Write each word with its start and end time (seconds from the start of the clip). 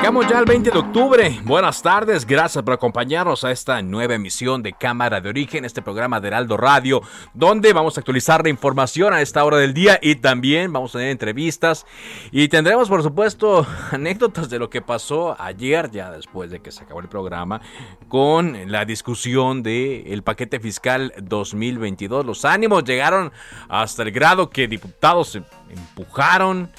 Llegamos 0.00 0.26
ya 0.28 0.38
al 0.38 0.46
20 0.46 0.70
de 0.70 0.78
octubre. 0.78 1.40
Buenas 1.44 1.82
tardes, 1.82 2.24
gracias 2.24 2.64
por 2.64 2.72
acompañarnos 2.72 3.44
a 3.44 3.50
esta 3.50 3.82
nueva 3.82 4.14
emisión 4.14 4.62
de 4.62 4.72
Cámara 4.72 5.20
de 5.20 5.28
Origen, 5.28 5.66
este 5.66 5.82
programa 5.82 6.20
de 6.20 6.28
Heraldo 6.28 6.56
Radio, 6.56 7.02
donde 7.34 7.74
vamos 7.74 7.98
a 7.98 8.00
actualizar 8.00 8.42
la 8.42 8.48
información 8.48 9.12
a 9.12 9.20
esta 9.20 9.44
hora 9.44 9.58
del 9.58 9.74
día 9.74 9.98
y 10.00 10.14
también 10.14 10.72
vamos 10.72 10.94
a 10.94 11.00
tener 11.00 11.10
entrevistas 11.10 11.84
y 12.32 12.48
tendremos, 12.48 12.88
por 12.88 13.02
supuesto, 13.02 13.66
anécdotas 13.90 14.48
de 14.48 14.58
lo 14.58 14.70
que 14.70 14.80
pasó 14.80 15.36
ayer, 15.38 15.90
ya 15.90 16.10
después 16.10 16.50
de 16.50 16.60
que 16.60 16.72
se 16.72 16.84
acabó 16.84 17.00
el 17.00 17.08
programa, 17.08 17.60
con 18.08 18.72
la 18.72 18.86
discusión 18.86 19.62
del 19.62 20.22
paquete 20.22 20.60
fiscal 20.60 21.12
2022. 21.20 22.24
Los 22.24 22.46
ánimos 22.46 22.84
llegaron 22.84 23.32
hasta 23.68 24.02
el 24.02 24.12
grado 24.12 24.48
que 24.48 24.66
diputados 24.66 25.32
se 25.32 25.42
empujaron 25.68 26.70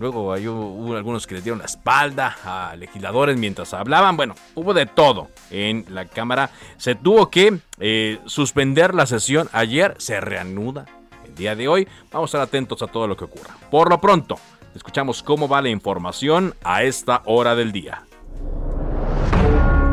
Luego 0.00 0.22
hubo 0.22 0.96
algunos 0.96 1.26
que 1.26 1.34
le 1.34 1.42
dieron 1.42 1.58
la 1.58 1.66
espalda 1.66 2.34
a 2.42 2.74
legisladores 2.74 3.36
mientras 3.36 3.74
hablaban. 3.74 4.16
Bueno, 4.16 4.34
hubo 4.54 4.72
de 4.72 4.86
todo 4.86 5.28
en 5.50 5.84
la 5.90 6.06
Cámara. 6.06 6.50
Se 6.78 6.94
tuvo 6.94 7.28
que 7.28 7.58
eh, 7.78 8.18
suspender 8.24 8.94
la 8.94 9.04
sesión. 9.04 9.50
Ayer 9.52 9.94
se 9.98 10.18
reanuda 10.18 10.86
el 11.26 11.34
día 11.34 11.54
de 11.54 11.68
hoy. 11.68 11.86
Vamos 12.10 12.28
a 12.28 12.38
estar 12.38 12.40
atentos 12.40 12.80
a 12.80 12.86
todo 12.86 13.06
lo 13.06 13.14
que 13.14 13.24
ocurra. 13.24 13.54
Por 13.70 13.90
lo 13.90 14.00
pronto, 14.00 14.38
escuchamos 14.74 15.22
cómo 15.22 15.48
va 15.48 15.60
la 15.60 15.68
información 15.68 16.54
a 16.64 16.82
esta 16.82 17.20
hora 17.26 17.54
del 17.54 17.70
día. 17.70 18.06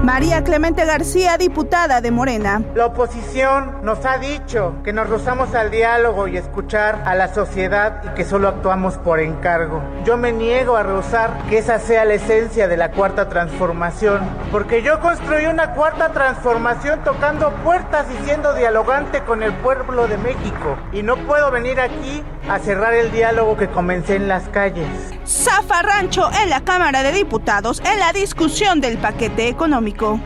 María 0.08 0.41
Clemente 0.41 0.86
García, 0.86 1.38
diputada 1.38 2.00
de 2.00 2.11
Morena. 2.11 2.61
La 2.75 2.86
oposición 2.86 3.80
nos 3.83 4.05
ha 4.05 4.17
dicho 4.17 4.75
que 4.86 4.94
nos 4.94 5.09
rozamos 5.09 5.53
al 5.53 5.69
diálogo 5.69 6.30
y 6.30 6.38
escuchar 6.38 7.03
a 7.05 7.14
la 7.14 7.33
sociedad 7.33 8.02
y 8.05 8.16
que 8.16 8.23
solo 8.23 8.47
actuamos 8.47 8.97
por 8.99 9.19
encargo. 9.19 9.83
Yo 10.05 10.16
me 10.16 10.31
niego 10.31 10.77
a 10.77 10.83
rozar 10.83 11.38
que 11.49 11.58
esa 11.58 11.77
sea 11.80 12.05
la 12.05 12.14
esencia 12.14 12.69
de 12.69 12.77
la 12.77 12.91
cuarta 12.91 13.27
transformación, 13.27 14.22
porque 14.49 14.81
yo 14.81 15.02
construí 15.02 15.45
una 15.45 15.73
cuarta 15.73 16.14
transformación 16.14 17.03
tocando 17.03 17.52
puertas 17.66 18.05
y 18.09 18.23
siendo 18.23 18.53
dialogante 18.53 19.19
con 19.23 19.44
el 19.44 19.52
pueblo 19.55 20.08
de 20.08 20.17
México. 20.19 20.77
Y 20.94 21.03
no 21.03 21.17
puedo 21.27 21.52
venir 21.52 21.81
aquí 21.81 22.23
a 22.50 22.59
cerrar 22.59 22.94
el 22.94 23.11
diálogo 23.11 23.58
que 23.58 23.67
comencé 23.67 24.16
en 24.16 24.27
las 24.27 24.48
calles. 24.49 24.88
Zafarrancho 25.26 26.30
en 26.42 26.49
la 26.49 26.61
Cámara 26.61 27.04
de 27.04 27.11
Diputados 27.11 27.82
en 27.86 27.99
la 27.99 28.14
discusión 28.14 28.80
del 28.80 28.98
paquete 28.98 29.48
económico. 29.49 30.20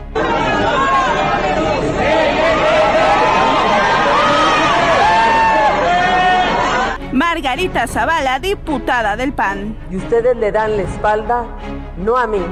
Margarita 7.12 7.86
Zavala, 7.86 8.38
diputada 8.38 9.16
del 9.16 9.32
PAN. 9.32 9.76
Y 9.90 9.96
ustedes 9.96 10.36
le 10.36 10.52
dan 10.52 10.76
la 10.76 10.82
espalda, 10.82 11.44
no 11.96 12.16
a 12.16 12.26
mí, 12.26 12.42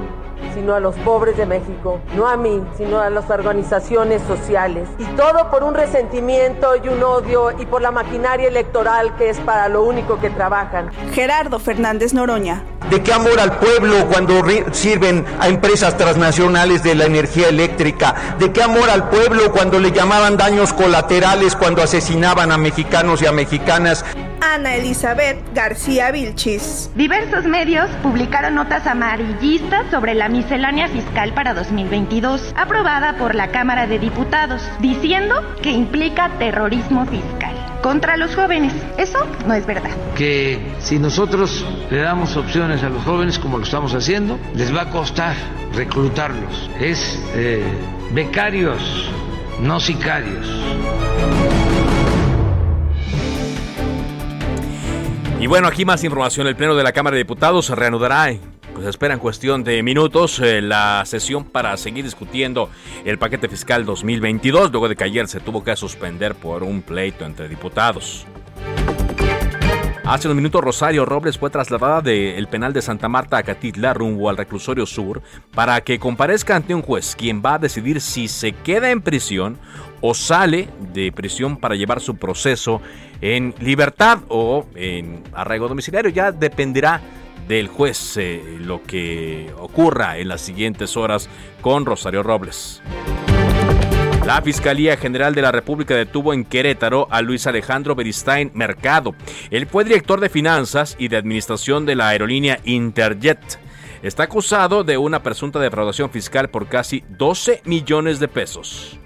sino 0.54 0.74
a 0.74 0.80
los 0.80 0.94
pobres 0.96 1.36
de 1.36 1.46
México, 1.46 2.00
no 2.16 2.28
a 2.28 2.36
mí, 2.36 2.62
sino 2.76 3.00
a 3.00 3.10
las 3.10 3.28
organizaciones 3.30 4.22
sociales. 4.22 4.88
Y 4.98 5.04
todo 5.16 5.50
por 5.50 5.64
un 5.64 5.74
resentimiento 5.74 6.76
y 6.76 6.88
un 6.88 7.02
odio 7.02 7.50
y 7.58 7.66
por 7.66 7.82
la 7.82 7.90
maquinaria 7.90 8.48
electoral 8.48 9.16
que 9.16 9.30
es 9.30 9.38
para 9.40 9.68
lo 9.68 9.84
único 9.84 10.20
que 10.20 10.30
trabajan. 10.30 10.90
Gerardo 11.12 11.58
Fernández 11.58 12.14
Noroña. 12.14 12.62
¿De 12.90 13.02
qué 13.02 13.12
amor 13.12 13.38
al 13.38 13.58
pueblo 13.58 14.06
cuando 14.10 14.42
sirven 14.72 15.24
a 15.38 15.48
empresas 15.48 15.96
transnacionales 15.96 16.82
de 16.82 16.94
la 16.94 17.04
energía 17.04 17.48
eléctrica? 17.48 18.14
¿De 18.38 18.52
qué 18.52 18.62
amor 18.62 18.90
al 18.90 19.08
pueblo 19.08 19.52
cuando 19.52 19.78
le 19.78 19.92
llamaban 19.92 20.36
daños 20.36 20.72
colaterales 20.72 21.54
cuando 21.54 21.82
asesinaban 21.82 22.50
a 22.50 22.58
mexicanos 22.58 23.22
y 23.22 23.26
a 23.26 23.32
mexicanas? 23.32 24.04
Ana 24.40 24.76
Elizabeth 24.76 25.38
García 25.54 26.10
Vilchis. 26.10 26.90
Diversos 26.94 27.44
medios 27.44 27.88
publicaron 28.02 28.54
notas 28.54 28.86
amarillistas 28.86 29.90
sobre 29.90 30.14
la 30.14 30.29
miscelánea 30.30 30.88
fiscal 30.88 31.32
para 31.34 31.54
2022, 31.54 32.54
aprobada 32.56 33.16
por 33.16 33.34
la 33.34 33.48
Cámara 33.48 33.86
de 33.86 33.98
Diputados, 33.98 34.62
diciendo 34.80 35.34
que 35.62 35.70
implica 35.70 36.30
terrorismo 36.38 37.06
fiscal 37.06 37.54
contra 37.82 38.16
los 38.16 38.34
jóvenes. 38.34 38.72
Eso 38.98 39.18
no 39.46 39.54
es 39.54 39.66
verdad. 39.66 39.90
Que 40.16 40.60
si 40.80 40.98
nosotros 40.98 41.64
le 41.90 41.98
damos 41.98 42.36
opciones 42.36 42.82
a 42.82 42.88
los 42.88 43.02
jóvenes 43.04 43.38
como 43.38 43.58
lo 43.58 43.64
estamos 43.64 43.94
haciendo, 43.94 44.38
les 44.54 44.74
va 44.74 44.82
a 44.82 44.90
costar 44.90 45.34
reclutarlos. 45.74 46.70
Es 46.78 47.18
eh, 47.34 47.64
becarios, 48.12 49.10
no 49.60 49.80
sicarios. 49.80 50.46
Y 55.40 55.46
bueno, 55.46 55.68
aquí 55.68 55.86
más 55.86 56.04
información. 56.04 56.46
El 56.46 56.56
Pleno 56.56 56.74
de 56.74 56.82
la 56.82 56.92
Cámara 56.92 57.14
de 57.14 57.22
Diputados 57.22 57.66
se 57.66 57.74
reanudará 57.74 58.30
pues 58.80 58.88
espera 58.88 59.12
en 59.12 59.20
cuestión 59.20 59.62
de 59.62 59.82
minutos 59.82 60.38
eh, 60.38 60.62
la 60.62 61.04
sesión 61.04 61.44
para 61.44 61.76
seguir 61.76 62.02
discutiendo 62.02 62.70
el 63.04 63.18
paquete 63.18 63.46
fiscal 63.46 63.84
2022, 63.84 64.70
luego 64.70 64.88
de 64.88 64.96
que 64.96 65.04
ayer 65.04 65.28
se 65.28 65.38
tuvo 65.38 65.62
que 65.62 65.76
suspender 65.76 66.34
por 66.34 66.62
un 66.62 66.80
pleito 66.80 67.26
entre 67.26 67.46
diputados. 67.46 68.26
Hace 70.02 70.28
unos 70.28 70.36
minutos 70.36 70.64
Rosario 70.64 71.04
Robles 71.04 71.36
fue 71.36 71.50
trasladada 71.50 72.00
del 72.00 72.48
penal 72.48 72.72
de 72.72 72.80
Santa 72.80 73.06
Marta 73.06 73.36
a 73.36 73.42
Catitla 73.42 73.92
rumbo 73.92 74.30
al 74.30 74.38
reclusorio 74.38 74.86
sur 74.86 75.20
para 75.54 75.82
que 75.82 75.98
comparezca 75.98 76.56
ante 76.56 76.74
un 76.74 76.80
juez 76.80 77.14
quien 77.14 77.42
va 77.44 77.56
a 77.56 77.58
decidir 77.58 78.00
si 78.00 78.28
se 78.28 78.52
queda 78.52 78.90
en 78.90 79.02
prisión 79.02 79.58
o 80.00 80.14
sale 80.14 80.70
de 80.94 81.12
prisión 81.12 81.58
para 81.58 81.74
llevar 81.74 82.00
su 82.00 82.16
proceso 82.16 82.80
en 83.20 83.54
libertad 83.60 84.20
o 84.28 84.66
en 84.74 85.22
arraigo 85.34 85.68
domiciliario. 85.68 86.10
Ya 86.10 86.32
dependerá 86.32 87.02
del 87.50 87.66
juez 87.66 88.16
eh, 88.16 88.58
lo 88.60 88.80
que 88.84 89.52
ocurra 89.58 90.18
en 90.18 90.28
las 90.28 90.40
siguientes 90.40 90.96
horas 90.96 91.28
con 91.60 91.84
Rosario 91.84 92.22
Robles. 92.22 92.80
La 94.24 94.40
Fiscalía 94.40 94.96
General 94.96 95.34
de 95.34 95.42
la 95.42 95.50
República 95.50 95.96
detuvo 95.96 96.32
en 96.32 96.44
Querétaro 96.44 97.08
a 97.10 97.22
Luis 97.22 97.48
Alejandro 97.48 97.96
Beristain 97.96 98.52
Mercado. 98.54 99.16
Él 99.50 99.66
fue 99.66 99.82
director 99.82 100.20
de 100.20 100.28
finanzas 100.28 100.94
y 100.96 101.08
de 101.08 101.16
administración 101.16 101.86
de 101.86 101.96
la 101.96 102.10
aerolínea 102.10 102.60
Interjet. 102.62 103.58
Está 104.04 104.22
acusado 104.22 104.84
de 104.84 104.96
una 104.96 105.24
presunta 105.24 105.58
defraudación 105.58 106.10
fiscal 106.10 106.50
por 106.50 106.68
casi 106.68 107.02
12 107.08 107.62
millones 107.64 108.20
de 108.20 108.28
pesos. 108.28 108.99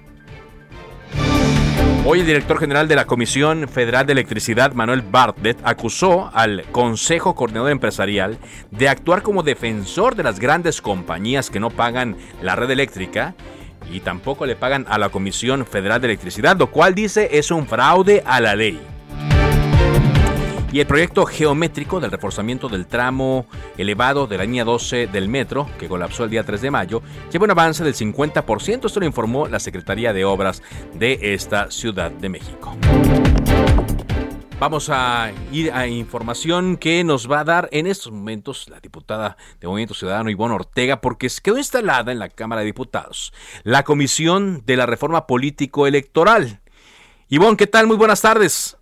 Hoy 2.07 2.21
el 2.21 2.27
director 2.27 2.59
general 2.59 2.87
de 2.87 2.97
la 2.97 3.07
Comisión 3.07 3.67
Federal 3.67 4.05
de 4.05 4.13
Electricidad, 4.13 4.75
Manuel 4.75 5.01
Bartlett, 5.01 5.59
acusó 5.65 6.31
al 6.35 6.63
Consejo 6.71 7.35
Coordinador 7.35 7.71
Empresarial 7.71 8.37
de 8.71 8.91
actuar 8.91 9.23
como 9.23 9.43
defensor 9.43 10.15
de 10.15 10.23
las 10.23 10.39
grandes 10.39 10.83
compañías 10.83 11.49
que 11.49 11.61
no 11.61 11.71
pagan 11.71 12.19
la 12.43 12.57
red 12.57 12.71
eléctrica 12.71 13.35
y 13.91 14.01
tampoco 14.01 14.45
le 14.45 14.55
pagan 14.55 14.85
a 14.91 14.99
la 14.99 15.09
Comisión 15.09 15.65
Federal 15.65 16.03
de 16.03 16.09
Electricidad, 16.09 16.59
lo 16.59 16.71
cual 16.71 16.95
dice 16.95 17.31
es 17.33 17.51
un 17.51 17.67
fraude 17.67 18.23
a 18.27 18.39
la 18.39 18.55
ley. 18.55 18.79
Y 20.75 20.81
el 20.81 20.89
proyecto 20.89 21.25
geométrico 21.25 22.01
del 22.01 22.11
reforzamiento 22.11 22.69
del 22.69 22.89
tramo 22.89 23.47
elevado 23.79 24.27
de 24.27 24.39
la 24.39 24.43
línea 24.43 24.65
12 24.65 25.07
del 25.07 25.29
metro, 25.29 25.71
que 25.79 25.87
colapsó 25.87 26.25
el 26.25 26.31
día 26.31 26.43
3 26.43 26.63
de 26.63 26.71
mayo, 26.73 27.01
lleva 27.31 27.45
un 27.45 27.53
avance 27.53 27.85
del 27.85 27.95
50%. 27.95 28.87
Esto 28.87 28.99
lo 28.99 29.07
informó 29.07 29.47
la 29.47 29.61
Secretaría 29.61 30.13
de 30.13 30.25
Obras 30.25 30.65
de 30.95 31.17
esta 31.33 31.71
Ciudad 31.71 32.11
de 32.11 32.29
México. 32.29 32.77
Vamos 34.59 34.91
a 34.91 35.31
ir 35.53 35.71
a 35.71 35.87
información 35.87 36.77
que 36.77 37.05
nos 37.05 37.31
va 37.31 37.39
a 37.39 37.45
dar 37.45 37.69
en 37.71 37.87
estos 37.87 38.11
momentos 38.11 38.69
la 38.69 38.81
diputada 38.81 39.37
de 39.61 39.69
Movimiento 39.69 39.95
Ciudadano 39.95 40.29
Ivonne 40.29 40.57
Ortega, 40.57 41.01
porque 41.01 41.29
quedó 41.41 41.57
instalada 41.57 42.11
en 42.11 42.19
la 42.19 42.31
Cámara 42.31 42.63
de 42.63 42.67
Diputados 42.67 43.33
la 43.63 43.85
Comisión 43.85 44.65
de 44.67 44.77
la 44.77 44.87
Reforma 44.87 45.29
Político 45.29 45.87
Electoral. 45.87 46.63
Ivonne, 47.29 47.57
¿qué 47.57 47.69
tal? 47.69 47.87
Muy 47.87 47.97
buenas 47.97 48.21
tardes. 48.21 48.77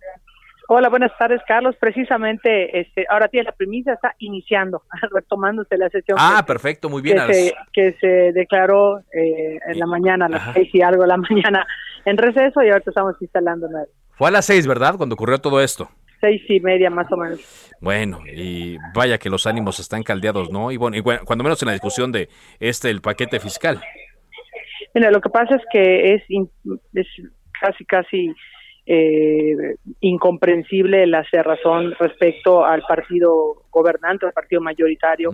Hola, 0.69 0.89
buenas 0.89 1.11
tardes, 1.17 1.41
Carlos. 1.45 1.75
Precisamente, 1.79 2.79
este, 2.79 3.05
ahora 3.09 3.27
tiene 3.27 3.45
la 3.45 3.51
premisa, 3.51 3.93
está 3.93 4.15
iniciando, 4.19 4.83
retomándose 5.11 5.77
la 5.77 5.89
sesión. 5.89 6.17
Ah, 6.19 6.43
perfecto, 6.47 6.89
muy 6.89 7.01
bien. 7.01 7.17
Que, 7.27 7.33
se, 7.33 7.53
que 7.73 7.91
se 7.99 8.07
declaró 8.33 8.99
eh, 8.99 9.59
en 9.67 9.79
la 9.79 9.85
mañana, 9.85 10.27
a 10.27 10.29
las 10.29 10.53
seis 10.53 10.69
y 10.73 10.81
algo 10.81 11.01
de 11.01 11.09
la 11.09 11.17
mañana, 11.29 11.65
en 12.05 12.17
receso 12.17 12.63
y 12.63 12.69
ahorita 12.69 12.91
estamos 12.91 13.15
instalando. 13.21 13.67
Fue 14.11 14.29
a 14.29 14.31
las 14.31 14.45
seis, 14.45 14.65
¿verdad? 14.65 14.95
Cuando 14.95 15.15
ocurrió 15.15 15.39
todo 15.39 15.61
esto. 15.61 15.89
Seis 16.21 16.41
y 16.47 16.61
media 16.61 16.89
más 16.89 17.11
o 17.11 17.17
menos. 17.17 17.73
Bueno, 17.81 18.19
y 18.25 18.77
vaya 18.95 19.17
que 19.17 19.29
los 19.29 19.45
ánimos 19.45 19.79
están 19.81 20.03
caldeados, 20.03 20.49
¿no? 20.49 20.71
Y 20.71 20.77
bueno, 20.77 20.95
y 20.95 21.01
cuando 21.01 21.43
menos 21.43 21.61
en 21.61 21.67
la 21.67 21.73
discusión 21.73 22.13
de 22.13 22.29
este, 22.61 22.89
el 22.89 23.01
paquete 23.01 23.41
fiscal. 23.41 23.81
Mira, 24.93 25.11
lo 25.11 25.19
que 25.19 25.29
pasa 25.29 25.55
es 25.55 25.61
que 25.69 26.13
es, 26.13 26.23
es 26.93 27.07
casi, 27.59 27.83
casi 27.83 28.33
eh, 28.85 29.75
incomprensible 30.01 31.07
la 31.07 31.23
cerrazón 31.29 31.93
respecto 31.99 32.65
al 32.65 32.81
partido 32.81 33.63
gobernante, 33.71 34.25
al 34.25 34.33
partido 34.33 34.61
mayoritario. 34.61 35.31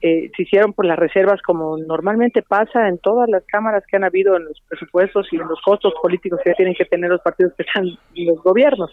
eh, 0.00 0.30
se 0.36 0.42
hicieron 0.42 0.72
por 0.72 0.84
las 0.84 0.98
reservas 0.98 1.40
como 1.42 1.76
normalmente 1.78 2.42
pasa 2.42 2.88
en 2.88 2.98
todas 2.98 3.28
las 3.28 3.44
cámaras 3.46 3.84
que 3.86 3.96
han 3.96 4.04
habido 4.04 4.36
en 4.36 4.44
los 4.44 4.60
presupuestos 4.68 5.26
y 5.32 5.36
en 5.36 5.48
los 5.48 5.60
costos 5.62 5.92
políticos 6.00 6.40
que 6.44 6.54
tienen 6.54 6.74
que 6.74 6.84
tener 6.84 7.10
los 7.10 7.20
partidos 7.22 7.52
que 7.54 7.64
están 7.64 7.86
en 8.14 8.26
los 8.26 8.42
gobiernos. 8.42 8.92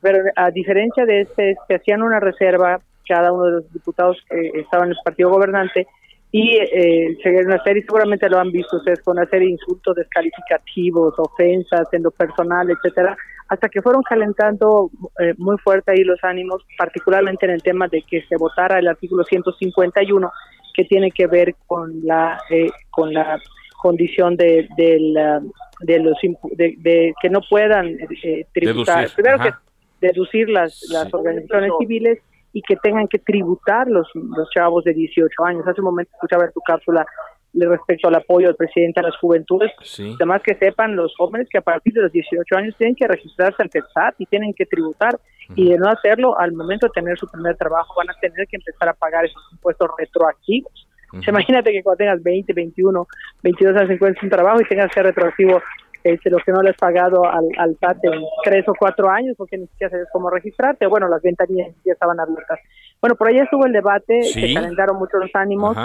Pero 0.00 0.18
a 0.36 0.50
diferencia 0.50 1.04
de 1.04 1.22
este, 1.22 1.56
se 1.66 1.74
hacían 1.74 2.02
una 2.02 2.20
reserva 2.20 2.80
cada 3.08 3.32
uno 3.32 3.44
de 3.44 3.52
los 3.52 3.72
diputados 3.72 4.18
que 4.28 4.60
estaban 4.60 4.88
en 4.88 4.92
el 4.92 4.98
partido 5.02 5.30
gobernante 5.30 5.86
y 6.30 6.58
eh, 6.58 7.16
una 7.46 7.62
serie, 7.62 7.82
seguramente 7.82 8.28
lo 8.28 8.38
han 8.38 8.50
visto 8.50 8.76
ustedes, 8.76 9.00
con 9.00 9.16
una 9.16 9.26
serie 9.28 9.46
de 9.46 9.52
insultos 9.52 9.96
descalificativos, 9.96 11.14
ofensas 11.16 11.88
en 11.92 12.02
lo 12.02 12.10
personal, 12.10 12.68
etcétera, 12.70 13.16
hasta 13.48 13.68
que 13.68 13.82
fueron 13.82 14.02
calentando 14.02 14.90
eh, 15.18 15.34
muy 15.38 15.56
fuerte 15.58 15.92
ahí 15.92 16.04
los 16.04 16.22
ánimos, 16.22 16.64
particularmente 16.76 17.46
en 17.46 17.52
el 17.52 17.62
tema 17.62 17.88
de 17.88 18.02
que 18.02 18.22
se 18.28 18.36
votara 18.36 18.78
el 18.78 18.88
artículo 18.88 19.24
151, 19.24 20.30
que 20.74 20.84
tiene 20.84 21.10
que 21.10 21.26
ver 21.26 21.54
con 21.66 22.00
la 22.04 22.40
eh, 22.50 22.70
con 22.90 23.12
la 23.12 23.40
condición 23.80 24.36
de, 24.36 24.68
de, 24.76 25.98
los 25.98 26.16
de, 26.56 27.14
que 27.20 27.30
no 27.30 27.40
puedan 27.48 27.86
eh, 28.22 28.44
tributar, 28.52 29.08
primero 29.14 29.38
que 29.38 29.52
deducir 30.00 30.48
las, 30.48 30.84
las 30.90 31.12
organizaciones 31.14 31.72
civiles 31.78 32.18
y 32.52 32.62
que 32.62 32.76
tengan 32.76 33.06
que 33.08 33.18
tributar 33.18 33.88
los, 33.88 34.08
los 34.14 34.48
chavos 34.50 34.84
de 34.84 34.94
18 34.94 35.44
años. 35.44 35.66
Hace 35.66 35.80
un 35.80 35.86
momento 35.86 36.10
escuchaba 36.14 36.44
en 36.44 36.52
tu 36.52 36.60
cápsula 36.60 37.06
respecto 37.54 38.08
al 38.08 38.14
apoyo 38.14 38.48
del 38.48 38.56
presidente 38.56 39.00
a 39.00 39.04
las 39.04 39.16
juventudes. 39.16 39.72
Además 40.16 40.42
que 40.42 40.54
sepan 40.54 40.96
los 40.96 41.14
jóvenes 41.16 41.48
que 41.50 41.58
a 41.58 41.62
partir 41.62 41.92
de 41.94 42.02
los 42.02 42.12
18 42.12 42.56
años 42.56 42.74
tienen 42.76 42.94
que 42.94 43.06
registrarse 43.06 43.62
ante 43.62 43.78
el 43.78 43.84
SAT 43.92 44.14
y 44.18 44.26
tienen 44.26 44.52
que 44.54 44.66
tributar 44.66 45.18
y 45.54 45.70
de 45.70 45.78
no 45.78 45.88
hacerlo 45.88 46.38
al 46.38 46.52
momento 46.52 46.86
de 46.86 46.92
tener 46.92 47.18
su 47.18 47.26
primer 47.26 47.56
trabajo 47.56 47.94
van 47.96 48.10
a 48.10 48.14
tener 48.20 48.46
que 48.48 48.56
empezar 48.56 48.88
a 48.88 48.92
pagar 48.92 49.24
esos 49.24 49.42
impuestos 49.52 49.88
retroactivos. 49.98 50.86
imagínate 51.26 51.72
que 51.72 51.82
cuando 51.82 51.96
tengas 51.98 52.22
20, 52.22 52.52
21, 52.52 53.06
22 53.42 53.76
años 53.76 53.90
encuentres 53.90 54.22
un 54.22 54.30
trabajo 54.30 54.60
y 54.60 54.68
tengas 54.68 54.88
que 54.88 54.94
ser 54.94 55.04
retroactivo 55.04 55.62
este, 56.04 56.30
lo 56.30 56.38
que 56.38 56.52
no 56.52 56.62
le 56.62 56.70
has 56.70 56.76
pagado 56.76 57.24
al, 57.24 57.46
al 57.56 57.76
SAT 57.80 58.04
en 58.04 58.22
tres 58.44 58.68
o 58.68 58.74
cuatro 58.78 59.10
años 59.10 59.34
porque 59.36 59.56
ni 59.56 59.66
siquiera 59.68 59.90
sabes 59.90 60.06
cómo 60.12 60.30
registrarte. 60.30 60.86
Bueno, 60.86 61.08
las 61.08 61.22
ventanillas 61.22 61.74
ya 61.84 61.92
estaban 61.92 62.20
abiertas. 62.20 62.60
Bueno, 63.00 63.16
por 63.16 63.28
ahí 63.28 63.38
estuvo 63.38 63.64
el 63.66 63.72
debate, 63.72 64.22
se 64.22 64.54
calentaron 64.54 64.96
mucho 64.98 65.18
los 65.18 65.30
ánimos 65.34 65.76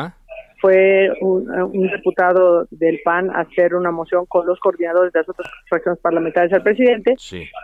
fue 0.63 1.11
un, 1.19 1.43
diputado 1.73 2.65
del 2.71 3.01
PAN 3.03 3.29
a 3.31 3.41
hacer 3.41 3.75
una 3.75 3.91
moción 3.91 4.25
con 4.27 4.47
los 4.47 4.57
coordinadores 4.61 5.11
de 5.11 5.19
las 5.19 5.27
otras 5.27 5.45
fracciones 5.67 5.99
parlamentarias 5.99 6.53
al 6.53 6.63
presidente 6.63 7.15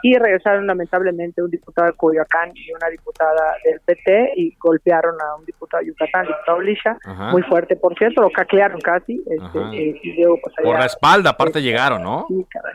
y 0.04 0.18
regresaron 0.18 0.68
lamentablemente 0.68 1.42
un 1.42 1.50
diputado 1.50 1.88
de 1.88 1.94
Coyoacán 1.94 2.52
y 2.54 2.74
una 2.74 2.90
diputada 2.90 3.56
del 3.64 3.80
PT 3.86 4.34
y 4.36 4.54
golpearon 4.60 5.16
a 5.22 5.36
un 5.40 5.46
diputado 5.46 5.82
de 5.82 5.88
Yucatán, 5.88 6.28
diputado 6.28 6.60
Lisha, 6.60 6.98
muy 7.32 7.42
fuerte 7.44 7.78
por 7.78 7.98
cierto, 7.98 8.22
lo 8.22 8.32
caclearon 8.32 8.82
casi. 8.82 9.24
Este, 9.26 9.60
eh, 9.94 10.26
pues, 10.42 10.56
por 10.62 10.78
la 10.78 10.86
espalda, 10.86 11.30
aparte 11.30 11.62
llegaron, 11.62 12.04
¿no? 12.04 12.26
Sí, 12.28 12.46
caray. 12.50 12.74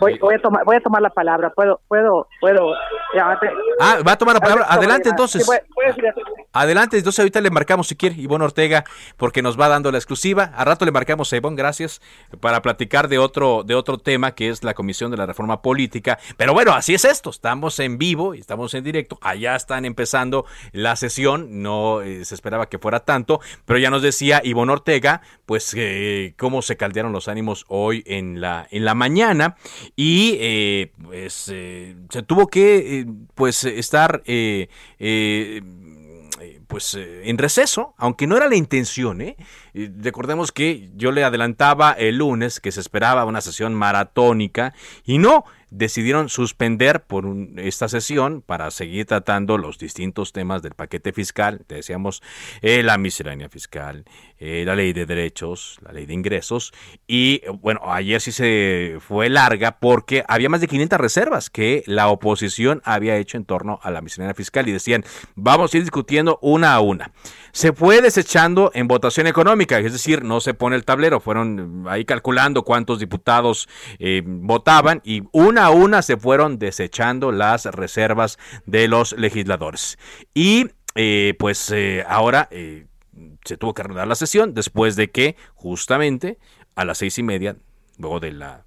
Voy, 0.00 0.18
voy, 0.18 0.34
a 0.34 0.38
tomar, 0.38 0.64
voy 0.64 0.76
a 0.76 0.80
tomar 0.80 1.00
la 1.00 1.10
palabra. 1.10 1.50
Puedo, 1.50 1.80
puedo, 1.88 2.26
puedo. 2.40 2.74
ah, 3.80 3.98
va 4.06 4.12
a 4.12 4.18
tomar 4.18 4.34
la 4.34 4.40
palabra. 4.40 4.66
Adelante, 4.68 5.08
entonces. 5.08 5.48
Adelante, 6.52 6.98
entonces 6.98 7.18
ahorita 7.18 7.40
le 7.40 7.50
marcamos 7.50 7.88
si 7.88 7.96
quiere 7.96 8.16
Ivonne 8.16 8.44
Ortega, 8.44 8.84
porque 9.16 9.42
nos 9.42 9.58
va 9.58 9.68
dando 9.68 9.90
la 9.92 9.98
exclusiva. 9.98 10.52
A 10.56 10.64
rato 10.64 10.84
le 10.84 10.92
marcamos 10.92 11.32
a 11.32 11.36
Ivonne, 11.36 11.56
gracias, 11.56 12.00
para 12.40 12.62
platicar 12.62 13.08
de 13.08 13.18
otro, 13.18 13.62
de 13.64 13.74
otro 13.74 13.98
tema 13.98 14.32
que 14.32 14.48
es 14.48 14.64
la 14.64 14.74
Comisión 14.74 15.10
de 15.10 15.16
la 15.16 15.26
Reforma 15.26 15.62
Política. 15.62 16.18
Pero 16.36 16.52
bueno, 16.52 16.72
así 16.72 16.94
es 16.94 17.04
esto. 17.04 17.30
Estamos 17.30 17.78
en 17.78 17.96
vivo 17.96 18.34
y 18.34 18.40
estamos 18.40 18.74
en 18.74 18.84
directo. 18.84 19.18
Allá 19.22 19.54
están 19.54 19.84
empezando 19.84 20.46
la 20.72 20.96
sesión. 20.96 21.62
No 21.62 22.02
eh, 22.02 22.24
se 22.24 22.34
esperaba 22.34 22.68
que 22.68 22.78
fuera 22.78 23.00
tanto, 23.00 23.40
pero 23.64 23.78
ya 23.78 23.90
nos 23.90 24.02
decía 24.02 24.40
Ivonne 24.44 24.72
Ortega, 24.72 25.22
pues 25.46 25.74
eh, 25.76 26.34
cómo 26.36 26.60
se 26.62 26.76
caldearon 26.76 27.12
los 27.12 27.28
ánimos 27.28 27.64
hoy 27.68 28.02
en 28.06 28.40
la, 28.40 28.66
en 28.70 28.84
la 28.84 28.94
mañana 28.94 29.43
y 29.96 30.36
eh, 30.40 30.92
pues 31.02 31.48
eh, 31.52 31.96
se 32.10 32.22
tuvo 32.22 32.48
que 32.48 33.00
eh, 33.00 33.06
pues 33.34 33.64
estar 33.64 34.22
pues 36.66 36.94
en 36.96 37.38
receso, 37.38 37.94
aunque 37.98 38.26
no 38.26 38.36
era 38.36 38.48
la 38.48 38.56
intención, 38.56 39.22
Recordemos 39.74 40.50
que 40.50 40.90
yo 40.94 41.12
le 41.12 41.24
adelantaba 41.24 41.92
el 41.92 42.18
lunes 42.18 42.58
que 42.58 42.72
se 42.72 42.80
esperaba 42.80 43.24
una 43.24 43.40
sesión 43.40 43.74
maratónica 43.74 44.72
y 45.04 45.18
no, 45.18 45.44
decidieron 45.76 46.28
suspender 46.28 47.02
por 47.02 47.26
esta 47.56 47.88
sesión 47.88 48.42
para 48.42 48.70
seguir 48.70 49.06
tratando 49.06 49.58
los 49.58 49.76
distintos 49.76 50.32
temas 50.32 50.62
del 50.62 50.74
paquete 50.74 51.12
fiscal, 51.12 51.64
decíamos 51.68 52.22
eh, 52.62 52.82
la 52.84 52.96
miscelánea 52.96 53.48
fiscal, 53.48 54.04
eh, 54.38 54.62
la 54.64 54.76
ley 54.76 54.92
de 54.92 55.04
derechos, 55.04 55.78
la 55.82 55.92
ley 55.92 56.06
de 56.06 56.14
ingresos. 56.14 56.72
Y 57.08 57.42
bueno, 57.60 57.80
ayer 57.86 58.20
sí 58.20 58.30
se 58.30 58.98
fue 59.00 59.28
larga 59.28 59.78
porque 59.78 60.24
había 60.28 60.48
más 60.48 60.60
de 60.60 60.68
500 60.68 61.00
reservas 61.00 61.50
que 61.50 61.82
la 61.86 62.08
oposición 62.08 62.80
había 62.84 63.16
hecho 63.16 63.36
en 63.36 63.44
torno 63.44 63.80
a 63.82 63.90
la 63.90 64.00
miscelánea 64.00 64.34
fiscal 64.34 64.68
y 64.68 64.72
decían, 64.72 65.04
vamos 65.34 65.74
a 65.74 65.76
ir 65.76 65.82
discutiendo 65.82 66.38
una 66.40 66.74
a 66.74 66.80
una. 66.80 67.10
Se 67.52 67.72
fue 67.72 68.00
desechando 68.00 68.70
en 68.74 68.88
votación 68.88 69.26
económica, 69.26 69.78
es 69.78 69.92
decir, 69.92 70.24
no 70.24 70.40
se 70.40 70.54
pone 70.54 70.76
el 70.76 70.84
tablero, 70.84 71.20
fueron 71.20 71.86
ahí 71.88 72.04
calculando 72.04 72.62
cuántos 72.62 72.98
diputados 72.98 73.68
eh, 73.98 74.22
votaban 74.24 75.00
y 75.04 75.22
una 75.32 75.63
a 75.64 75.70
una 75.70 76.02
se 76.02 76.16
fueron 76.16 76.58
desechando 76.58 77.32
las 77.32 77.64
reservas 77.66 78.38
de 78.66 78.88
los 78.88 79.12
legisladores. 79.12 79.98
Y 80.34 80.70
eh, 80.94 81.34
pues 81.38 81.70
eh, 81.70 82.04
ahora 82.06 82.48
eh, 82.50 82.86
se 83.44 83.56
tuvo 83.56 83.74
que 83.74 83.82
reanudar 83.82 84.06
la 84.06 84.14
sesión 84.14 84.54
después 84.54 84.96
de 84.96 85.10
que 85.10 85.36
justamente 85.54 86.38
a 86.74 86.84
las 86.84 86.98
seis 86.98 87.18
y 87.18 87.22
media, 87.22 87.56
luego 87.98 88.20
de 88.20 88.32
la 88.32 88.64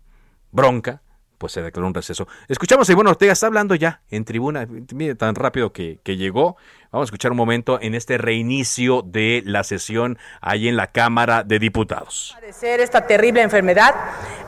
bronca, 0.51 1.01
pues 1.37 1.53
se 1.53 1.61
declaró 1.61 1.87
un 1.87 1.93
receso. 1.93 2.27
Escuchamos 2.47 2.89
a 2.89 2.91
Ivonne 2.91 3.09
Ortega, 3.09 3.33
está 3.33 3.47
hablando 3.47 3.75
ya 3.75 4.01
en 4.09 4.25
tribuna, 4.25 4.67
mire 4.93 5.15
tan 5.15 5.35
rápido 5.35 5.71
que, 5.71 5.99
que, 6.03 6.17
llegó. 6.17 6.57
Vamos 6.91 7.05
a 7.05 7.07
escuchar 7.07 7.31
un 7.31 7.37
momento 7.37 7.79
en 7.81 7.95
este 7.95 8.17
reinicio 8.17 9.03
de 9.03 9.43
la 9.45 9.63
sesión 9.63 10.17
ahí 10.41 10.67
en 10.67 10.77
la 10.77 10.87
Cámara 10.87 11.43
de 11.43 11.59
Diputados. 11.59 12.31
Padecer 12.39 12.79
esta 12.79 13.05
terrible 13.05 13.41
enfermedad, 13.41 13.93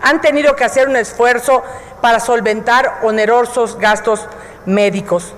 han 0.02 0.22
tenido 0.22 0.56
que 0.56 0.64
hacer 0.64 0.88
un 0.88 0.96
esfuerzo 0.96 1.64
para 2.02 2.20
solventar 2.20 3.00
onerosos 3.04 3.78
gastos 3.78 4.28
médicos. 4.66 5.34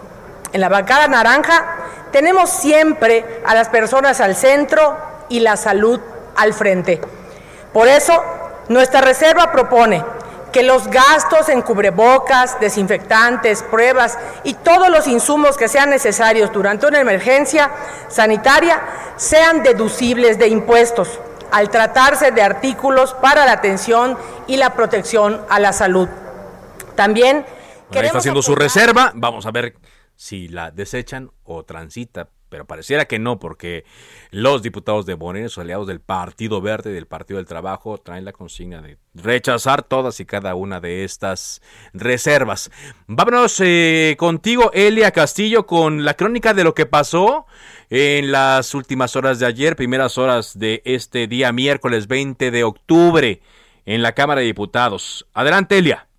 En 0.54 0.62
la 0.62 0.70
bancada 0.70 1.08
naranja 1.08 1.66
tenemos 2.12 2.50
siempre 2.50 3.26
a 3.46 3.56
las 3.56 3.70
personas 3.70 4.22
al 4.22 4.36
centro 4.36 4.98
y 5.30 5.40
la 5.40 5.58
salud 5.58 6.00
al 6.36 6.54
frente. 6.54 7.02
Por 7.74 7.88
eso, 7.88 8.14
nuestra 8.68 9.02
reserva 9.02 9.52
propone 9.52 10.04
que 10.52 10.64
los 10.64 10.88
gastos 10.88 11.50
en 11.50 11.62
cubrebocas, 11.62 12.60
desinfectantes, 12.60 13.64
pruebas 13.64 14.18
y 14.44 14.54
todos 14.54 14.90
los 14.90 15.08
insumos 15.08 15.58
que 15.58 15.68
sean 15.68 15.90
necesarios 15.90 16.52
durante 16.52 16.88
una 16.88 17.00
emergencia 17.00 17.72
sanitaria 18.10 18.82
sean 19.16 19.64
deducibles 19.64 20.38
de 20.38 20.48
impuestos 20.48 21.20
al 21.52 21.70
tratarse 21.70 22.32
de 22.32 22.42
artículos 22.42 23.14
para 23.14 23.46
la 23.46 23.54
atención 23.54 24.18
y 24.48 24.58
la 24.58 24.74
protección 24.74 25.42
a 25.50 25.60
la 25.60 25.74
salud. 25.74 26.08
También 26.96 27.46
está 27.92 28.18
haciendo 28.18 28.42
su 28.42 28.56
reserva, 28.56 29.12
vamos 29.16 29.46
a 29.46 29.52
ver 29.52 29.76
si 30.16 30.48
la 30.48 30.72
desechan 30.72 31.32
o 31.44 31.64
transita 31.64 32.30
pero 32.52 32.66
pareciera 32.66 33.06
que 33.06 33.18
no, 33.18 33.40
porque 33.40 33.86
los 34.30 34.62
diputados 34.62 35.06
de 35.06 35.16
Morena, 35.16 35.46
los 35.46 35.58
aliados 35.58 35.88
del 35.88 36.02
Partido 36.02 36.62
Verde 36.62 36.92
y 36.92 36.94
del 36.94 37.08
Partido 37.08 37.38
del 37.38 37.48
Trabajo, 37.48 37.98
traen 37.98 38.26
la 38.26 38.34
consigna 38.34 38.82
de 38.82 38.98
rechazar 39.14 39.84
todas 39.84 40.20
y 40.20 40.26
cada 40.26 40.54
una 40.54 40.82
de 40.82 41.06
estas 41.06 41.62
reservas. 41.94 42.70
Vámonos 43.08 43.58
eh, 43.62 44.18
contigo, 44.20 44.70
Elia 44.74 45.12
Castillo, 45.12 45.66
con 45.66 46.04
la 46.04 46.16
crónica 46.16 46.54
de 46.54 46.66
lo 46.66 46.76
que 46.76 46.86
pasó 46.86 47.46
en 47.90 48.34
las 48.34 48.76
últimas 48.76 49.16
horas 49.16 49.40
de 49.40 49.46
ayer, 49.46 49.78
primeras 49.78 50.18
horas 50.18 50.60
de 50.60 50.82
este 50.84 51.28
día 51.28 51.54
miércoles 51.54 52.08
20 52.08 52.52
de 52.52 52.64
octubre 52.66 53.42
en 53.86 54.02
la 54.02 54.12
Cámara 54.12 54.42
de 54.42 54.48
Diputados. 54.48 55.26
Adelante, 55.34 55.78
Elia. 55.78 56.11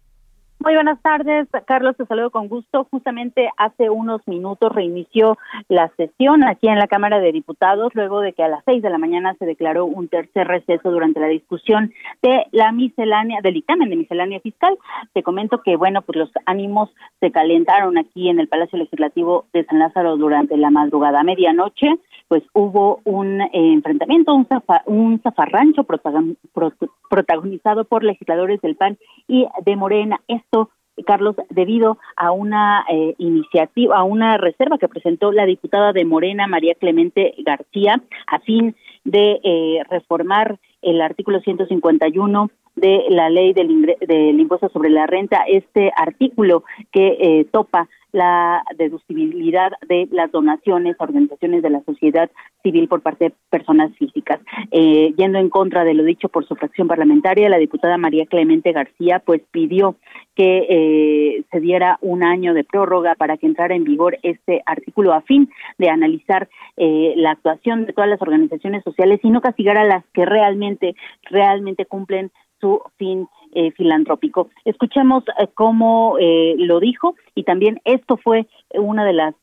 Muy 0.65 0.75
buenas 0.75 1.03
tardes, 1.03 1.49
Carlos, 1.67 1.97
te 1.97 2.07
saludo 2.07 2.31
con 2.31 2.47
gusto. 2.47 2.87
Justamente 2.89 3.51
hace 3.57 3.91
unos 3.91 4.21
minutos 4.29 4.73
reinició 4.73 5.37
la 5.69 5.89
sesión 5.97 6.45
aquí 6.45 6.69
en 6.69 6.79
la 6.79 6.87
Cámara 6.87 7.19
de 7.19 7.33
Diputados, 7.33 7.91
luego 7.95 8.21
de 8.21 8.33
que 8.33 8.45
a 8.45 8.49
las 8.49 8.63
seis 8.65 8.81
de 8.81 8.89
la 8.89 8.99
mañana 8.99 9.35
se 9.41 9.45
declaró 9.45 9.87
un 9.87 10.07
tercer 10.07 10.47
receso 10.47 10.93
durante 10.93 11.19
la 11.19 11.27
discusión 11.27 11.93
de 12.23 12.47
la 12.53 12.71
miscelánea, 12.71 13.41
del 13.43 13.55
dictamen 13.55 13.91
de 13.91 13.97
miscelánea 13.97 14.39
fiscal. 14.39 14.79
Te 15.13 15.25
comento 15.25 15.63
que, 15.63 15.75
bueno, 15.75 16.03
pues 16.03 16.17
los 16.17 16.31
ánimos 16.47 16.91
se 17.19 17.33
calentaron 17.33 17.99
aquí 17.99 18.29
en 18.29 18.39
el 18.39 18.47
Palacio 18.47 18.79
Legislativo 18.79 19.47
de 19.53 19.65
San 19.65 19.81
Lázaro 19.81 20.17
durante 20.17 20.57
la 20.57 20.71
madrugada 20.71 21.25
medianoche 21.25 21.99
pues 22.33 22.45
hubo 22.55 23.03
un 23.05 23.43
eh, 23.43 23.51
enfrentamiento, 23.53 24.33
un, 24.33 24.49
un 24.87 25.21
zafarrancho 25.21 25.85
protagonizado 25.85 27.85
por 27.85 28.05
legisladores 28.05 28.59
del 28.63 28.75
PAN 28.75 28.97
y 29.29 29.47
de 29.67 29.77
Morena. 29.77 30.19
Esto 30.53 30.71
Carlos, 31.07 31.35
debido 31.49 31.97
a 32.17 32.33
una 32.33 32.85
eh, 32.91 33.15
iniciativa, 33.17 33.97
a 33.97 34.05
una 34.05 34.37
reserva 34.37 34.77
que 34.77 34.89
presentó 34.89 35.33
la 35.33 35.47
diputada 35.47 35.95
de 35.95 36.05
Morena, 36.05 36.47
María 36.47 36.75
Clemente 36.75 37.35
García, 37.39 38.03
a 38.27 38.39
fin 38.41 38.77
de 39.03 39.41
eh, 39.43 39.83
reformar 39.89 40.61
el 40.83 41.01
artículo 41.01 41.41
151 41.41 42.51
de 42.77 43.05
la 43.09 43.31
ley 43.31 43.55
del, 43.55 43.97
del 44.07 44.39
impuesto 44.39 44.69
sobre 44.69 44.91
la 44.91 45.07
renta, 45.07 45.45
este 45.49 45.91
artículo 45.97 46.65
que 46.93 47.17
eh, 47.19 47.47
topa 47.51 47.89
la 48.13 48.63
deducibilidad 48.77 49.73
de 49.89 50.09
las 50.11 50.31
donaciones 50.31 50.97
a 50.99 51.05
organizaciones 51.05 51.63
de 51.63 51.71
la 51.71 51.83
sociedad 51.85 52.31
civil 52.63 52.89
por 52.89 53.01
parte 53.01 53.25
de 53.25 53.35
personas 53.51 53.91
físicas. 53.97 54.41
Eh, 54.71 55.15
yendo 55.17 55.39
en 55.39 55.49
contra 55.49 55.85
de 55.85 55.95
lo 55.95 56.05
dicho 56.05 56.29
por 56.29 56.47
su 56.47 56.55
fracción 56.55 56.89
parlamentaria, 56.89 57.49
la 57.49 57.59
diputada 57.59 57.99
María 57.99 58.27
Clemente 58.27 58.73
García 58.73 59.21
pues 59.25 59.43
pidió 59.51 59.97
que 60.35 60.67
eh, 60.69 61.45
se 61.51 61.61
diera 61.61 61.99
un 62.01 62.23
año 62.23 62.55
de 62.55 62.65
prórroga 62.65 63.15
para 63.15 63.37
que 63.37 63.47
entrara 63.47 63.75
en 63.75 63.85
vigor 63.85 64.19
este 64.23 64.63
artículo 64.67 65.13
a 65.13 65.23
fin 65.23 65.51
de 65.79 65.89
analizar 65.89 66.49
eh, 66.77 67.15
la 67.17 67.33
actuación 67.33 67.87
de 67.87 67.93
todas 67.93 68.09
las 68.09 68.23
organizaciones 68.23 68.85
sociales 68.85 69.21
y 69.23 69.31
no 69.31 69.41
castigar 69.41 69.77
a 69.77 69.85
las 69.85 70.05
que 70.13 70.25
realmente 70.25 70.95
realmente 71.31 71.87
cumplen 71.87 72.31
su 72.63 72.81
fin 72.97 73.29
eh, 73.55 73.71
filantrópico. 73.73 74.49
Escuchemos 74.65 75.25
eh, 75.39 75.47
cómo 75.53 76.17
eh, 76.19 76.55
lo 76.57 76.81
dijo 76.81 77.17
y 77.35 77.43
también 77.43 77.83
esto 77.85 78.17
fue 78.17 78.47
una 78.73 79.05
de 79.05 79.13
las 79.13 79.35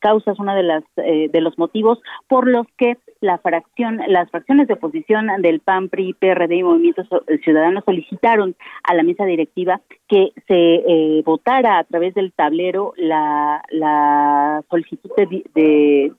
causas, 0.00 0.38
una 0.38 0.54
de 0.54 0.62
las 0.62 0.84
de 0.94 1.40
los 1.40 1.58
motivos 1.58 1.98
por 2.28 2.46
los 2.46 2.66
que 2.76 2.96
la 3.20 3.38
fracción, 3.38 4.00
las 4.06 4.30
fracciones 4.30 4.68
de 4.68 4.74
oposición 4.74 5.26
del 5.42 5.58
PAN, 5.58 5.88
PRI, 5.88 6.12
PRD 6.12 6.56
y 6.56 6.62
Movimiento 6.62 7.02
Ciudadano 7.42 7.82
solicitaron 7.84 8.54
a 8.84 8.94
la 8.94 9.02
mesa 9.02 9.24
directiva 9.24 9.80
que 10.06 10.32
se 10.46 11.22
votara 11.24 11.78
a 11.78 11.84
través 11.84 12.14
del 12.14 12.32
tablero 12.32 12.92
la, 12.96 13.62
la 13.70 14.62
solicitud 14.70 15.10
de 15.16 15.44
de 15.54 16.12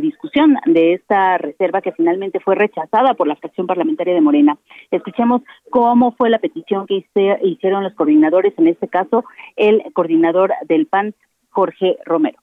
discusión 0.00 0.56
de 0.66 0.94
esta 0.94 1.38
reserva 1.38 1.80
que 1.80 1.92
finalmente 1.92 2.40
fue 2.40 2.54
rechazada 2.54 3.14
por 3.14 3.26
la 3.26 3.36
fracción 3.36 3.66
parlamentaria 3.66 4.14
de 4.14 4.20
Morena. 4.20 4.58
Escuchemos 4.90 5.42
cómo 5.70 6.12
fue 6.12 6.30
la 6.30 6.38
petición 6.38 6.86
que 6.86 7.04
hicieron 7.42 7.84
los 7.84 7.94
coordinadores, 7.94 8.54
en 8.58 8.68
este 8.68 8.88
caso 8.88 9.24
el 9.56 9.82
coordinador 9.92 10.52
del 10.68 10.86
PAN, 10.86 11.14
Jorge 11.50 11.96
Romero. 12.04 12.38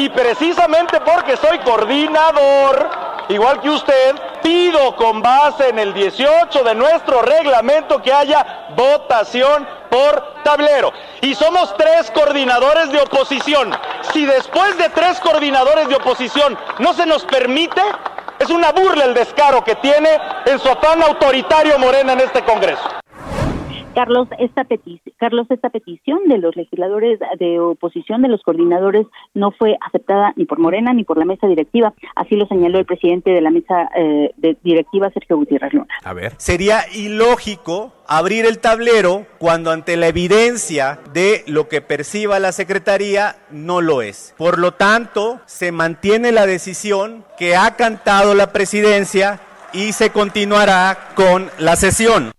Y 0.00 0.08
precisamente 0.08 0.98
porque 1.00 1.36
soy 1.36 1.58
coordinador, 1.58 2.88
igual 3.28 3.60
que 3.60 3.68
usted, 3.68 4.14
pido 4.42 4.96
con 4.96 5.20
base 5.20 5.68
en 5.68 5.78
el 5.78 5.92
18 5.92 6.64
de 6.64 6.74
nuestro 6.74 7.20
reglamento 7.20 8.00
que 8.00 8.10
haya 8.10 8.68
votación 8.74 9.68
por 9.90 10.42
tablero. 10.42 10.90
Y 11.20 11.34
somos 11.34 11.76
tres 11.76 12.10
coordinadores 12.12 12.90
de 12.90 13.00
oposición. 13.00 13.76
Si 14.12 14.24
después 14.24 14.78
de 14.78 14.88
tres 14.88 15.20
coordinadores 15.20 15.88
de 15.88 15.96
oposición 15.96 16.58
no 16.78 16.94
se 16.94 17.04
nos 17.04 17.24
permite, 17.26 17.82
es 18.38 18.48
una 18.48 18.72
burla 18.72 19.04
el 19.04 19.12
descaro 19.12 19.62
que 19.62 19.74
tiene 19.76 20.18
en 20.46 20.58
su 20.60 20.68
afán 20.70 21.02
autoritario 21.02 21.78
Morena 21.78 22.14
en 22.14 22.20
este 22.20 22.42
Congreso. 22.42 22.99
Carlos, 23.94 24.28
esta 24.38 24.64
petición, 24.64 25.14
Carlos, 25.18 25.46
esta 25.50 25.70
petición 25.70 26.20
de 26.28 26.38
los 26.38 26.56
legisladores 26.56 27.18
de 27.38 27.60
oposición, 27.60 28.22
de 28.22 28.28
los 28.28 28.42
coordinadores, 28.42 29.06
no 29.34 29.50
fue 29.50 29.76
aceptada 29.80 30.32
ni 30.36 30.44
por 30.44 30.58
Morena 30.58 30.92
ni 30.92 31.04
por 31.04 31.18
la 31.18 31.24
mesa 31.24 31.46
directiva. 31.46 31.92
Así 32.14 32.36
lo 32.36 32.46
señaló 32.46 32.78
el 32.78 32.86
presidente 32.86 33.30
de 33.30 33.40
la 33.40 33.50
mesa 33.50 33.90
eh, 33.96 34.32
directiva, 34.62 35.10
Sergio 35.10 35.36
Gutiérrez 35.36 35.72
Luna. 35.72 35.88
A 36.04 36.12
ver. 36.14 36.34
Sería 36.38 36.84
ilógico 36.94 37.92
abrir 38.06 38.46
el 38.46 38.58
tablero 38.58 39.26
cuando 39.38 39.70
ante 39.70 39.96
la 39.96 40.08
evidencia 40.08 40.98
de 41.12 41.44
lo 41.46 41.68
que 41.68 41.80
perciba 41.80 42.38
la 42.38 42.52
Secretaría 42.52 43.36
no 43.50 43.80
lo 43.80 44.02
es. 44.02 44.34
Por 44.36 44.58
lo 44.58 44.72
tanto, 44.72 45.40
se 45.46 45.72
mantiene 45.72 46.32
la 46.32 46.46
decisión 46.46 47.24
que 47.38 47.56
ha 47.56 47.76
cantado 47.76 48.34
la 48.34 48.52
presidencia 48.52 49.40
y 49.72 49.92
se 49.92 50.10
continuará 50.10 51.10
con 51.14 51.50
la 51.58 51.76
sesión. 51.76 52.32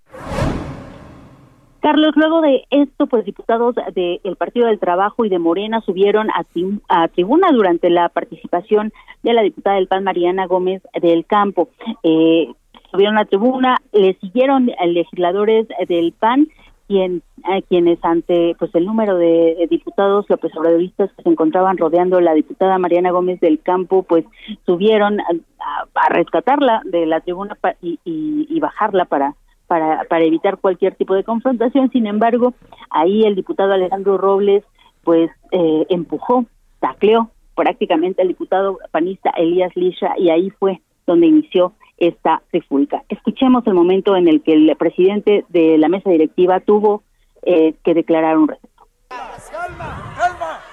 Carlos, 1.81 2.13
luego 2.15 2.41
de 2.41 2.63
esto, 2.69 3.07
pues 3.07 3.25
diputados 3.25 3.73
del 3.95 4.35
Partido 4.38 4.67
del 4.67 4.79
Trabajo 4.79 5.25
y 5.25 5.29
de 5.29 5.39
Morena 5.39 5.81
subieron 5.81 6.29
a, 6.29 7.07
tribuna 7.07 7.47
durante 7.51 7.89
la 7.89 8.09
participación 8.09 8.93
de 9.23 9.33
la 9.33 9.41
diputada 9.41 9.77
del 9.77 9.88
PAN, 9.88 10.03
Mariana 10.03 10.45
Gómez 10.45 10.83
del 11.01 11.25
Campo. 11.25 11.69
Eh, 12.03 12.53
subieron 12.91 13.17
a 13.17 13.25
tribuna, 13.25 13.81
le 13.93 14.13
siguieron 14.19 14.69
legisladores 14.85 15.67
del 15.88 16.13
PAN, 16.13 16.50
quien, 16.88 17.23
quienes 17.67 17.97
ante 18.03 18.55
pues 18.59 18.69
el 18.75 18.85
número 18.85 19.17
de 19.17 19.65
diputados 19.67 20.29
López 20.29 20.55
Obradoristas 20.55 21.11
que 21.13 21.23
se 21.23 21.29
encontraban 21.29 21.77
rodeando 21.77 22.21
la 22.21 22.35
diputada 22.35 22.77
Mariana 22.77 23.09
Gómez 23.09 23.39
del 23.39 23.59
Campo, 23.59 24.03
pues 24.03 24.25
subieron 24.67 25.19
a, 25.19 26.09
rescatarla 26.09 26.83
de 26.85 27.07
la 27.07 27.21
tribuna 27.21 27.57
y 27.81 28.59
bajarla 28.59 29.05
para 29.05 29.35
para, 29.72 30.04
para 30.04 30.25
evitar 30.25 30.58
cualquier 30.58 30.96
tipo 30.96 31.16
de 31.16 31.24
confrontación. 31.24 31.90
Sin 31.92 32.06
embargo, 32.06 32.54
ahí 32.90 33.24
el 33.24 33.36
diputado 33.36 33.72
Alejandro 33.72 34.18
Robles 34.18 34.66
pues 35.06 35.32
eh, 35.51 35.86
empujó, 35.88 36.44
tacleó 36.82 37.30
prácticamente 37.56 38.22
al 38.22 38.28
diputado 38.28 38.80
panista 38.92 39.30
Elías 39.38 39.72
Lisha 39.75 40.13
y 40.18 40.30
ahí 40.30 40.50
fue 40.50 40.82
donde 41.08 41.28
inició 41.28 41.72
esta 41.96 42.42
trifulca. 42.51 43.04
Escuchemos 43.08 43.66
el 43.66 43.74
momento 43.74 44.18
en 44.18 44.28
el 44.28 44.42
que 44.42 44.51
el 44.51 44.75
presidente 44.75 45.46
de 45.48 45.78
la 45.78 45.88
mesa 45.88 46.10
directiva 46.10 46.60
tuvo 46.60 47.04
eh, 47.44 47.74
que 47.86 47.94
declarar 47.94 48.38
un 48.38 48.50
receso. 48.50 48.68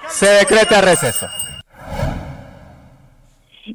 Se 0.09 0.27
decreta 0.27 0.81
receso. 0.81 1.27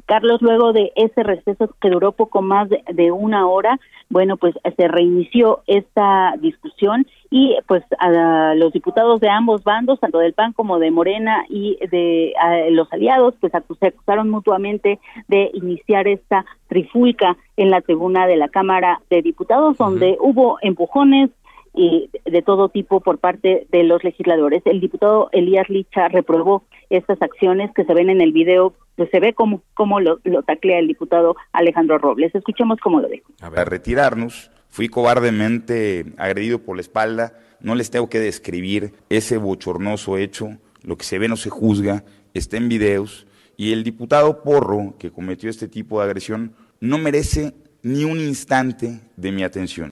Carlos, 0.01 0.41
luego 0.41 0.73
de 0.73 0.91
ese 0.95 1.23
receso 1.23 1.73
que 1.81 1.89
duró 1.89 2.11
poco 2.11 2.41
más 2.41 2.69
de, 2.69 3.11
una 3.11 3.47
hora, 3.47 3.79
bueno, 4.09 4.37
pues 4.37 4.55
se 4.75 4.87
reinició 4.87 5.61
esta 5.67 6.35
discusión 6.39 7.07
y 7.29 7.55
pues 7.67 7.83
a 7.99 8.53
los 8.55 8.71
diputados 8.73 9.19
de 9.19 9.29
ambos 9.29 9.63
bandos, 9.63 9.99
tanto 9.99 10.19
del 10.19 10.33
PAN 10.33 10.53
como 10.53 10.79
de 10.79 10.91
Morena 10.91 11.45
y 11.49 11.77
de 11.89 12.33
los 12.71 12.91
aliados, 12.93 13.35
pues 13.39 13.51
se 13.79 13.87
acusaron 13.87 14.29
mutuamente 14.29 14.99
de 15.27 15.49
iniciar 15.53 16.07
esta 16.07 16.45
trifulca 16.67 17.37
en 17.57 17.71
la 17.71 17.81
tribuna 17.81 18.27
de 18.27 18.37
la 18.37 18.49
Cámara 18.49 19.01
de 19.09 19.21
Diputados, 19.21 19.77
donde 19.77 20.17
hubo 20.19 20.57
empujones, 20.61 21.29
y 21.75 22.09
de 22.25 22.41
todo 22.41 22.69
tipo 22.69 23.01
por 23.01 23.19
parte 23.19 23.67
de 23.71 23.83
los 23.83 24.03
legisladores. 24.03 24.61
El 24.65 24.79
diputado 24.79 25.29
Elías 25.31 25.69
Licha 25.69 26.07
reprobó 26.07 26.63
estas 26.89 27.21
acciones 27.21 27.71
que 27.75 27.83
se 27.83 27.93
ven 27.93 28.09
en 28.09 28.21
el 28.21 28.31
video, 28.31 28.73
pues 28.95 29.09
se 29.11 29.19
ve 29.19 29.33
cómo, 29.33 29.61
lo, 29.99 30.19
lo 30.23 30.43
taclea 30.43 30.79
el 30.79 30.87
diputado 30.87 31.35
Alejandro 31.51 31.97
Robles. 31.97 32.33
Escuchemos 32.33 32.79
cómo 32.81 33.01
lo 33.01 33.09
dijo. 33.09 33.31
A, 33.41 33.49
ver. 33.49 33.69
retirarnos, 33.69 34.51
fui 34.69 34.87
cobardemente 34.87 36.05
agredido 36.17 36.59
por 36.59 36.77
la 36.77 36.81
espalda, 36.81 37.33
no 37.59 37.75
les 37.75 37.91
tengo 37.91 38.09
que 38.09 38.19
describir 38.19 38.93
ese 39.09 39.37
bochornoso 39.37 40.17
hecho, 40.17 40.57
lo 40.83 40.97
que 40.97 41.03
se 41.03 41.19
ve 41.19 41.27
no 41.27 41.35
se 41.35 41.49
juzga, 41.49 42.03
está 42.33 42.57
en 42.57 42.69
videos, 42.69 43.27
y 43.57 43.73
el 43.73 43.83
diputado 43.83 44.43
Porro, 44.43 44.95
que 44.99 45.11
cometió 45.11 45.49
este 45.49 45.67
tipo 45.67 45.99
de 45.99 46.05
agresión, 46.05 46.53
no 46.79 46.97
merece 46.97 47.53
ni 47.81 48.03
un 48.03 48.19
instante 48.19 48.99
de 49.15 49.31
mi 49.31 49.43
atención. 49.43 49.89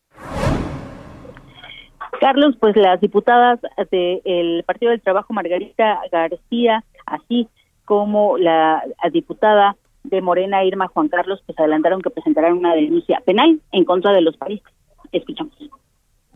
Carlos, 2.24 2.56
pues 2.58 2.74
las 2.78 3.02
diputadas 3.02 3.60
del 3.92 4.64
Partido 4.64 4.92
del 4.92 5.02
Trabajo, 5.02 5.34
Margarita 5.34 6.00
García, 6.10 6.82
así 7.06 7.50
como 7.84 8.38
la 8.38 8.82
diputada 9.12 9.76
de 10.06 10.22
Morena, 10.22 10.64
Irma 10.64 10.88
Juan 10.88 11.10
Carlos, 11.10 11.44
pues 11.46 11.60
adelantaron 11.60 12.02
que 12.02 12.12
presentarán 12.12 12.54
una 12.54 12.76
denuncia 12.76 13.22
penal 13.26 13.60
en 13.74 13.84
contra 13.84 14.14
de 14.14 14.22
los 14.22 14.38
países. 14.38 14.72
Escuchamos. 15.12 15.54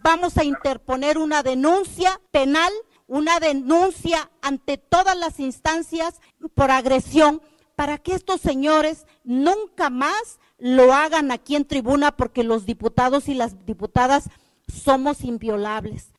Vamos 0.03 0.37
a 0.37 0.43
interponer 0.43 1.17
una 1.17 1.41
denuncia 1.41 2.19
penal, 2.31 2.73
una 3.07 3.39
denuncia 3.39 4.29
ante 4.41 4.77
todas 4.77 5.17
las 5.17 5.39
instancias 5.39 6.19
por 6.53 6.69
agresión 6.69 7.41
para 7.77 7.97
que 7.97 8.11
estos 8.11 8.41
señores 8.41 9.07
nunca 9.23 9.89
más 9.89 10.37
lo 10.57 10.91
hagan 10.91 11.31
aquí 11.31 11.55
en 11.55 11.63
tribuna 11.63 12.11
porque 12.11 12.43
los 12.43 12.65
diputados 12.65 13.29
y 13.29 13.35
las 13.35 13.65
diputadas 13.65 14.29
somos 14.67 15.23
inviolables. 15.23 16.13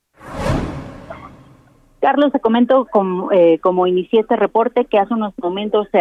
Carlos, 2.01 2.33
te 2.33 2.41
comento 2.41 2.87
como, 2.91 3.33
eh, 3.33 3.59
como 3.61 3.87
inicié 3.87 4.21
este 4.21 4.37
reporte 4.37 4.85
que 4.85 4.99
hace 4.99 5.15
unos 5.15 5.35
momentos 5.43 5.89
se 5.91 5.99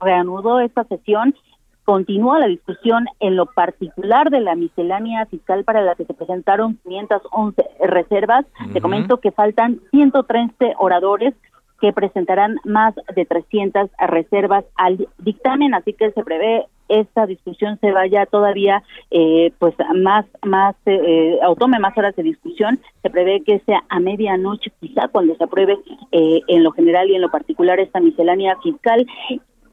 reanudó 0.00 0.60
esta 0.60 0.84
sesión. 0.84 1.34
Continúa 1.84 2.38
la 2.38 2.46
discusión 2.46 3.06
en 3.20 3.36
lo 3.36 3.46
particular 3.46 4.30
de 4.30 4.40
la 4.40 4.54
miscelánea 4.54 5.26
fiscal 5.26 5.64
para 5.64 5.82
la 5.82 5.94
que 5.94 6.04
se 6.04 6.14
presentaron 6.14 6.78
511 6.84 7.62
reservas. 7.80 8.46
Te 8.72 8.80
comento 8.80 9.20
que 9.20 9.32
faltan 9.32 9.80
113 9.90 10.74
oradores 10.78 11.34
que 11.80 11.92
presentarán 11.92 12.56
más 12.64 12.94
de 13.14 13.24
300 13.24 13.90
reservas 13.98 14.64
al 14.76 15.08
dictamen, 15.18 15.74
así 15.74 15.92
que 15.92 16.10
se 16.10 16.24
prevé 16.24 16.66
esta 16.88 17.26
discusión 17.26 17.78
se 17.80 17.92
vaya 17.92 18.26
todavía 18.26 18.82
eh, 19.10 19.52
pues 19.58 19.74
más 19.94 20.24
más 20.44 20.74
eh, 20.86 21.38
tome 21.58 21.78
más 21.78 21.96
horas 21.96 22.16
de 22.16 22.22
discusión. 22.22 22.80
Se 23.02 23.10
prevé 23.10 23.42
que 23.42 23.60
sea 23.60 23.84
a 23.88 24.00
medianoche 24.00 24.72
quizá 24.80 25.08
cuando 25.08 25.34
se 25.36 25.44
apruebe 25.44 25.78
eh, 26.12 26.40
en 26.48 26.64
lo 26.64 26.72
general 26.72 27.10
y 27.10 27.14
en 27.14 27.20
lo 27.20 27.30
particular 27.30 27.78
esta 27.78 28.00
miscelánea 28.00 28.56
fiscal 28.62 29.06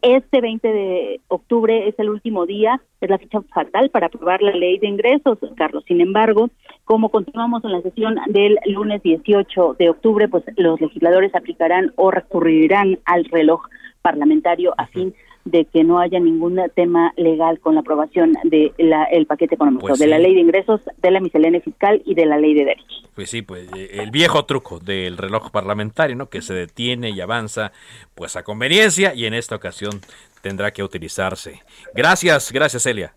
este 0.06 0.40
20 0.40 0.68
de 0.68 1.22
octubre 1.30 1.88
es 1.88 1.98
el 1.98 2.10
último 2.10 2.46
día, 2.46 2.80
es 3.02 3.10
la 3.10 3.18
fecha 3.18 3.42
fatal 3.54 3.90
para 3.90 4.06
aprobar 4.06 4.40
la 4.44 4.52
ley 4.52 4.78
de 4.78 4.88
ingresos, 4.88 5.40
Carlos. 5.58 5.84
Sin 5.88 6.00
embargo, 6.00 6.52
como 6.84 7.10
continuamos 7.10 7.64
en 7.64 7.72
la 7.72 7.82
sesión 7.82 8.16
del 8.28 8.60
lunes 8.68 9.02
18 9.02 9.76
de 9.80 9.90
octubre, 9.90 10.28
pues 10.28 10.44
los 10.58 10.80
legisladores 10.80 11.34
aplicarán 11.34 11.92
o 11.96 12.12
recurrirán 12.12 13.00
al 13.06 13.26
reloj 13.26 13.62
parlamentario 14.04 14.76
a 14.78 14.86
fin 14.86 15.10
de 15.10 15.16
que 15.52 15.84
no 15.84 16.00
haya 16.00 16.20
ningún 16.20 16.60
tema 16.74 17.14
legal 17.18 17.60
con 17.60 17.76
la 17.76 17.82
aprobación 17.82 18.34
del 18.44 18.74
el 19.12 19.26
paquete 19.28 19.56
económico, 19.56 19.88
pues 19.88 20.00
de 20.00 20.08
la 20.08 20.18
ley 20.18 20.34
de 20.34 20.42
ingresos, 20.42 20.82
de 20.98 21.12
la 21.12 21.20
miscelánea 21.20 21.62
fiscal 21.62 22.02
y 22.06 22.16
de 22.16 22.26
la 22.26 22.38
ley 22.38 22.54
de 22.54 22.66
derechos. 22.66 23.04
Pues 23.14 23.30
sí, 23.30 23.42
pues 23.44 23.70
eh, 23.76 24.02
el 24.02 24.12
viejo 24.12 24.46
truco 24.46 24.80
del 24.80 25.18
reloj 25.18 25.52
parlamentario, 25.52 26.16
¿no? 26.16 26.30
Que 26.30 26.42
se 26.42 26.54
detiene 26.54 27.12
y 27.12 27.22
avanza 27.22 27.72
pues 28.16 28.36
a 28.36 28.44
conveniencia 28.44 29.14
y 29.14 29.26
en 29.26 29.34
esta 29.34 29.56
ocasión 29.56 30.02
tendrá 30.42 30.72
que 30.72 30.84
utilizarse. 30.84 31.62
Gracias, 31.94 32.52
gracias 32.52 32.84
Celia. 32.84 33.14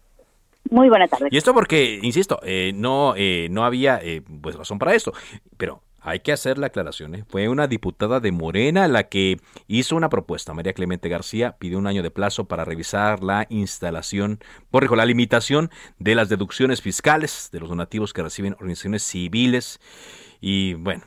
Muy 0.70 0.90
buena 0.90 1.08
tarde. 1.08 1.28
Y 1.30 1.36
esto 1.38 1.54
porque, 1.54 1.98
insisto, 2.02 2.40
eh, 2.42 2.72
no, 2.74 3.14
eh, 3.16 3.48
no 3.50 3.64
había 3.64 4.00
pues 4.42 4.54
razón 4.54 4.78
para 4.78 4.94
esto, 4.94 5.12
pero 5.56 5.80
hay 6.00 6.20
que 6.20 6.32
hacer 6.32 6.58
la 6.58 6.68
aclaración. 6.68 7.14
¿eh? 7.14 7.24
Fue 7.28 7.48
una 7.48 7.66
diputada 7.66 8.20
de 8.20 8.32
Morena 8.32 8.88
la 8.88 9.08
que 9.08 9.40
hizo 9.66 9.96
una 9.96 10.08
propuesta. 10.08 10.54
María 10.54 10.72
Clemente 10.72 11.08
García 11.08 11.56
pidió 11.58 11.78
un 11.78 11.86
año 11.86 12.02
de 12.02 12.10
plazo 12.10 12.46
para 12.46 12.64
revisar 12.64 13.22
la 13.22 13.46
instalación, 13.50 14.40
por 14.70 14.96
la 14.96 15.06
limitación 15.06 15.70
de 15.98 16.14
las 16.14 16.28
deducciones 16.28 16.80
fiscales 16.80 17.50
de 17.52 17.60
los 17.60 17.68
donativos 17.68 18.12
que 18.12 18.22
reciben 18.22 18.54
organizaciones 18.54 19.02
civiles. 19.02 19.80
Y 20.40 20.74
bueno, 20.74 21.04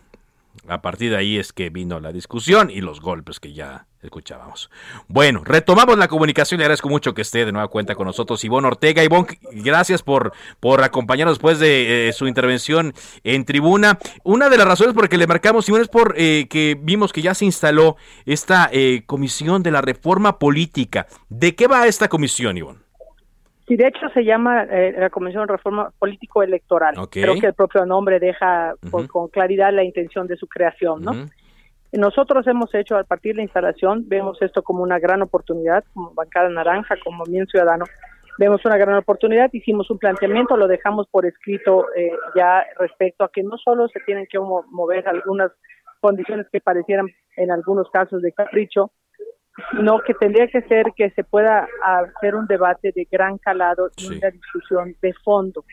a 0.68 0.82
partir 0.82 1.12
de 1.12 1.18
ahí 1.18 1.38
es 1.38 1.54
que 1.54 1.70
vino 1.70 2.00
la 2.00 2.12
discusión 2.12 2.70
y 2.70 2.82
los 2.82 3.02
golpes 3.02 3.40
que 3.40 3.54
ya 3.54 3.88
escuchábamos. 4.02 4.70
Bueno, 5.08 5.44
retomamos 5.44 5.98
la 5.98 6.08
comunicación. 6.08 6.58
Le 6.58 6.66
agradezco 6.66 6.90
mucho 6.90 7.14
que 7.14 7.22
esté 7.22 7.46
de 7.46 7.52
nueva 7.52 7.68
cuenta 7.68 7.96
con 7.96 8.08
nosotros 8.08 8.44
Ivonne 8.44 8.68
Ortega. 8.68 9.04
Ivonne, 9.04 9.40
gracias 9.52 10.04
por, 10.04 10.34
por 10.60 10.84
acompañarnos 10.84 11.38
después 11.38 11.60
de 11.60 12.10
eh, 12.10 12.14
su 12.14 12.28
intervención 12.28 12.94
en 13.24 13.46
tribuna. 13.46 14.00
Una 14.24 14.50
de 14.50 14.58
las 14.58 14.68
razones 14.68 14.94
por 14.94 15.04
las 15.04 15.10
que 15.10 15.18
le 15.18 15.28
marcamos, 15.28 15.68
Ivonne, 15.68 15.84
es 15.84 15.90
por 15.90 16.16
eh, 16.18 16.48
que 16.50 16.78
vimos 16.80 17.14
que 17.14 17.22
ya 17.22 17.34
se 17.34 17.46
instaló 17.46 17.96
esta 18.26 18.70
eh, 18.72 19.04
comisión 19.06 19.64
de 19.64 19.72
la 19.72 19.82
reforma 19.82 20.40
política. 20.40 21.08
¿De 21.30 21.56
qué 21.56 21.68
va 21.68 21.88
esta 21.88 22.08
comisión, 22.08 22.58
Ivonne? 22.58 22.81
Sí, 23.72 23.78
de 23.78 23.88
hecho 23.88 24.10
se 24.14 24.26
llama 24.26 24.66
la 24.66 25.10
Comisión 25.10 25.48
de 25.48 25.54
Reforma 25.54 25.94
Político 25.98 26.44
Electoral. 26.44 26.94
Creo 27.10 27.36
que 27.40 27.48
el 27.48 27.54
propio 27.54 27.86
nombre 27.86 28.20
deja 28.20 28.76
con 29.08 29.30
claridad 29.30 29.72
la 29.72 29.86
intención 29.86 30.28
de 30.28 30.36
su 30.36 30.46
creación, 30.46 31.02
¿no? 31.02 31.14
Nosotros 31.94 32.46
hemos 32.48 32.76
hecho, 32.76 32.98
a 32.98 33.06
partir 33.06 33.32
de 33.32 33.38
la 33.38 33.44
instalación, 33.44 34.04
vemos 34.10 34.42
esto 34.42 34.62
como 34.62 34.84
una 34.84 35.00
gran 35.00 35.22
oportunidad, 35.22 35.86
como 35.94 36.14
bancada 36.14 36.50
naranja, 36.50 36.96
como 37.02 37.24
bien 37.24 37.48
ciudadano, 37.48 37.86
vemos 38.38 38.60
una 38.66 38.76
gran 38.76 38.98
oportunidad, 38.98 39.50
hicimos 39.54 39.90
un 39.90 40.00
planteamiento, 40.00 40.58
lo 40.58 40.68
dejamos 40.68 41.08
por 41.08 41.26
escrito 41.26 41.86
eh, 41.96 42.12
ya 42.36 42.66
respecto 42.78 43.24
a 43.24 43.32
que 43.32 43.42
no 43.42 43.58
solo 43.58 43.88
se 43.88 44.02
tienen 44.02 44.28
que 44.30 44.38
mover 44.38 45.08
algunas 45.08 45.50
condiciones 46.02 46.46
que 46.52 46.60
parecieran 46.60 47.08
en 47.38 47.52
algunos 47.52 47.90
casos 47.90 48.22
de 48.22 48.34
capricho, 48.34 48.92
sino 49.72 50.00
que 50.00 50.14
tendría 50.14 50.48
que 50.48 50.62
ser 50.64 50.94
que 50.96 51.10
se 51.12 51.24
pueda 51.24 51.68
hacer 51.84 52.36
un 52.36 52.48
debate 52.48 52.92
de 52.96 53.08
gran 53.12 53.38
calado 53.38 53.90
y 53.98 54.18
una 54.18 54.30
discusión 54.30 54.96
de 55.02 55.14
fondo. 55.26 55.66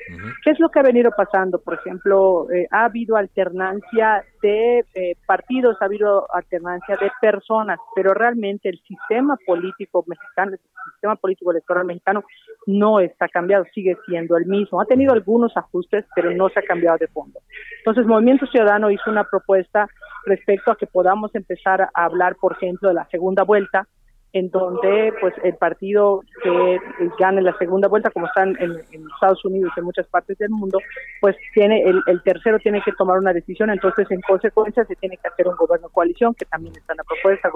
¿Qué 0.44 0.50
es 0.50 0.60
lo 0.60 0.68
que 0.68 0.80
ha 0.80 0.82
venido 0.82 1.10
pasando? 1.16 1.60
Por 1.60 1.74
ejemplo, 1.74 2.50
eh, 2.50 2.66
ha 2.70 2.86
habido 2.86 3.16
alternancia 3.16 4.24
de 4.42 4.84
eh, 4.94 5.16
partidos, 5.26 5.76
ha 5.80 5.84
habido 5.84 6.26
alternancia 6.34 6.96
de 6.96 7.10
personas, 7.20 7.78
pero 7.94 8.14
realmente 8.14 8.68
el 8.68 8.80
sistema 8.80 9.36
político 9.46 10.04
mexicano, 10.06 10.52
el 10.52 10.60
sistema 10.92 11.16
político 11.16 11.52
electoral 11.52 11.84
mexicano 11.84 12.24
no 12.66 13.00
está 13.00 13.28
cambiado, 13.28 13.64
sigue 13.74 13.96
siendo 14.06 14.36
el 14.36 14.46
mismo. 14.46 14.80
Ha 14.80 14.86
tenido 14.86 15.12
algunos 15.12 15.56
ajustes, 15.56 16.04
pero 16.14 16.30
no 16.32 16.48
se 16.48 16.60
ha 16.60 16.62
cambiado 16.62 16.98
de 16.98 17.08
fondo. 17.08 17.40
Entonces, 17.78 18.06
Movimiento 18.06 18.46
Ciudadano 18.46 18.90
hizo 18.90 19.10
una 19.10 19.24
propuesta 19.24 19.88
respecto 20.28 20.70
a 20.70 20.76
que 20.76 20.86
podamos 20.86 21.34
empezar 21.34 21.82
a 21.82 22.04
hablar, 22.04 22.36
por 22.36 22.52
ejemplo, 22.52 22.88
de 22.88 22.94
la 22.94 23.08
segunda 23.08 23.42
vuelta, 23.42 23.86
en 24.32 24.50
donde 24.50 25.12
pues 25.20 25.34
el 25.42 25.54
partido 25.56 26.22
que 26.42 26.78
gane 27.18 27.40
la 27.40 27.56
segunda 27.56 27.88
vuelta, 27.88 28.10
como 28.10 28.26
están 28.26 28.56
en, 28.60 28.76
Estados 29.14 29.44
Unidos 29.44 29.72
y 29.74 29.80
en 29.80 29.86
muchas 29.86 30.06
partes 30.08 30.36
del 30.38 30.50
mundo, 30.50 30.78
pues 31.20 31.34
tiene 31.54 31.82
el, 31.82 32.02
el, 32.06 32.22
tercero 32.22 32.58
tiene 32.58 32.82
que 32.82 32.92
tomar 32.92 33.18
una 33.18 33.32
decisión, 33.32 33.70
entonces 33.70 34.06
en 34.10 34.20
consecuencia 34.20 34.84
se 34.84 34.94
tiene 34.96 35.16
que 35.16 35.28
hacer 35.28 35.48
un 35.48 35.56
gobierno 35.56 35.88
de 35.88 35.94
coalición, 35.94 36.34
que 36.34 36.44
también 36.44 36.74
está 36.76 36.92
en 36.92 36.98
la 36.98 37.04
propuesta, 37.04 37.50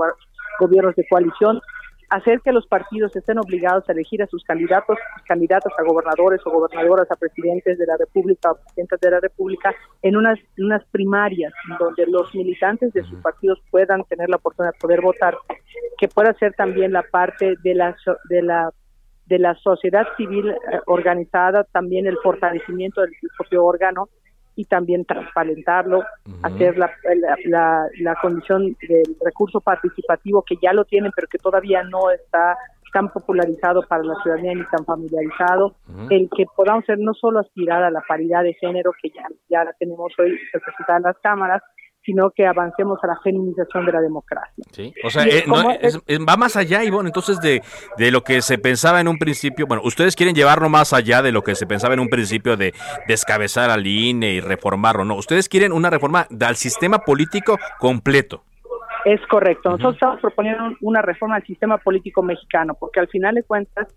gobiernos 0.58 0.96
de 0.96 1.06
coalición, 1.08 1.60
hacer 2.12 2.40
que 2.42 2.52
los 2.52 2.66
partidos 2.66 3.16
estén 3.16 3.38
obligados 3.38 3.88
a 3.88 3.92
elegir 3.92 4.22
a 4.22 4.26
sus 4.26 4.44
candidatos, 4.44 4.98
candidatas 5.26 5.72
a 5.78 5.82
gobernadores 5.82 6.40
o 6.44 6.50
gobernadoras, 6.50 7.10
a 7.10 7.16
presidentes 7.16 7.78
de 7.78 7.86
la 7.86 7.96
República 7.96 8.52
o 8.52 8.56
presidentas 8.56 9.00
de 9.00 9.10
la 9.10 9.20
República 9.20 9.74
en 10.02 10.16
unas, 10.16 10.38
unas 10.58 10.84
primarias 10.90 11.54
donde 11.78 12.06
los 12.06 12.34
militantes 12.34 12.92
de 12.92 13.02
sus 13.04 13.18
partidos 13.20 13.62
puedan 13.70 14.04
tener 14.04 14.28
la 14.28 14.36
oportunidad 14.36 14.74
de 14.74 14.78
poder 14.78 15.00
votar, 15.00 15.38
que 15.98 16.08
pueda 16.08 16.34
ser 16.34 16.52
también 16.52 16.92
la 16.92 17.02
parte 17.02 17.54
de 17.62 17.74
la 17.74 17.96
de 18.28 18.42
la 18.42 18.70
de 19.24 19.38
la 19.38 19.54
sociedad 19.54 20.06
civil 20.18 20.50
eh, 20.50 20.56
organizada, 20.86 21.64
también 21.64 22.06
el 22.06 22.18
fortalecimiento 22.22 23.00
del 23.00 23.12
propio 23.38 23.64
órgano 23.64 24.10
y 24.56 24.64
también 24.66 25.04
transparentarlo, 25.04 26.02
hacer 26.42 26.76
la, 26.76 26.90
la, 27.46 27.86
la, 27.98 28.14
condición 28.16 28.76
del 28.86 29.16
recurso 29.24 29.60
participativo 29.60 30.42
que 30.42 30.56
ya 30.62 30.72
lo 30.72 30.84
tienen, 30.84 31.10
pero 31.14 31.28
que 31.28 31.38
todavía 31.38 31.82
no 31.84 32.10
está 32.10 32.56
tan 32.92 33.08
popularizado 33.08 33.82
para 33.88 34.02
la 34.02 34.14
ciudadanía 34.22 34.54
ni 34.54 34.64
tan 34.64 34.84
familiarizado, 34.84 35.74
el 36.10 36.28
que 36.36 36.44
podamos 36.54 36.84
ser 36.84 36.98
no 36.98 37.14
solo 37.14 37.40
aspirar 37.40 37.82
a 37.82 37.90
la 37.90 38.02
paridad 38.06 38.42
de 38.42 38.54
género 38.54 38.92
que 39.00 39.08
ya, 39.08 39.26
ya 39.48 39.64
la 39.64 39.72
tenemos 39.72 40.12
hoy 40.18 40.38
representada 40.52 40.98
en 40.98 41.04
las 41.04 41.18
cámaras, 41.20 41.62
sino 42.04 42.30
que 42.30 42.46
avancemos 42.46 42.98
a 43.02 43.06
la 43.06 43.18
feminización 43.22 43.86
de 43.86 43.92
la 43.92 44.00
democracia. 44.00 44.64
Sí, 44.72 44.92
o 45.04 45.10
sea, 45.10 45.24
eh, 45.24 45.44
va 45.46 46.36
más 46.36 46.56
allá, 46.56 46.82
Ivonne, 46.84 47.08
entonces 47.08 47.40
de, 47.40 47.62
de 47.96 48.10
lo 48.10 48.22
que 48.22 48.42
se 48.42 48.58
pensaba 48.58 49.00
en 49.00 49.08
un 49.08 49.18
principio, 49.18 49.66
bueno, 49.66 49.82
ustedes 49.84 50.16
quieren 50.16 50.34
llevarlo 50.34 50.68
más 50.68 50.92
allá 50.92 51.22
de 51.22 51.32
lo 51.32 51.42
que 51.42 51.54
se 51.54 51.66
pensaba 51.66 51.94
en 51.94 52.00
un 52.00 52.08
principio 52.08 52.56
de 52.56 52.74
descabezar 53.06 53.70
al 53.70 53.86
INE 53.86 54.32
y 54.32 54.40
reformarlo, 54.40 55.04
no, 55.04 55.16
ustedes 55.16 55.48
quieren 55.48 55.72
una 55.72 55.90
reforma 55.90 56.26
del 56.30 56.56
sistema 56.56 56.98
político 56.98 57.58
completo. 57.78 58.42
Es 59.04 59.20
correcto, 59.26 59.70
nosotros 59.70 59.94
estamos 59.94 60.20
proponiendo 60.20 60.76
una 60.80 61.02
reforma 61.02 61.36
al 61.36 61.44
sistema 61.44 61.78
político 61.78 62.22
mexicano, 62.22 62.74
porque 62.78 63.00
al 63.00 63.08
final 63.08 63.34
de 63.34 63.42
cuentas 63.42 63.88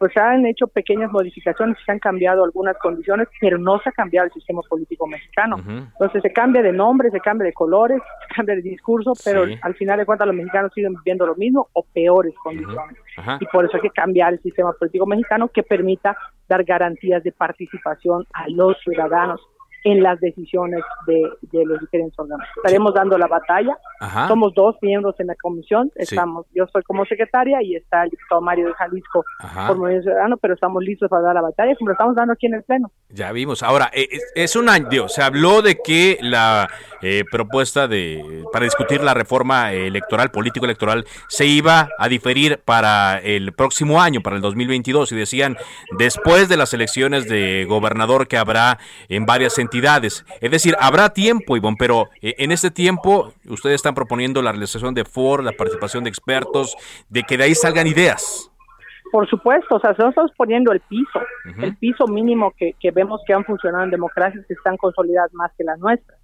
pues 0.00 0.14
se 0.14 0.20
han 0.20 0.46
hecho 0.46 0.66
pequeñas 0.66 1.12
modificaciones, 1.12 1.76
se 1.84 1.92
han 1.92 1.98
cambiado 1.98 2.42
algunas 2.42 2.74
condiciones, 2.78 3.28
pero 3.38 3.58
no 3.58 3.78
se 3.80 3.90
ha 3.90 3.92
cambiado 3.92 4.28
el 4.28 4.32
sistema 4.32 4.62
político 4.66 5.06
mexicano. 5.06 5.58
Entonces 5.58 6.22
se 6.22 6.32
cambia 6.32 6.62
de 6.62 6.72
nombre, 6.72 7.10
se 7.10 7.20
cambia 7.20 7.44
de 7.44 7.52
colores, 7.52 8.00
se 8.28 8.34
cambia 8.34 8.54
de 8.54 8.62
discurso, 8.62 9.12
pero 9.22 9.44
al 9.60 9.74
final 9.74 9.98
de 9.98 10.06
cuentas 10.06 10.26
los 10.26 10.34
mexicanos 10.34 10.72
siguen 10.74 10.94
viviendo 10.94 11.26
lo 11.26 11.36
mismo 11.36 11.68
o 11.74 11.84
peores 11.92 12.32
condiciones. 12.42 12.96
Y 13.40 13.46
por 13.48 13.66
eso 13.66 13.76
hay 13.76 13.82
que 13.82 13.90
cambiar 13.90 14.32
el 14.32 14.40
sistema 14.40 14.72
político 14.72 15.04
mexicano 15.04 15.48
que 15.48 15.62
permita 15.62 16.16
dar 16.48 16.64
garantías 16.64 17.22
de 17.22 17.32
participación 17.32 18.24
a 18.32 18.48
los 18.48 18.78
ciudadanos 18.82 19.49
en 19.84 20.02
las 20.02 20.20
decisiones 20.20 20.82
de, 21.06 21.64
los 21.64 21.80
diferentes 21.80 22.18
órganos. 22.18 22.46
Estaremos 22.56 22.94
dando 22.94 23.16
la 23.18 23.26
batalla. 23.26 23.76
Somos 24.28 24.54
dos 24.54 24.76
miembros 24.82 25.14
en 25.18 25.28
la 25.28 25.34
comisión. 25.36 25.90
Estamos, 25.94 26.46
yo 26.54 26.66
soy 26.72 26.82
como 26.82 27.04
secretaria 27.04 27.62
y 27.62 27.76
está 27.76 28.04
el 28.04 28.10
diputado 28.10 28.40
Mario 28.40 28.68
de 28.68 28.74
Jalisco 28.74 29.24
por 29.66 29.76
Movimiento 29.76 30.10
Ciudadano, 30.10 30.36
pero 30.36 30.54
estamos 30.54 30.82
listos 30.82 31.08
para 31.08 31.22
dar 31.22 31.34
la 31.34 31.42
batalla 31.42 31.74
como 31.76 31.88
lo 31.88 31.92
estamos 31.92 32.14
dando 32.14 32.32
aquí 32.32 32.46
en 32.46 32.54
el 32.54 32.62
pleno. 32.62 32.90
Ya 33.08 33.32
vimos. 33.32 33.62
Ahora 33.62 33.90
eh, 33.92 34.08
es 34.34 34.56
un 34.56 34.68
año. 34.68 35.08
Se 35.08 35.22
habló 35.22 35.62
de 35.62 35.76
que 35.76 36.18
la 36.20 36.68
eh, 37.02 37.24
propuesta 37.30 37.88
de 37.88 38.44
para 38.52 38.64
discutir 38.64 39.02
la 39.02 39.14
reforma 39.14 39.72
electoral, 39.72 40.30
político 40.30 40.64
electoral, 40.64 41.06
se 41.28 41.46
iba 41.46 41.88
a 41.98 42.08
diferir 42.08 42.60
para 42.64 43.18
el 43.18 43.52
próximo 43.52 44.00
año, 44.00 44.20
para 44.20 44.36
el 44.36 44.42
2022 44.42 45.12
y 45.12 45.16
decían 45.16 45.56
después 45.98 46.48
de 46.48 46.56
las 46.56 46.74
elecciones 46.74 47.28
de 47.28 47.64
gobernador 47.68 48.28
que 48.28 48.36
habrá 48.36 48.78
en 49.08 49.26
varias 49.26 49.58
entidades. 49.58 49.69
Es 50.40 50.50
decir, 50.50 50.74
habrá 50.80 51.10
tiempo, 51.10 51.56
Ivonne, 51.56 51.76
pero 51.78 52.08
eh, 52.20 52.34
en 52.38 52.52
este 52.52 52.70
tiempo 52.70 53.32
ustedes 53.48 53.76
están 53.76 53.94
proponiendo 53.94 54.42
la 54.42 54.52
realización 54.52 54.94
de 54.94 55.04
foros, 55.04 55.44
la 55.44 55.52
participación 55.52 56.04
de 56.04 56.10
expertos, 56.10 56.76
de 57.08 57.22
que 57.22 57.36
de 57.36 57.44
ahí 57.44 57.54
salgan 57.54 57.86
ideas. 57.86 58.50
Por 59.12 59.28
supuesto, 59.28 59.76
o 59.76 59.80
sea, 59.80 59.90
estamos 59.90 60.30
poniendo 60.36 60.72
el 60.72 60.80
piso, 60.80 61.20
el 61.60 61.76
piso 61.76 62.06
mínimo 62.06 62.52
que, 62.56 62.74
que 62.78 62.92
vemos 62.92 63.20
que 63.26 63.32
han 63.32 63.44
funcionado 63.44 63.84
en 63.84 63.90
democracias 63.90 64.44
que 64.46 64.54
están 64.54 64.76
consolidadas 64.76 65.32
más 65.34 65.50
que 65.58 65.64
las 65.64 65.78
nuestras 65.80 66.18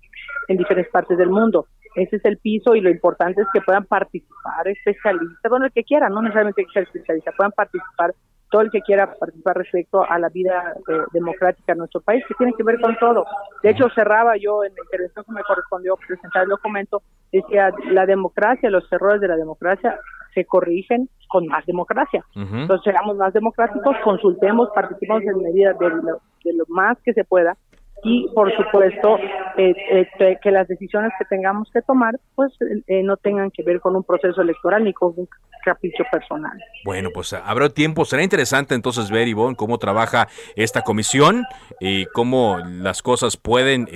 en 0.48 0.56
diferentes 0.56 0.92
partes 0.92 1.18
del 1.18 1.30
mundo. 1.30 1.66
Ese 1.96 2.16
es 2.16 2.24
el 2.24 2.37
piso 2.37 2.76
y 2.76 2.80
lo 2.80 2.90
importante 2.90 3.40
es 3.40 3.48
que 3.52 3.61
puedan 3.61 3.87
participar 3.87 4.68
especialistas, 4.68 5.50
bueno, 5.50 5.66
el 5.66 5.72
que 5.72 5.82
quiera, 5.82 6.09
no 6.09 6.20
necesariamente 6.20 6.64
que 6.64 6.72
sea 6.72 6.82
especialista, 6.82 7.32
puedan 7.32 7.52
participar 7.52 8.14
todo 8.50 8.62
el 8.62 8.70
que 8.70 8.80
quiera 8.80 9.14
participar 9.14 9.56
respecto 9.56 10.04
a 10.09 10.18
la 10.18 10.28
vida 10.28 10.74
eh, 10.88 10.92
democrática 11.12 11.72
en 11.72 11.78
nuestro 11.78 12.00
país, 12.00 12.24
que 12.26 12.35
tiene 12.35 12.52
que 12.56 12.62
ver 12.62 12.80
con 12.80 12.96
todo. 12.98 13.24
De 13.62 13.70
hecho, 13.70 13.88
cerraba 13.94 14.37
yo 14.37 14.64
en 14.64 14.74
la 14.74 14.82
intervención 14.82 15.24
que 15.24 15.32
me 15.32 15.42
correspondió 15.42 15.96
presentar 15.96 16.44
el 16.44 16.50
documento, 16.50 17.02
decía, 17.32 17.70
la 17.90 18.06
democracia, 18.06 18.70
los 18.70 18.90
errores 18.92 19.20
de 19.20 19.28
la 19.28 19.37
democracia 19.37 19.98
se 20.35 20.44
corrigen 20.44 21.09
con 21.28 21.46
más 21.46 21.64
democracia. 21.66 22.24
Entonces, 22.35 22.92
seamos 22.92 23.16
más 23.16 23.32
democráticos, 23.32 23.96
consultemos, 24.04 24.68
participemos 24.74 25.22
en 25.22 25.42
medida 25.42 25.72
de 25.72 26.52
lo 26.52 26.64
más 26.68 26.98
que 27.02 27.12
se 27.14 27.24
pueda 27.24 27.56
y 28.02 28.28
por 28.35 28.54
supuesto 28.54 29.18
eh, 29.56 29.74
eh, 30.20 30.38
que 30.42 30.50
las 30.50 30.68
decisiones 30.68 31.12
que 31.18 31.24
tengamos 31.24 31.70
que 31.72 31.82
tomar 31.82 32.18
pues 32.35 32.52
eh, 32.87 33.02
no 33.02 33.16
tengan 33.16 33.50
que 33.50 33.62
ver 33.62 33.80
con 33.80 33.96
un 33.96 34.04
proceso 34.04 34.42
electoral 34.42 34.85
ni 34.85 34.92
con 34.92 35.14
un 35.16 35.28
capricho 35.66 36.05
personal. 36.11 36.57
Bueno, 36.85 37.11
pues 37.12 37.33
habrá 37.33 37.68
tiempo, 37.68 38.05
será 38.05 38.22
interesante 38.22 38.74
entonces 38.74 39.11
ver 39.11 39.29
Ivonne 39.29 39.57
cómo 39.57 39.79
trabaja 39.79 40.29
esta 40.55 40.83
comisión 40.83 41.44
y 41.81 42.07
cómo 42.07 42.59
las 42.64 43.02
cosas 43.02 43.37
pueden 43.37 43.88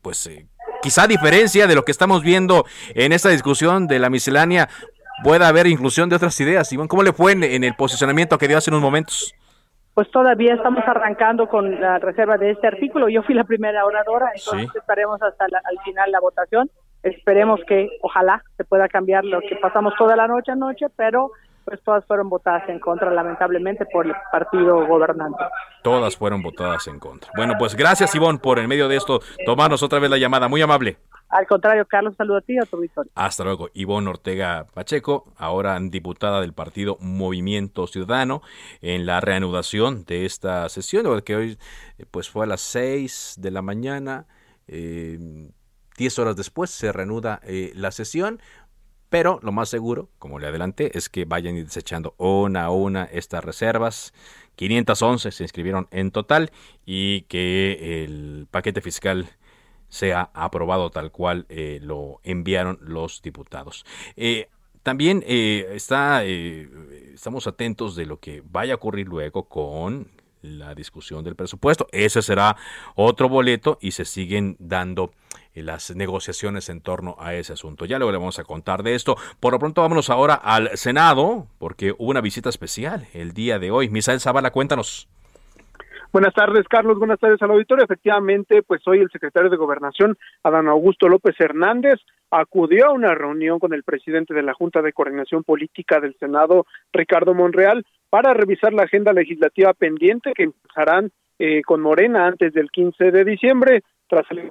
pues 0.00 0.30
quizá 0.80 1.02
a 1.02 1.06
diferencia 1.06 1.66
de 1.66 1.74
lo 1.74 1.84
que 1.84 1.92
estamos 1.92 2.22
viendo 2.22 2.64
en 2.94 3.12
esta 3.12 3.28
discusión 3.28 3.86
de 3.88 3.98
la 3.98 4.08
miscelánea 4.08 4.68
pueda 5.24 5.48
haber 5.48 5.66
inclusión 5.66 6.08
de 6.08 6.16
otras 6.16 6.38
ideas. 6.40 6.72
Ivonne, 6.72 6.88
¿cómo 6.88 7.02
le 7.02 7.12
fue 7.12 7.32
en 7.32 7.64
el 7.64 7.74
posicionamiento 7.74 8.38
que 8.38 8.48
dio 8.48 8.56
hace 8.56 8.70
unos 8.70 8.82
momentos? 8.82 9.34
pues 9.98 10.12
todavía 10.12 10.54
estamos 10.54 10.84
arrancando 10.86 11.48
con 11.48 11.80
la 11.80 11.98
reserva 11.98 12.38
de 12.38 12.52
este 12.52 12.68
artículo. 12.68 13.08
Yo 13.08 13.24
fui 13.24 13.34
la 13.34 13.42
primera 13.42 13.84
oradora, 13.84 14.30
entonces 14.32 14.70
estaremos 14.76 15.20
hasta 15.20 15.46
al 15.46 15.78
final 15.84 16.12
la 16.12 16.20
votación. 16.20 16.70
Esperemos 17.02 17.60
que, 17.66 17.88
ojalá, 18.02 18.42
se 18.56 18.64
pueda 18.64 18.88
cambiar 18.88 19.24
lo 19.24 19.40
que 19.40 19.56
pasamos 19.56 19.94
toda 19.96 20.16
la 20.16 20.26
noche 20.26 20.52
anoche, 20.52 20.86
pero 20.96 21.30
pues 21.68 21.82
todas 21.82 22.04
fueron 22.06 22.30
votadas 22.30 22.66
en 22.70 22.78
contra, 22.80 23.10
lamentablemente, 23.10 23.84
por 23.84 24.06
el 24.06 24.14
partido 24.32 24.86
gobernante. 24.86 25.44
Todas 25.82 26.16
fueron 26.16 26.42
votadas 26.42 26.86
en 26.86 26.98
contra. 26.98 27.30
Bueno, 27.36 27.54
pues 27.58 27.76
gracias, 27.76 28.14
Ivonne, 28.14 28.38
por 28.38 28.58
en 28.58 28.68
medio 28.68 28.88
de 28.88 28.96
esto 28.96 29.20
tomarnos 29.44 29.82
otra 29.82 29.98
vez 29.98 30.08
la 30.08 30.16
llamada. 30.16 30.48
Muy 30.48 30.62
amable. 30.62 30.96
Al 31.28 31.46
contrario, 31.46 31.84
Carlos, 31.84 32.14
saludo 32.16 32.38
a 32.38 32.40
ti 32.40 32.54
y 32.54 32.58
a 32.58 32.64
tu 32.64 32.78
victoria. 32.78 33.12
Hasta 33.14 33.44
luego. 33.44 33.68
Ivonne 33.74 34.08
Ortega 34.08 34.66
Pacheco, 34.72 35.30
ahora 35.36 35.78
diputada 35.78 36.40
del 36.40 36.54
partido 36.54 36.96
Movimiento 37.00 37.86
Ciudadano, 37.86 38.40
en 38.80 39.04
la 39.04 39.20
reanudación 39.20 40.06
de 40.06 40.24
esta 40.24 40.66
sesión, 40.70 41.20
que 41.20 41.36
hoy 41.36 41.58
eh, 41.98 42.06
pues 42.10 42.30
fue 42.30 42.46
a 42.46 42.48
las 42.48 42.62
6 42.62 43.34
de 43.38 43.50
la 43.50 43.60
mañana. 43.60 44.26
Eh, 44.68 45.18
10 45.98 46.18
horas 46.20 46.36
después 46.36 46.70
se 46.70 46.92
reanuda 46.92 47.40
eh, 47.42 47.72
la 47.74 47.90
sesión, 47.90 48.40
pero 49.10 49.40
lo 49.42 49.52
más 49.52 49.68
seguro, 49.68 50.08
como 50.18 50.38
le 50.38 50.46
adelanté, 50.46 50.96
es 50.96 51.08
que 51.08 51.24
vayan 51.24 51.56
desechando 51.56 52.14
una 52.18 52.64
a 52.64 52.70
una 52.70 53.04
estas 53.04 53.44
reservas. 53.44 54.14
511 54.56 55.32
se 55.32 55.42
inscribieron 55.42 55.88
en 55.90 56.10
total 56.10 56.50
y 56.86 57.22
que 57.22 58.04
el 58.04 58.46
paquete 58.50 58.80
fiscal 58.80 59.28
sea 59.88 60.30
aprobado 60.34 60.90
tal 60.90 61.10
cual 61.10 61.46
eh, 61.48 61.80
lo 61.82 62.20
enviaron 62.22 62.78
los 62.82 63.20
diputados. 63.22 63.84
Eh, 64.16 64.48
también 64.82 65.22
está, 65.26 66.24
estamos 66.24 67.46
atentos 67.46 67.94
de 67.94 68.06
lo 68.06 68.20
que 68.20 68.42
vaya 68.48 68.72
a 68.72 68.76
ocurrir 68.76 69.06
luego 69.06 69.48
con 69.48 70.08
la 70.48 70.74
discusión 70.74 71.24
del 71.24 71.36
presupuesto. 71.36 71.86
Ese 71.92 72.22
será 72.22 72.56
otro 72.94 73.28
boleto 73.28 73.78
y 73.80 73.92
se 73.92 74.04
siguen 74.04 74.56
dando 74.58 75.12
las 75.54 75.94
negociaciones 75.94 76.68
en 76.68 76.80
torno 76.80 77.16
a 77.18 77.34
ese 77.34 77.52
asunto. 77.52 77.84
Ya 77.84 77.98
luego 77.98 78.12
le 78.12 78.18
vamos 78.18 78.38
a 78.38 78.44
contar 78.44 78.82
de 78.82 78.94
esto. 78.94 79.16
Por 79.40 79.52
lo 79.52 79.58
pronto 79.58 79.82
vámonos 79.82 80.10
ahora 80.10 80.34
al 80.34 80.76
Senado 80.76 81.46
porque 81.58 81.92
hubo 81.92 82.10
una 82.10 82.20
visita 82.20 82.48
especial 82.48 83.08
el 83.12 83.32
día 83.32 83.58
de 83.58 83.70
hoy. 83.70 83.88
Misael 83.88 84.20
Zavala, 84.20 84.50
cuéntanos. 84.50 85.08
Buenas 86.10 86.32
tardes, 86.32 86.66
Carlos. 86.68 86.98
Buenas 86.98 87.20
tardes 87.20 87.40
al 87.42 87.50
auditorio. 87.50 87.84
Efectivamente, 87.84 88.62
pues 88.62 88.80
hoy 88.86 89.00
el 89.00 89.10
secretario 89.10 89.50
de 89.50 89.58
Gobernación, 89.58 90.16
Adán 90.42 90.66
Augusto 90.66 91.06
López 91.06 91.34
Hernández, 91.38 92.00
acudió 92.30 92.86
a 92.86 92.92
una 92.92 93.14
reunión 93.14 93.58
con 93.58 93.74
el 93.74 93.82
presidente 93.82 94.32
de 94.32 94.42
la 94.42 94.54
Junta 94.54 94.80
de 94.80 94.94
Coordinación 94.94 95.44
Política 95.44 96.00
del 96.00 96.16
Senado, 96.18 96.66
Ricardo 96.92 97.34
Monreal, 97.34 97.84
para 98.08 98.32
revisar 98.32 98.72
la 98.72 98.84
agenda 98.84 99.12
legislativa 99.12 99.74
pendiente 99.74 100.32
que 100.34 100.44
empezarán 100.44 101.10
eh, 101.38 101.62
con 101.62 101.82
Morena 101.82 102.26
antes 102.26 102.54
del 102.54 102.70
15 102.70 103.10
de 103.10 103.24
diciembre. 103.24 103.82
Tras 104.08 104.24
el 104.30 104.50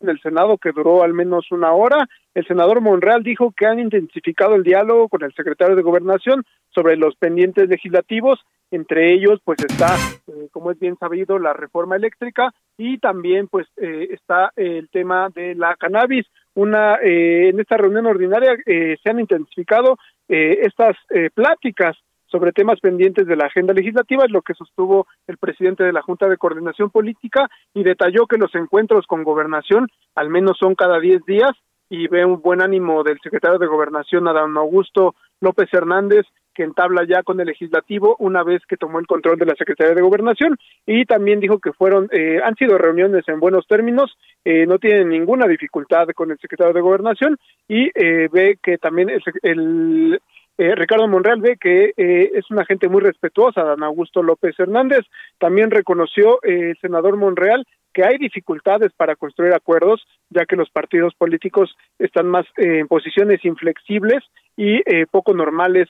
del 0.00 0.20
Senado 0.20 0.58
que 0.58 0.72
duró 0.72 1.02
al 1.02 1.14
menos 1.14 1.50
una 1.50 1.72
hora. 1.72 2.08
El 2.34 2.46
senador 2.46 2.80
Monreal 2.80 3.22
dijo 3.22 3.52
que 3.56 3.66
han 3.66 3.78
intensificado 3.78 4.54
el 4.54 4.62
diálogo 4.62 5.08
con 5.08 5.22
el 5.22 5.32
secretario 5.34 5.76
de 5.76 5.82
Gobernación 5.82 6.44
sobre 6.74 6.96
los 6.96 7.16
pendientes 7.16 7.68
legislativos. 7.68 8.40
Entre 8.70 9.12
ellos, 9.12 9.40
pues 9.44 9.58
está, 9.64 9.96
eh, 10.28 10.48
como 10.52 10.70
es 10.70 10.78
bien 10.78 10.96
sabido, 10.96 11.38
la 11.38 11.52
reforma 11.52 11.96
eléctrica 11.96 12.52
y 12.78 12.98
también, 12.98 13.48
pues, 13.48 13.66
eh, 13.76 14.08
está 14.12 14.52
el 14.54 14.88
tema 14.90 15.28
de 15.34 15.56
la 15.56 15.74
cannabis. 15.76 16.26
Una 16.54 16.96
eh, 17.02 17.48
en 17.48 17.58
esta 17.58 17.76
reunión 17.76 18.06
ordinaria 18.06 18.56
se 18.64 19.10
han 19.10 19.20
intensificado 19.20 19.96
estas 20.28 20.96
pláticas 21.34 21.96
sobre 22.30 22.52
temas 22.52 22.80
pendientes 22.80 23.26
de 23.26 23.36
la 23.36 23.46
agenda 23.46 23.74
legislativa, 23.74 24.24
es 24.24 24.30
lo 24.30 24.42
que 24.42 24.54
sostuvo 24.54 25.06
el 25.26 25.38
presidente 25.38 25.84
de 25.84 25.92
la 25.92 26.02
Junta 26.02 26.28
de 26.28 26.36
Coordinación 26.36 26.90
Política 26.90 27.48
y 27.74 27.82
detalló 27.82 28.26
que 28.26 28.38
los 28.38 28.54
encuentros 28.54 29.06
con 29.06 29.24
gobernación 29.24 29.88
al 30.14 30.30
menos 30.30 30.56
son 30.58 30.74
cada 30.74 31.00
diez 31.00 31.24
días 31.26 31.52
y 31.88 32.06
ve 32.06 32.24
un 32.24 32.40
buen 32.40 32.62
ánimo 32.62 33.02
del 33.02 33.18
secretario 33.20 33.58
de 33.58 33.66
Gobernación, 33.66 34.28
Adán 34.28 34.56
Augusto 34.56 35.16
López 35.40 35.68
Hernández, 35.72 36.24
que 36.54 36.62
entabla 36.62 37.04
ya 37.04 37.22
con 37.22 37.40
el 37.40 37.46
legislativo 37.46 38.16
una 38.18 38.42
vez 38.42 38.62
que 38.66 38.76
tomó 38.76 39.00
el 39.00 39.06
control 39.06 39.38
de 39.38 39.46
la 39.46 39.54
Secretaría 39.56 39.94
de 39.94 40.02
Gobernación. 40.02 40.56
Y 40.86 41.04
también 41.04 41.40
dijo 41.40 41.58
que 41.58 41.72
fueron 41.72 42.08
eh, 42.12 42.40
han 42.44 42.54
sido 42.56 42.78
reuniones 42.78 43.26
en 43.28 43.40
buenos 43.40 43.66
términos, 43.66 44.16
eh, 44.44 44.66
no 44.66 44.78
tienen 44.78 45.08
ninguna 45.08 45.46
dificultad 45.46 46.08
con 46.14 46.30
el 46.30 46.38
secretario 46.38 46.72
de 46.72 46.80
Gobernación 46.80 47.36
y 47.68 47.90
eh, 47.94 48.28
ve 48.32 48.58
que 48.62 48.78
también 48.78 49.10
el, 49.10 49.22
el 49.42 50.20
eh, 50.60 50.74
Ricardo 50.74 51.08
Monreal 51.08 51.40
ve 51.40 51.56
que 51.56 51.94
eh, 51.96 52.32
es 52.34 52.50
una 52.50 52.66
gente 52.66 52.86
muy 52.86 53.00
respetuosa, 53.00 53.64
Dan 53.64 53.82
Augusto 53.82 54.22
López 54.22 54.54
Hernández. 54.58 55.06
También 55.38 55.70
reconoció 55.70 56.38
eh, 56.42 56.72
el 56.72 56.78
senador 56.82 57.16
Monreal 57.16 57.66
que 57.94 58.04
hay 58.04 58.18
dificultades 58.18 58.92
para 58.94 59.16
construir 59.16 59.54
acuerdos, 59.54 60.06
ya 60.28 60.44
que 60.44 60.56
los 60.56 60.68
partidos 60.68 61.14
políticos 61.14 61.74
están 61.98 62.26
más 62.26 62.44
en 62.58 62.86
posiciones 62.88 63.42
inflexibles 63.42 64.22
y 64.54 64.80
poco 65.10 65.32
normales, 65.32 65.88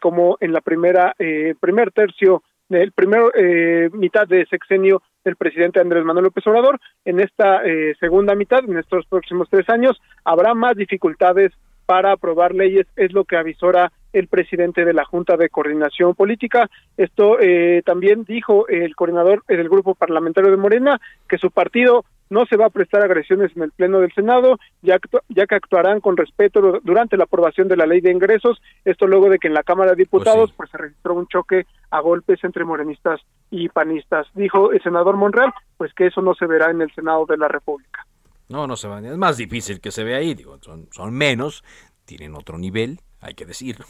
como 0.00 0.36
en 0.40 0.52
la 0.52 0.60
primera 0.60 1.12
primer 1.58 1.90
tercio 1.90 2.44
del 2.68 2.92
primer 2.92 3.90
mitad 3.94 4.28
de 4.28 4.46
sexenio 4.46 5.02
del 5.24 5.34
presidente 5.34 5.80
Andrés 5.80 6.04
Manuel 6.04 6.26
López 6.26 6.46
Obrador. 6.46 6.78
En 7.04 7.18
esta 7.18 7.62
segunda 7.98 8.36
mitad, 8.36 8.60
en 8.64 8.78
estos 8.78 9.06
próximos 9.06 9.48
tres 9.50 9.68
años, 9.70 10.00
habrá 10.24 10.54
más 10.54 10.76
dificultades 10.76 11.52
para 11.84 12.12
aprobar 12.12 12.54
leyes, 12.54 12.86
es 12.94 13.12
lo 13.12 13.24
que 13.24 13.36
avisora 13.36 13.90
el 14.12 14.28
presidente 14.28 14.84
de 14.84 14.92
la 14.92 15.04
Junta 15.04 15.36
de 15.36 15.48
Coordinación 15.48 16.14
Política. 16.14 16.70
Esto 16.96 17.38
eh, 17.40 17.82
también 17.84 18.24
dijo 18.24 18.68
el 18.68 18.94
coordinador 18.96 19.44
del 19.46 19.68
grupo 19.68 19.94
parlamentario 19.94 20.50
de 20.50 20.56
Morena 20.56 21.00
que 21.28 21.38
su 21.38 21.50
partido 21.50 22.04
no 22.30 22.46
se 22.46 22.56
va 22.56 22.66
a 22.66 22.70
prestar 22.70 23.02
agresiones 23.02 23.50
en 23.56 23.64
el 23.64 23.72
Pleno 23.72 23.98
del 23.98 24.12
Senado, 24.12 24.58
ya, 24.82 24.98
ya 25.28 25.46
que 25.46 25.56
actuarán 25.56 26.00
con 26.00 26.16
respeto 26.16 26.80
durante 26.82 27.16
la 27.16 27.24
aprobación 27.24 27.66
de 27.66 27.76
la 27.76 27.86
ley 27.86 28.00
de 28.00 28.12
ingresos, 28.12 28.62
esto 28.84 29.06
luego 29.06 29.28
de 29.28 29.38
que 29.38 29.48
en 29.48 29.54
la 29.54 29.64
Cámara 29.64 29.90
de 29.90 29.96
Diputados 29.96 30.52
pues, 30.56 30.70
se 30.70 30.78
registró 30.78 31.14
un 31.14 31.26
choque 31.26 31.66
a 31.90 32.00
golpes 32.00 32.42
entre 32.44 32.64
morenistas 32.64 33.20
y 33.50 33.68
panistas. 33.68 34.28
Dijo 34.34 34.70
el 34.70 34.80
senador 34.80 35.16
Monreal, 35.16 35.52
pues 35.76 35.92
que 35.92 36.06
eso 36.06 36.22
no 36.22 36.34
se 36.34 36.46
verá 36.46 36.70
en 36.70 36.80
el 36.80 36.94
Senado 36.94 37.26
de 37.26 37.36
la 37.36 37.48
República. 37.48 38.06
No, 38.48 38.66
no 38.66 38.76
se 38.76 38.88
va. 38.88 39.00
Es 39.00 39.18
más 39.18 39.36
difícil 39.36 39.80
que 39.80 39.90
se 39.90 40.04
vea 40.04 40.18
ahí, 40.18 40.34
digo, 40.34 40.58
son, 40.60 40.88
son 40.92 41.12
menos, 41.12 41.64
tienen 42.04 42.34
otro 42.34 42.58
nivel, 42.58 43.00
hay 43.20 43.34
que 43.34 43.46
decirlo. 43.46 43.86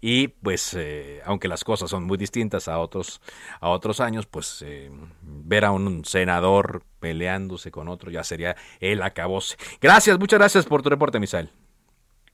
Y 0.00 0.28
pues, 0.28 0.74
eh, 0.74 1.20
aunque 1.24 1.48
las 1.48 1.64
cosas 1.64 1.90
son 1.90 2.04
muy 2.04 2.16
distintas 2.16 2.68
a 2.68 2.78
otros, 2.78 3.20
a 3.60 3.68
otros 3.68 4.00
años, 4.00 4.26
pues 4.26 4.62
eh, 4.66 4.90
ver 5.22 5.64
a 5.64 5.72
un 5.72 6.04
senador 6.04 6.82
peleándose 7.00 7.70
con 7.70 7.88
otro 7.88 8.10
ya 8.10 8.24
sería 8.24 8.56
el 8.80 9.02
acabose. 9.02 9.56
Gracias, 9.80 10.18
muchas 10.18 10.38
gracias 10.38 10.66
por 10.66 10.82
tu 10.82 10.90
reporte, 10.90 11.20
Misael. 11.20 11.50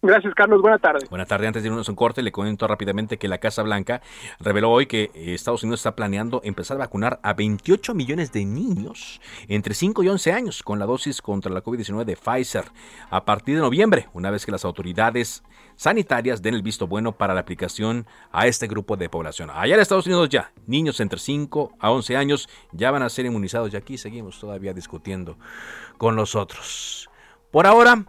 Gracias, 0.07 0.35
Carlos. 0.35 0.61
Buenas 0.61 0.83
tardes. 0.83 1.09
Buenas 1.09 1.29
tardes. 1.29 1.47
Antes 1.47 1.63
de 1.63 1.71
irnos 1.71 1.89
a 1.89 1.93
un 1.93 1.97
corte, 1.97 2.21
le 2.21 2.31
comento 2.31 2.67
rápidamente 2.67 3.17
que 3.17 3.27
la 3.27 3.39
Casa 3.39 3.63
Blanca 3.63 4.03
reveló 4.39 4.71
hoy 4.71 4.85
que 4.85 5.11
Estados 5.15 5.63
Unidos 5.63 5.81
está 5.81 5.97
planeando 5.97 6.43
empezar 6.45 6.77
a 6.77 6.81
vacunar 6.81 7.21
a 7.23 7.33
28 7.33 7.95
millones 7.95 8.31
de 8.31 8.45
niños 8.45 9.23
entre 9.49 9.73
5 9.73 10.03
y 10.03 10.11
11 10.11 10.33
años 10.33 10.63
con 10.63 10.79
la 10.79 10.85
dosis 10.85 11.23
contra 11.23 11.51
la 11.51 11.65
COVID-19 11.65 12.05
de 12.05 12.17
Pfizer 12.17 12.67
a 13.09 13.25
partir 13.25 13.55
de 13.55 13.63
noviembre, 13.63 14.09
una 14.13 14.31
vez 14.31 14.45
que 14.45 14.53
las 14.53 14.67
autoridades 14.67 15.43
sanitarias 15.75 16.43
den 16.43 16.53
el 16.53 16.63
visto 16.63 16.87
bueno 16.87 17.13
para 17.13 17.33
la 17.33 17.41
aplicación 17.41 18.07
a 18.31 18.47
este 18.47 18.67
grupo 18.67 18.99
de 18.99 19.09
población. 19.09 19.49
Allá 19.55 19.75
en 19.75 19.81
Estados 19.81 20.07
Unidos 20.07 20.29
ya, 20.29 20.53
niños 20.67 21.01
entre 21.01 21.19
5 21.19 21.77
a 21.81 21.91
11 21.91 22.17
años 22.19 22.51
ya 22.73 22.91
van 22.91 23.03
a 23.03 23.09
ser 23.09 23.25
inmunizados 23.25 23.73
y 23.73 23.79
aquí 23.79 23.97
seguimos 23.97 24.39
todavía 24.39 24.75
discutiendo 24.75 25.39
con 25.97 26.15
los 26.15 26.35
otros. 26.35 27.09
Por 27.51 27.67
ahora, 27.67 28.05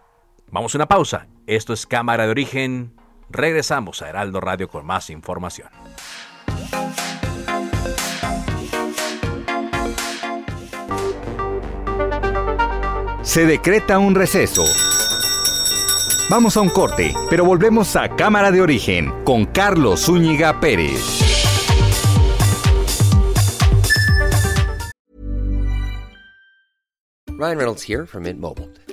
vamos 0.52 0.76
a 0.76 0.78
una 0.78 0.88
pausa 0.88 1.28
esto 1.48 1.74
es 1.74 1.86
Cámara 1.86 2.26
de 2.26 2.32
Origen. 2.32 2.94
Regresamos 3.30 4.02
a 4.02 4.10
Heraldo 4.10 4.40
Radio 4.42 4.68
con 4.68 4.86
más 4.86 5.10
información. 5.10 5.70
Se 13.22 13.46
decreta 13.46 14.00
un 14.00 14.16
receso. 14.16 14.64
Vamos 16.30 16.58
a 16.58 16.62
un 16.62 16.70
corte, 16.70 17.14
pero 17.30 17.44
volvemos 17.46 17.96
a 17.96 18.16
Cámara 18.16 18.52
de 18.52 18.62
Origen 18.62 19.14
con 19.24 19.46
Carlos 19.46 20.06
Zúñiga 20.06 20.60
Pérez. 20.60 21.26
Ryan 27.38 27.58
Reynolds 27.58 27.84
here 27.84 28.06
from 28.06 28.24
Mint 28.24 28.40
Mobile. 28.40 28.85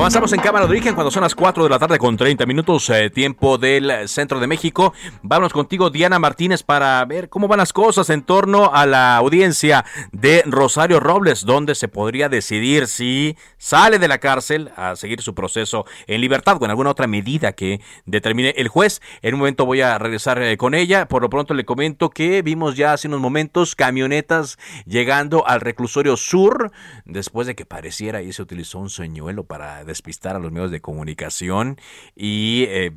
Avanzamos 0.00 0.32
en 0.32 0.40
Cámara 0.40 0.64
de 0.64 0.70
Origen 0.70 0.94
cuando 0.94 1.10
son 1.10 1.22
las 1.22 1.34
4 1.34 1.64
de 1.64 1.68
la 1.68 1.78
tarde 1.78 1.98
con 1.98 2.16
30 2.16 2.46
minutos, 2.46 2.88
eh, 2.88 3.10
tiempo 3.10 3.58
del 3.58 4.08
centro 4.08 4.40
de 4.40 4.46
México. 4.46 4.94
Vamos 5.22 5.52
contigo, 5.52 5.90
Diana 5.90 6.18
Martínez, 6.18 6.62
para 6.62 7.04
ver 7.04 7.28
cómo 7.28 7.48
van 7.48 7.58
las 7.58 7.74
cosas 7.74 8.08
en 8.08 8.22
torno 8.22 8.70
a 8.72 8.86
la 8.86 9.14
audiencia 9.16 9.84
de 10.10 10.42
Rosario 10.46 11.00
Robles, 11.00 11.44
donde 11.44 11.74
se 11.74 11.88
podría 11.88 12.30
decidir 12.30 12.86
si 12.86 13.36
sale 13.58 13.98
de 13.98 14.08
la 14.08 14.16
cárcel 14.16 14.70
a 14.74 14.96
seguir 14.96 15.20
su 15.20 15.34
proceso 15.34 15.84
en 16.06 16.22
libertad 16.22 16.56
o 16.58 16.64
en 16.64 16.70
alguna 16.70 16.88
otra 16.88 17.06
medida 17.06 17.52
que 17.52 17.82
determine 18.06 18.54
el 18.56 18.68
juez. 18.68 19.02
En 19.20 19.34
un 19.34 19.40
momento 19.40 19.66
voy 19.66 19.82
a 19.82 19.98
regresar 19.98 20.42
eh, 20.42 20.56
con 20.56 20.72
ella. 20.72 21.08
Por 21.08 21.20
lo 21.20 21.28
pronto 21.28 21.52
le 21.52 21.66
comento 21.66 22.08
que 22.08 22.40
vimos 22.40 22.74
ya 22.74 22.94
hace 22.94 23.06
unos 23.06 23.20
momentos 23.20 23.76
camionetas 23.76 24.58
llegando 24.86 25.46
al 25.46 25.60
reclusorio 25.60 26.16
sur, 26.16 26.72
después 27.04 27.46
de 27.46 27.54
que 27.54 27.66
pareciera 27.66 28.22
y 28.22 28.32
se 28.32 28.40
utilizó 28.40 28.78
un 28.78 28.88
señuelo 28.88 29.44
para 29.44 29.84
despistar 29.90 30.36
a 30.36 30.38
los 30.38 30.50
medios 30.50 30.70
de 30.70 30.80
comunicación 30.80 31.76
y 32.16 32.64
eh, 32.68 32.92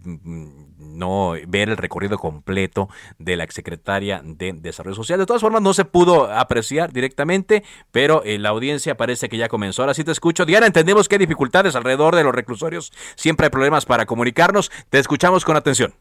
no 0.77 1.33
ver 1.47 1.69
el 1.69 1.77
recorrido 1.77 2.17
completo 2.17 2.89
de 3.19 3.35
la 3.35 3.43
exsecretaria 3.43 4.21
de 4.23 4.53
Desarrollo 4.53 4.95
Social. 4.95 5.19
De 5.19 5.25
todas 5.25 5.41
formas, 5.41 5.61
no 5.61 5.73
se 5.73 5.85
pudo 5.85 6.31
apreciar 6.31 6.91
directamente, 6.91 7.63
pero 7.91 8.23
eh, 8.23 8.39
la 8.39 8.49
audiencia 8.49 8.95
parece 8.95 9.29
que 9.29 9.37
ya 9.37 9.49
comenzó. 9.49 9.81
Ahora 9.81 9.93
sí 9.93 10.03
te 10.03 10.11
escucho. 10.11 10.45
Diana, 10.45 10.65
entendemos 10.65 11.07
que 11.07 11.15
hay 11.15 11.19
dificultades 11.19 11.75
alrededor 11.75 12.15
de 12.15 12.23
los 12.23 12.33
reclusorios. 12.33 12.91
Siempre 13.15 13.45
hay 13.47 13.51
problemas 13.51 13.85
para 13.85 14.05
comunicarnos. 14.05 14.71
Te 14.89 14.99
escuchamos 14.99 15.45
con 15.45 15.57
atención. 15.57 15.93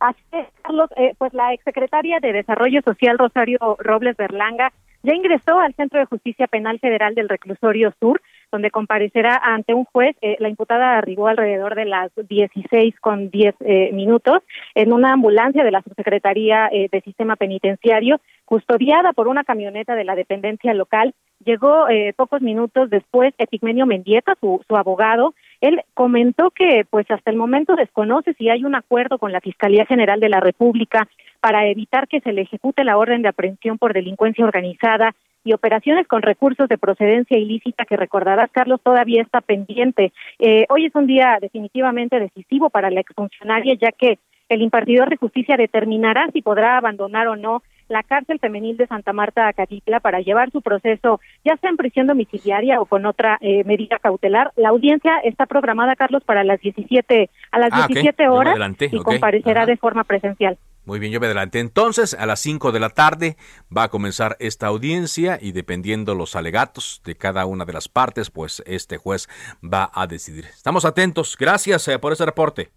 Así 0.00 0.22
es, 0.32 0.46
Carlos. 0.62 0.90
Eh, 0.96 1.14
pues 1.18 1.32
la 1.32 1.52
exsecretaria 1.52 2.18
de 2.20 2.32
Desarrollo 2.32 2.80
Social, 2.82 3.18
Rosario 3.18 3.58
Robles 3.78 4.16
Berlanga, 4.16 4.72
ya 5.04 5.14
ingresó 5.14 5.58
al 5.58 5.74
Centro 5.74 5.98
de 5.98 6.06
Justicia 6.06 6.46
Penal 6.46 6.78
Federal 6.78 7.14
del 7.14 7.28
Reclusorio 7.28 7.92
Sur 8.00 8.20
donde 8.52 8.70
comparecerá 8.70 9.40
ante 9.42 9.74
un 9.74 9.84
juez. 9.84 10.14
Eh, 10.20 10.36
la 10.38 10.48
imputada 10.48 10.98
arribó 10.98 11.26
alrededor 11.26 11.74
de 11.74 11.86
las 11.86 12.12
16 12.14 12.94
con 13.00 13.30
10 13.30 13.54
eh, 13.60 13.90
minutos 13.92 14.42
en 14.74 14.92
una 14.92 15.14
ambulancia 15.14 15.64
de 15.64 15.70
la 15.70 15.82
Subsecretaría 15.82 16.68
eh, 16.70 16.88
de 16.92 17.00
Sistema 17.00 17.34
Penitenciario, 17.36 18.20
custodiada 18.44 19.14
por 19.14 19.26
una 19.26 19.42
camioneta 19.42 19.94
de 19.96 20.04
la 20.04 20.14
dependencia 20.14 20.74
local. 20.74 21.14
Llegó 21.44 21.86
pocos 22.14 22.40
minutos 22.40 22.88
después 22.88 23.34
Epigmenio 23.36 23.84
Mendieta, 23.84 24.36
su, 24.40 24.62
su 24.68 24.76
abogado. 24.76 25.34
Él 25.60 25.82
comentó 25.92 26.52
que, 26.52 26.86
pues, 26.88 27.10
hasta 27.10 27.32
el 27.32 27.36
momento 27.36 27.74
desconoce 27.74 28.34
si 28.34 28.48
hay 28.48 28.64
un 28.64 28.76
acuerdo 28.76 29.18
con 29.18 29.32
la 29.32 29.40
Fiscalía 29.40 29.84
General 29.84 30.20
de 30.20 30.28
la 30.28 30.38
República 30.38 31.08
para 31.40 31.66
evitar 31.66 32.06
que 32.06 32.20
se 32.20 32.32
le 32.32 32.42
ejecute 32.42 32.84
la 32.84 32.96
orden 32.96 33.22
de 33.22 33.28
aprehensión 33.28 33.76
por 33.76 33.92
delincuencia 33.92 34.44
organizada 34.44 35.16
y 35.44 35.52
operaciones 35.52 36.06
con 36.06 36.22
recursos 36.22 36.68
de 36.68 36.78
procedencia 36.78 37.38
ilícita 37.38 37.84
que 37.84 37.96
recordarás, 37.96 38.50
Carlos, 38.50 38.80
todavía 38.82 39.22
está 39.22 39.40
pendiente. 39.40 40.12
Eh, 40.38 40.66
hoy 40.68 40.86
es 40.86 40.94
un 40.94 41.06
día 41.06 41.38
definitivamente 41.40 42.20
decisivo 42.20 42.70
para 42.70 42.90
la 42.90 43.00
exfuncionaria, 43.00 43.74
ya 43.80 43.92
que 43.92 44.18
el 44.48 44.62
impartidor 44.62 45.08
de 45.08 45.16
justicia 45.16 45.56
determinará 45.56 46.28
si 46.32 46.42
podrá 46.42 46.76
abandonar 46.76 47.26
o 47.28 47.36
no 47.36 47.62
la 47.88 48.02
cárcel 48.02 48.38
femenil 48.38 48.76
de 48.76 48.86
Santa 48.86 49.12
Marta 49.12 49.48
Acatitla 49.48 50.00
para 50.00 50.20
llevar 50.20 50.50
su 50.50 50.62
proceso 50.62 51.20
ya 51.44 51.56
sea 51.56 51.70
en 51.70 51.76
prisión 51.76 52.06
domiciliaria 52.06 52.80
o 52.80 52.86
con 52.86 53.04
otra 53.06 53.38
eh, 53.40 53.64
medida 53.64 53.98
cautelar. 53.98 54.50
La 54.56 54.70
audiencia 54.70 55.18
está 55.24 55.46
programada, 55.46 55.96
Carlos, 55.96 56.22
para 56.24 56.44
las 56.44 56.60
17 56.60 57.30
a 57.50 57.58
las 57.58 57.88
17 57.88 58.24
ah, 58.24 58.32
horas 58.32 58.58
y 58.80 58.98
comparecerá 58.98 59.66
de 59.66 59.76
forma 59.76 60.04
presencial. 60.04 60.56
Muy 60.84 60.98
bien, 60.98 61.12
yo 61.12 61.20
me 61.20 61.26
adelanté. 61.26 61.60
Entonces, 61.60 62.14
a 62.14 62.26
las 62.26 62.40
5 62.40 62.72
de 62.72 62.80
la 62.80 62.90
tarde 62.90 63.36
va 63.74 63.84
a 63.84 63.88
comenzar 63.88 64.36
esta 64.40 64.66
audiencia 64.66 65.38
y 65.40 65.52
dependiendo 65.52 66.16
los 66.16 66.34
alegatos 66.34 67.00
de 67.04 67.14
cada 67.14 67.46
una 67.46 67.64
de 67.64 67.72
las 67.72 67.88
partes, 67.88 68.30
pues 68.30 68.62
este 68.66 68.96
juez 68.96 69.28
va 69.62 69.90
a 69.94 70.08
decidir. 70.08 70.46
Estamos 70.46 70.84
atentos. 70.84 71.36
Gracias 71.38 71.86
eh, 71.86 71.98
por 72.00 72.12
ese 72.12 72.26
reporte. 72.26 72.72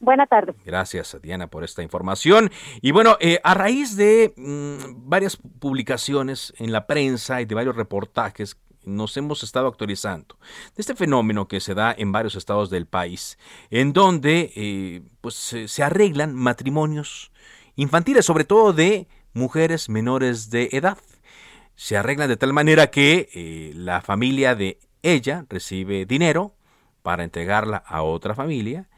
Buenas 0.00 0.28
tardes. 0.28 0.56
Gracias, 0.64 1.16
Diana, 1.22 1.46
por 1.46 1.64
esta 1.64 1.82
información. 1.82 2.50
Y 2.82 2.90
bueno, 2.90 3.16
eh, 3.20 3.40
a 3.42 3.54
raíz 3.54 3.96
de 3.96 4.34
mm, 4.36 5.08
varias 5.08 5.36
publicaciones 5.36 6.52
en 6.58 6.72
la 6.72 6.86
prensa 6.86 7.40
y 7.40 7.46
de 7.46 7.54
varios 7.54 7.76
reportajes 7.76 8.58
nos 8.86 9.16
hemos 9.16 9.42
estado 9.42 9.66
actualizando 9.66 10.38
de 10.74 10.80
este 10.80 10.94
fenómeno 10.94 11.48
que 11.48 11.60
se 11.60 11.74
da 11.74 11.94
en 11.96 12.12
varios 12.12 12.36
estados 12.36 12.70
del 12.70 12.86
país, 12.86 13.38
en 13.70 13.92
donde 13.92 14.52
eh, 14.56 15.02
pues, 15.20 15.34
se 15.34 15.82
arreglan 15.82 16.34
matrimonios 16.34 17.32
infantiles, 17.74 18.24
sobre 18.24 18.44
todo 18.44 18.72
de 18.72 19.08
mujeres 19.34 19.88
menores 19.88 20.48
de 20.50 20.70
edad. 20.72 20.96
se 21.74 21.96
arreglan 21.96 22.28
de 22.28 22.38
tal 22.38 22.54
manera 22.54 22.90
que 22.90 23.28
eh, 23.34 23.72
la 23.74 24.00
familia 24.00 24.54
de 24.54 24.78
ella 25.02 25.44
recibe 25.48 26.06
dinero 26.06 26.54
para 27.02 27.22
entregarla 27.22 27.76
a 27.76 28.02
otra 28.02 28.34
familia 28.34 28.88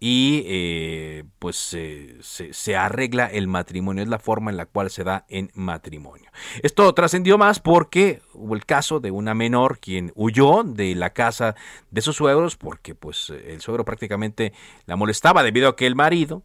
y 0.00 0.44
eh, 0.46 1.24
pues 1.38 1.56
se, 1.56 2.16
se, 2.22 2.76
arregla 2.76 3.26
el 3.26 3.48
matrimonio, 3.48 4.02
es 4.02 4.08
la 4.08 4.20
forma 4.20 4.50
en 4.50 4.56
la 4.56 4.66
cual 4.66 4.90
se 4.90 5.02
da 5.02 5.24
en 5.28 5.50
matrimonio. 5.54 6.30
Esto 6.62 6.92
trascendió 6.94 7.36
más 7.36 7.58
porque 7.58 8.22
hubo 8.32 8.54
el 8.54 8.64
caso 8.64 9.00
de 9.00 9.10
una 9.10 9.34
menor 9.34 9.80
quien 9.80 10.12
huyó 10.14 10.62
de 10.62 10.94
la 10.94 11.10
casa 11.10 11.56
de 11.90 12.00
sus 12.00 12.16
suegros 12.16 12.56
porque 12.56 12.94
pues 12.94 13.30
el 13.30 13.60
suegro 13.60 13.84
prácticamente 13.84 14.52
la 14.86 14.94
molestaba 14.94 15.42
debido 15.42 15.68
a 15.68 15.76
que 15.76 15.86
el 15.86 15.96
marido 15.96 16.44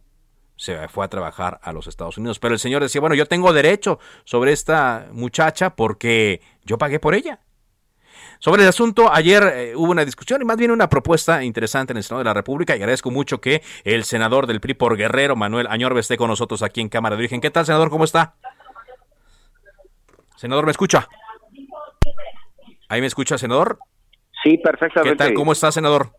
se 0.56 0.88
fue 0.88 1.04
a 1.04 1.08
trabajar 1.08 1.60
a 1.62 1.72
los 1.72 1.86
Estados 1.86 2.18
Unidos. 2.18 2.38
Pero 2.38 2.54
el 2.54 2.60
señor 2.60 2.82
decía, 2.82 3.00
bueno, 3.00 3.14
yo 3.14 3.26
tengo 3.26 3.52
derecho 3.52 3.98
sobre 4.24 4.52
esta 4.52 5.08
muchacha 5.12 5.76
porque 5.76 6.40
yo 6.64 6.78
pagué 6.78 6.98
por 6.98 7.14
ella. 7.14 7.40
Sobre 8.44 8.62
el 8.62 8.68
asunto, 8.68 9.10
ayer 9.10 9.42
eh, 9.42 9.72
hubo 9.74 9.90
una 9.90 10.04
discusión 10.04 10.42
y 10.42 10.44
más 10.44 10.58
bien 10.58 10.70
una 10.70 10.90
propuesta 10.90 11.42
interesante 11.42 11.94
en 11.94 11.96
el 11.96 12.02
Senado 12.02 12.18
de 12.18 12.24
la 12.26 12.34
República 12.34 12.74
y 12.74 12.80
agradezco 12.80 13.10
mucho 13.10 13.40
que 13.40 13.62
el 13.84 14.04
senador 14.04 14.46
del 14.46 14.60
PRI 14.60 14.74
por 14.74 14.98
Guerrero, 14.98 15.34
Manuel 15.34 15.66
Añorbe, 15.70 16.00
esté 16.00 16.18
con 16.18 16.28
nosotros 16.28 16.62
aquí 16.62 16.82
en 16.82 16.90
Cámara 16.90 17.16
de 17.16 17.20
Origen. 17.20 17.40
¿Qué 17.40 17.50
tal, 17.50 17.64
senador? 17.64 17.88
¿Cómo 17.88 18.04
está? 18.04 18.34
Senador, 20.36 20.66
¿me 20.66 20.72
escucha? 20.72 21.08
¿Ahí 22.90 23.00
me 23.00 23.06
escucha, 23.06 23.38
senador? 23.38 23.78
Sí, 24.42 24.58
perfectamente. 24.58 25.16
¿Qué 25.16 25.16
tal? 25.16 25.32
¿Cómo 25.32 25.52
está, 25.52 25.72
senador? 25.72 26.12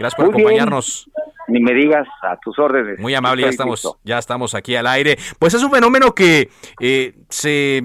Gracias 0.00 0.16
por 0.16 0.30
acompañarnos. 0.30 1.07
Ni 1.48 1.60
me 1.60 1.74
digas 1.74 2.06
a 2.22 2.36
tus 2.36 2.58
órdenes. 2.58 2.98
Muy 2.98 3.14
amable, 3.14 3.42
ya 3.42 3.48
estamos, 3.48 3.98
ya 4.04 4.18
estamos 4.18 4.54
aquí 4.54 4.76
al 4.76 4.86
aire. 4.86 5.18
Pues 5.38 5.54
es 5.54 5.62
un 5.62 5.70
fenómeno 5.70 6.14
que 6.14 6.50
eh, 6.80 7.14
se 7.28 7.82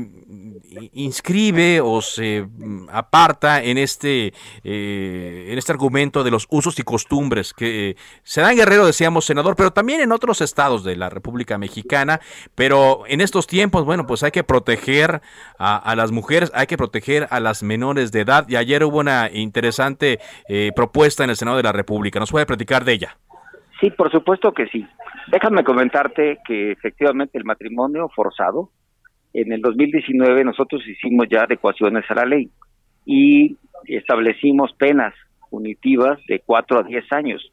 inscribe 0.94 1.82
o 1.82 2.02
se 2.02 2.44
mm, 2.44 2.90
aparta 2.92 3.64
en 3.64 3.78
este, 3.78 4.34
eh, 4.64 5.48
en 5.50 5.58
este 5.58 5.72
argumento 5.72 6.24
de 6.24 6.32
los 6.32 6.48
usos 6.50 6.78
y 6.80 6.84
costumbres 6.84 7.54
que 7.54 7.90
eh, 7.90 7.96
se 8.24 8.42
da 8.42 8.52
en 8.52 8.58
Guerrero, 8.58 8.86
decíamos, 8.86 9.26
senador, 9.26 9.56
pero 9.56 9.72
también 9.72 10.02
en 10.02 10.12
otros 10.12 10.42
estados 10.42 10.84
de 10.84 10.96
la 10.96 11.10
República 11.10 11.58
Mexicana. 11.58 12.20
Pero 12.56 13.04
en 13.08 13.22
estos 13.22 13.48
tiempos, 13.48 13.86
bueno, 13.86 14.06
pues 14.08 14.24
hay 14.24 14.32
que 14.32 14.44
proteger 14.44 15.22
a, 15.58 15.96
las 15.96 16.12
mujeres, 16.12 16.52
hay 16.54 16.68
que 16.68 16.78
proteger 16.78 17.28
a 17.30 17.40
las 17.40 17.64
menores 17.64 18.12
de 18.12 18.22
edad. 18.22 18.46
Y 18.48 18.56
ayer 18.56 18.84
hubo 18.84 19.00
una 19.00 19.30
interesante 19.32 20.20
eh, 20.48 20.72
propuesta 20.76 21.24
en 21.24 21.30
el 21.30 21.38
Senado 21.38 21.58
de 21.58 21.64
la 21.64 21.72
República. 21.72 22.20
¿Nos 22.20 22.32
puede 22.32 22.46
platicar 22.46 22.84
de 22.86 22.94
ella? 22.94 23.18
Sí, 23.80 23.90
por 23.92 24.12
supuesto 24.12 24.52
que 24.54 24.68
sí. 24.68 24.86
Déjame 25.32 25.64
comentarte 25.64 26.40
que 26.46 26.72
efectivamente 26.72 27.38
el 27.38 27.44
matrimonio 27.44 28.10
forzado 28.16 28.70
en 29.34 29.52
el 29.52 29.62
2019 29.62 30.44
nosotros 30.44 30.88
hicimos 30.88 31.28
ya 31.30 31.44
adecuaciones 31.44 32.06
a 32.10 32.16
la 32.16 32.26
ley 32.26 32.50
y 33.06 33.58
establecimos 33.86 34.74
penas 34.74 35.14
punitivas 35.50 36.20
de 36.28 36.40
4 36.46 36.80
a 36.80 36.84
10 36.84 37.12
años. 37.12 37.52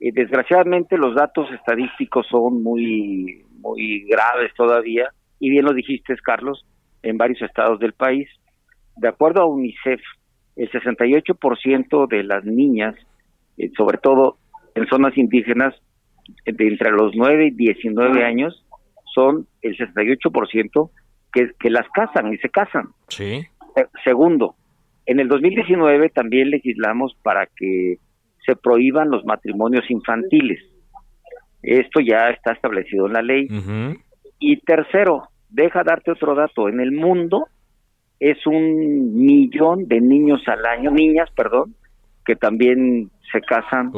Eh, 0.00 0.12
desgraciadamente 0.12 0.96
los 0.98 1.14
datos 1.14 1.50
estadísticos 1.52 2.26
son 2.30 2.62
muy, 2.62 3.44
muy 3.58 4.04
graves 4.08 4.52
todavía 4.54 5.08
y 5.40 5.50
bien 5.50 5.64
lo 5.64 5.72
dijiste, 5.72 6.14
Carlos, 6.22 6.64
en 7.02 7.16
varios 7.16 7.42
estados 7.42 7.80
del 7.80 7.94
país. 7.94 8.28
De 8.96 9.08
acuerdo 9.08 9.42
a 9.42 9.46
UNICEF, 9.46 10.00
el 10.56 10.70
68% 10.70 12.06
de 12.08 12.22
las 12.22 12.44
niñas, 12.44 12.94
eh, 13.56 13.70
sobre 13.76 13.98
todo 13.98 14.36
en 14.74 14.86
zonas 14.86 15.16
indígenas, 15.16 15.74
de 16.44 16.68
entre 16.68 16.90
los 16.90 17.12
9 17.14 17.46
y 17.46 17.50
19 17.50 18.24
años, 18.24 18.64
son 19.14 19.46
el 19.60 19.76
68% 19.76 20.90
que, 21.32 21.50
que 21.58 21.70
las 21.70 21.88
casan 21.90 22.32
y 22.32 22.38
se 22.38 22.48
casan. 22.48 22.88
Sí. 23.08 23.44
Eh, 23.76 23.86
segundo, 24.04 24.54
en 25.06 25.20
el 25.20 25.28
2019 25.28 26.10
también 26.10 26.50
legislamos 26.50 27.16
para 27.22 27.46
que 27.56 27.98
se 28.46 28.56
prohíban 28.56 29.10
los 29.10 29.24
matrimonios 29.24 29.90
infantiles. 29.90 30.60
Esto 31.62 32.00
ya 32.00 32.30
está 32.30 32.52
establecido 32.52 33.06
en 33.06 33.12
la 33.12 33.22
ley. 33.22 33.48
Y 34.38 34.56
tercero, 34.58 35.28
deja 35.48 35.84
darte 35.84 36.10
otro 36.10 36.34
dato. 36.34 36.68
En 36.68 36.80
el 36.80 36.92
mundo 36.92 37.46
es 38.18 38.44
un 38.46 39.14
millón 39.14 39.86
de 39.86 40.00
niños 40.00 40.42
al 40.46 40.64
año, 40.66 40.90
niñas, 40.90 41.30
perdón, 41.36 41.74
que 42.24 42.34
también 42.36 43.10
se 43.32 43.40
casan 43.40 43.92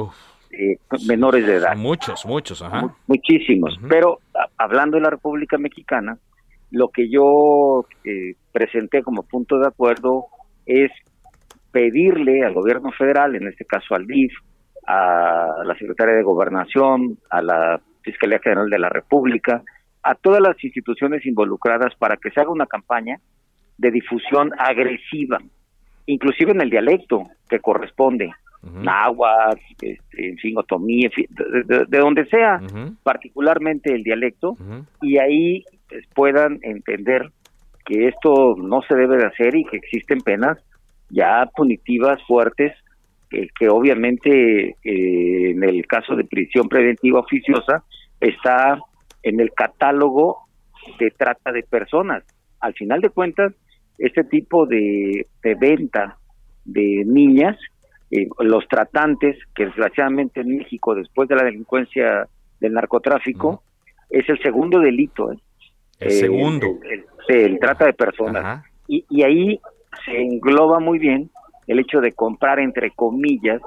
eh, 0.58 0.78
menores 1.06 1.46
de 1.46 1.56
edad. 1.56 1.76
Muchos, 1.76 2.24
muchos, 2.26 2.62
ajá. 2.62 2.94
Muchísimos. 3.06 3.78
Pero 3.88 4.20
hablando 4.56 4.96
de 4.96 5.02
la 5.02 5.10
República 5.10 5.58
Mexicana, 5.58 6.18
lo 6.70 6.88
que 6.88 7.08
yo 7.08 7.86
eh, 8.04 8.34
presenté 8.52 9.02
como 9.02 9.22
punto 9.22 9.58
de 9.58 9.68
acuerdo 9.68 10.26
es 10.66 10.90
pedirle 11.70 12.44
al 12.44 12.54
gobierno 12.54 12.90
federal, 12.92 13.34
en 13.34 13.48
este 13.48 13.64
caso 13.64 13.94
al 13.94 14.06
DIF, 14.06 14.32
a 14.86 15.62
la 15.64 15.74
Secretaría 15.76 16.14
de 16.14 16.22
Gobernación, 16.22 17.18
a 17.30 17.42
la 17.42 17.80
Fiscalía 18.02 18.38
General 18.38 18.68
de 18.68 18.78
la 18.78 18.88
República, 18.88 19.62
a 20.02 20.14
todas 20.14 20.40
las 20.40 20.62
instituciones 20.62 21.24
involucradas 21.26 21.94
para 21.96 22.16
que 22.16 22.30
se 22.30 22.40
haga 22.40 22.50
una 22.50 22.66
campaña 22.66 23.18
de 23.78 23.90
difusión 23.90 24.50
agresiva, 24.58 25.38
inclusive 26.06 26.52
en 26.52 26.60
el 26.60 26.70
dialecto 26.70 27.28
que 27.48 27.60
corresponde, 27.60 28.32
náhuatl, 28.72 29.60
este, 29.80 30.28
en 30.28 30.36
fin, 30.38 30.58
otomí, 30.58 31.08
de, 31.28 31.98
donde 31.98 32.26
sea, 32.26 32.60
particularmente 33.02 33.94
el 33.94 34.02
dialecto, 34.02 34.56
y 35.02 35.18
ahí 35.18 35.64
pues, 35.88 36.06
puedan 36.14 36.58
entender 36.62 37.30
que 37.84 38.08
esto 38.08 38.56
no 38.56 38.82
se 38.82 38.94
debe 38.94 39.18
de 39.18 39.26
hacer 39.26 39.54
y 39.54 39.64
que 39.64 39.76
existen 39.76 40.20
penas 40.20 40.58
ya 41.10 41.48
punitivas 41.54 42.22
fuertes 42.26 42.72
que, 43.58 43.68
obviamente 43.68 44.76
eh, 44.84 45.50
en 45.50 45.64
el 45.64 45.86
caso 45.86 46.14
de 46.14 46.24
prisión 46.24 46.68
preventiva 46.68 47.20
oficiosa 47.20 47.82
está 48.20 48.78
en 49.22 49.40
el 49.40 49.52
catálogo 49.52 50.46
de 50.98 51.10
trata 51.10 51.50
de 51.50 51.62
personas. 51.62 52.22
Al 52.60 52.74
final 52.74 53.00
de 53.00 53.10
cuentas, 53.10 53.52
este 53.98 54.24
tipo 54.24 54.66
de, 54.66 55.26
de 55.42 55.54
venta 55.54 56.16
de 56.64 57.04
niñas 57.06 57.56
eh, 58.14 58.28
los 58.38 58.68
tratantes, 58.68 59.36
que 59.56 59.66
desgraciadamente 59.66 60.40
en 60.40 60.56
México, 60.58 60.94
después 60.94 61.28
de 61.28 61.34
la 61.34 61.42
delincuencia 61.42 62.28
del 62.60 62.72
narcotráfico, 62.72 63.64
es 64.08 64.28
el 64.28 64.40
segundo 64.40 64.78
delito. 64.78 65.32
¿eh? 65.32 65.38
El 65.98 66.10
segundo. 66.12 66.78
El, 67.28 67.58
trata 67.58 67.86
de 67.86 67.92
personas. 67.92 68.64
Y, 68.86 69.04
y 69.10 69.24
ahí 69.24 69.60
se 70.04 70.16
engloba 70.16 70.78
muy 70.78 71.00
bien 71.00 71.28
el 71.66 71.80
hecho 71.80 72.00
de 72.00 72.12
comprar, 72.12 72.60
entre 72.60 72.92
comillas, 72.92 73.60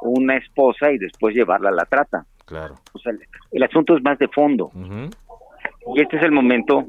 una 0.00 0.36
esposa 0.36 0.92
y 0.92 0.98
después 0.98 1.34
llevarla 1.34 1.68
a 1.68 1.74
la 1.74 1.84
trata. 1.84 2.24
Claro. 2.46 2.76
O 2.94 2.98
sea, 2.98 3.12
el, 3.52 3.62
asunto 3.62 3.96
es 3.98 4.02
más 4.02 4.18
de 4.18 4.28
fondo. 4.28 4.70
Y 5.94 6.00
este 6.00 6.16
es 6.16 6.22
el 6.22 6.32
momento 6.32 6.86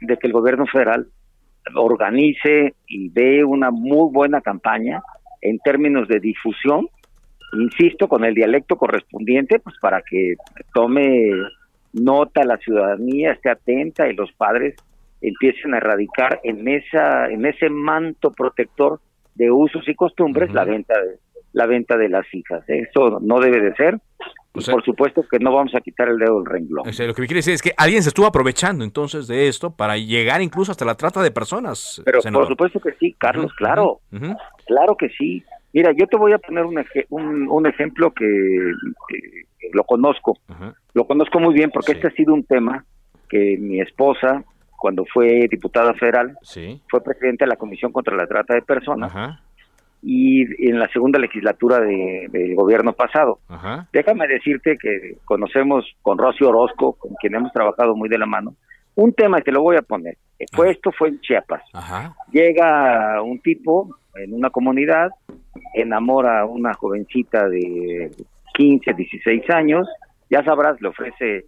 de 0.00 0.16
que 0.16 0.26
el 0.26 0.32
gobierno 0.32 0.66
federal 0.66 1.06
organice 1.76 2.74
y 2.88 3.08
dé 3.10 3.44
una 3.44 3.70
muy 3.70 4.12
buena 4.12 4.40
campaña 4.40 5.00
en 5.44 5.58
términos 5.58 6.08
de 6.08 6.18
difusión, 6.18 6.88
insisto, 7.52 8.08
con 8.08 8.24
el 8.24 8.34
dialecto 8.34 8.76
correspondiente, 8.76 9.60
pues 9.60 9.76
para 9.80 10.02
que 10.02 10.34
tome 10.72 11.30
nota 11.92 12.44
la 12.44 12.56
ciudadanía, 12.56 13.32
esté 13.32 13.50
atenta 13.50 14.08
y 14.08 14.14
los 14.14 14.32
padres 14.32 14.74
empiecen 15.20 15.74
a 15.74 15.76
erradicar 15.76 16.40
en 16.42 16.66
esa 16.66 17.30
en 17.30 17.46
ese 17.46 17.70
manto 17.70 18.32
protector 18.32 19.00
de 19.34 19.50
usos 19.50 19.88
y 19.88 19.94
costumbres 19.94 20.52
la 20.52 20.64
venta 20.64 20.94
de 21.00 21.18
la 21.52 21.66
venta 21.66 21.96
de 21.96 22.08
las 22.08 22.26
hijas. 22.34 22.64
Eso 22.68 23.20
no 23.20 23.38
debe 23.38 23.60
de 23.60 23.74
ser. 23.74 23.98
Por 24.54 24.84
supuesto 24.84 25.24
que 25.28 25.38
no 25.38 25.52
vamos 25.52 25.74
a 25.74 25.80
quitar 25.80 26.08
el 26.08 26.18
dedo 26.18 26.36
del 26.36 26.46
renglón. 26.46 26.84
lo 26.86 27.14
que 27.14 27.20
me 27.20 27.26
quiere 27.26 27.38
decir 27.38 27.54
es 27.54 27.62
que 27.62 27.72
alguien 27.76 28.02
se 28.02 28.10
estuvo 28.10 28.26
aprovechando 28.26 28.84
entonces 28.84 29.26
de 29.26 29.48
esto 29.48 29.74
para 29.74 29.96
llegar 29.96 30.42
incluso 30.42 30.70
hasta 30.70 30.84
la 30.84 30.94
trata 30.94 31.22
de 31.22 31.30
personas. 31.30 32.00
Pero 32.04 32.20
por 32.20 32.46
supuesto 32.46 32.80
que 32.80 32.92
sí, 33.00 33.14
Carlos, 33.18 33.52
claro. 33.54 34.00
Claro 34.66 34.96
que 34.96 35.08
sí. 35.10 35.42
Mira, 35.72 35.90
yo 35.92 36.06
te 36.06 36.16
voy 36.16 36.32
a 36.32 36.38
poner 36.38 36.64
un, 36.64 37.48
un, 37.48 37.66
ejemplo 37.66 38.12
que, 38.12 38.26
lo 39.72 39.82
conozco. 39.82 40.38
Lo 40.92 41.04
conozco 41.04 41.40
muy 41.40 41.52
bien 41.52 41.70
porque 41.72 41.92
este 41.92 42.06
ha 42.06 42.12
sido 42.12 42.32
un 42.32 42.44
tema 42.44 42.84
que 43.28 43.56
mi 43.58 43.80
esposa, 43.80 44.44
cuando 44.78 45.04
fue 45.12 45.48
diputada 45.50 45.92
federal, 45.94 46.38
fue 46.88 47.02
presidente 47.02 47.44
de 47.44 47.48
la 47.48 47.56
Comisión 47.56 47.90
contra 47.90 48.16
la 48.16 48.28
Trata 48.28 48.54
de 48.54 48.62
Personas. 48.62 49.40
Y 50.06 50.68
en 50.68 50.78
la 50.78 50.86
segunda 50.88 51.18
legislatura 51.18 51.80
del 51.80 52.54
gobierno 52.54 52.92
pasado. 52.92 53.38
Déjame 53.92 54.26
decirte 54.28 54.76
que 54.76 55.16
conocemos 55.24 55.86
con 56.02 56.18
Rocío 56.18 56.50
Orozco, 56.50 56.92
con 56.98 57.14
quien 57.14 57.34
hemos 57.34 57.52
trabajado 57.52 57.96
muy 57.96 58.08
de 58.10 58.18
la 58.18 58.26
mano, 58.26 58.54
un 58.96 59.12
tema 59.14 59.40
que 59.40 59.50
lo 59.50 59.62
voy 59.62 59.76
a 59.76 59.82
poner. 59.82 60.16
Fue, 60.52 60.70
esto 60.70 60.92
fue 60.92 61.08
en 61.08 61.20
Chiapas. 61.20 61.62
Llega 62.32 63.22
un 63.22 63.40
tipo 63.40 63.96
en 64.16 64.34
una 64.34 64.50
comunidad, 64.50 65.10
enamora 65.72 66.40
a 66.40 66.44
una 66.44 66.74
jovencita 66.74 67.48
de 67.48 68.10
15, 68.54 68.92
16 68.92 69.50
años, 69.50 69.88
ya 70.30 70.44
sabrás, 70.44 70.80
le 70.80 70.88
ofrece 70.88 71.46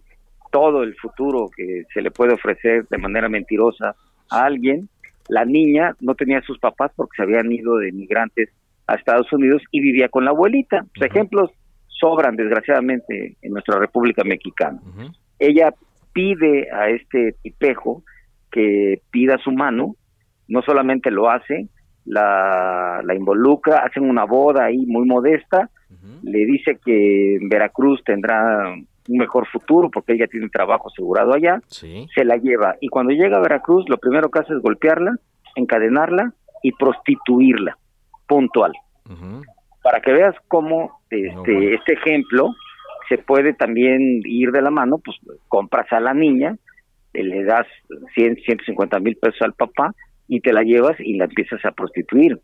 todo 0.51 0.83
el 0.83 0.95
futuro 0.95 1.49
que 1.55 1.83
se 1.93 2.01
le 2.01 2.11
puede 2.11 2.33
ofrecer 2.33 2.87
de 2.87 2.97
manera 2.97 3.29
mentirosa 3.29 3.95
a 4.29 4.45
alguien 4.45 4.89
la 5.29 5.45
niña 5.45 5.95
no 5.99 6.15
tenía 6.15 6.41
sus 6.41 6.59
papás 6.59 6.91
porque 6.95 7.15
se 7.17 7.23
habían 7.23 7.51
ido 7.51 7.77
de 7.77 7.91
migrantes 7.91 8.49
a 8.87 8.95
Estados 8.95 9.31
Unidos 9.33 9.61
y 9.71 9.81
vivía 9.81 10.09
con 10.09 10.25
la 10.25 10.31
abuelita. 10.31 10.85
Pues, 10.95 11.09
ejemplos 11.11 11.51
sobran, 11.87 12.35
desgraciadamente, 12.35 13.37
en 13.41 13.51
nuestra 13.51 13.79
República 13.79 14.23
Mexicana. 14.23 14.79
Ella 15.39 15.73
pide 16.13 16.67
a 16.71 16.89
este 16.89 17.35
tipejo 17.41 18.03
que 18.51 19.01
pida 19.11 19.37
su 19.39 19.51
mano, 19.51 19.95
no 20.47 20.61
solamente 20.61 21.11
lo 21.11 21.29
hace, 21.29 21.67
la, 22.05 23.01
la 23.03 23.15
involucra, 23.15 23.79
hacen 23.79 24.03
una 24.03 24.23
boda 24.23 24.65
ahí 24.65 24.85
muy 24.85 25.05
modesta, 25.05 25.69
le 26.23 26.45
dice 26.45 26.79
que 26.83 27.35
en 27.35 27.49
Veracruz 27.49 28.01
tendrá 28.03 28.75
un 29.07 29.17
mejor 29.17 29.47
futuro 29.47 29.89
porque 29.89 30.13
ella 30.13 30.27
tiene 30.27 30.49
trabajo 30.49 30.89
asegurado 30.89 31.33
allá, 31.33 31.61
se 31.69 32.25
la 32.25 32.37
lleva. 32.37 32.75
Y 32.81 32.89
cuando 32.89 33.13
llega 33.13 33.37
a 33.37 33.41
Veracruz 33.41 33.87
lo 33.89 33.97
primero 33.97 34.29
que 34.29 34.39
hace 34.39 34.53
es 34.53 34.61
golpearla, 34.61 35.15
encadenarla 35.55 36.33
y 36.63 36.71
prostituirla, 36.73 37.77
puntual. 38.27 38.73
Para 39.83 40.01
que 40.01 40.11
veas 40.11 40.35
cómo 40.47 40.99
este, 41.09 41.75
este 41.75 41.93
ejemplo 41.93 42.53
se 43.07 43.17
puede 43.17 43.53
también 43.53 44.21
ir 44.25 44.51
de 44.51 44.61
la 44.61 44.69
mano, 44.69 44.99
pues 45.03 45.17
compras 45.47 45.91
a 45.91 45.99
la 45.99 46.13
niña, 46.13 46.57
le 47.13 47.43
das 47.43 47.65
100, 48.15 48.35
150 48.35 48.99
mil 48.99 49.15
pesos 49.15 49.41
al 49.41 49.53
papá 49.53 49.93
y 50.27 50.41
te 50.41 50.53
la 50.53 50.63
llevas 50.63 50.99
y 50.99 51.15
la 51.15 51.25
empiezas 51.25 51.63
a 51.65 51.71
prostituir. 51.71 52.39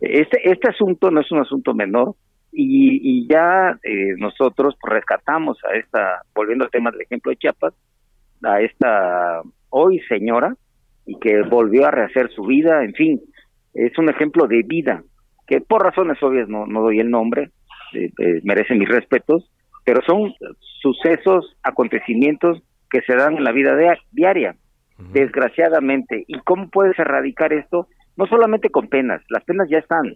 Este, 0.00 0.48
este 0.48 0.70
asunto 0.70 1.10
no 1.10 1.20
es 1.20 1.32
un 1.32 1.40
asunto 1.40 1.74
menor, 1.74 2.14
y, 2.56 3.26
ya 3.28 3.78
eh, 3.82 4.14
nosotros 4.16 4.76
rescatamos 4.82 5.58
a 5.64 5.76
esta, 5.76 6.22
volviendo 6.34 6.64
al 6.64 6.70
tema 6.70 6.90
del 6.90 7.02
ejemplo 7.02 7.30
de 7.30 7.36
Chiapas, 7.36 7.74
a 8.42 8.60
esta 8.60 9.42
hoy 9.70 10.00
señora 10.08 10.54
y 11.06 11.18
que 11.18 11.42
volvió 11.42 11.86
a 11.86 11.90
rehacer 11.90 12.30
su 12.30 12.44
vida, 12.44 12.84
en 12.84 12.94
fin, 12.94 13.20
es 13.74 13.96
un 13.98 14.08
ejemplo 14.08 14.46
de 14.46 14.62
vida, 14.62 15.02
que 15.46 15.60
por 15.60 15.82
razones 15.82 16.22
obvias 16.22 16.48
no, 16.48 16.66
no 16.66 16.82
doy 16.82 17.00
el 17.00 17.10
nombre, 17.10 17.50
eh, 17.94 18.10
eh, 18.18 18.40
merece 18.44 18.74
mis 18.74 18.88
respetos, 18.88 19.50
pero 19.84 20.00
son 20.06 20.32
sucesos, 20.80 21.56
acontecimientos 21.62 22.62
que 22.90 23.02
se 23.02 23.14
dan 23.16 23.36
en 23.36 23.44
la 23.44 23.52
vida 23.52 23.76
diaria, 24.12 24.56
desgraciadamente. 25.12 26.24
¿Y 26.26 26.38
cómo 26.40 26.70
puedes 26.70 26.98
erradicar 26.98 27.52
esto? 27.52 27.88
No 28.16 28.26
solamente 28.26 28.70
con 28.70 28.88
penas, 28.88 29.22
las 29.28 29.44
penas 29.44 29.68
ya 29.68 29.78
están, 29.78 30.14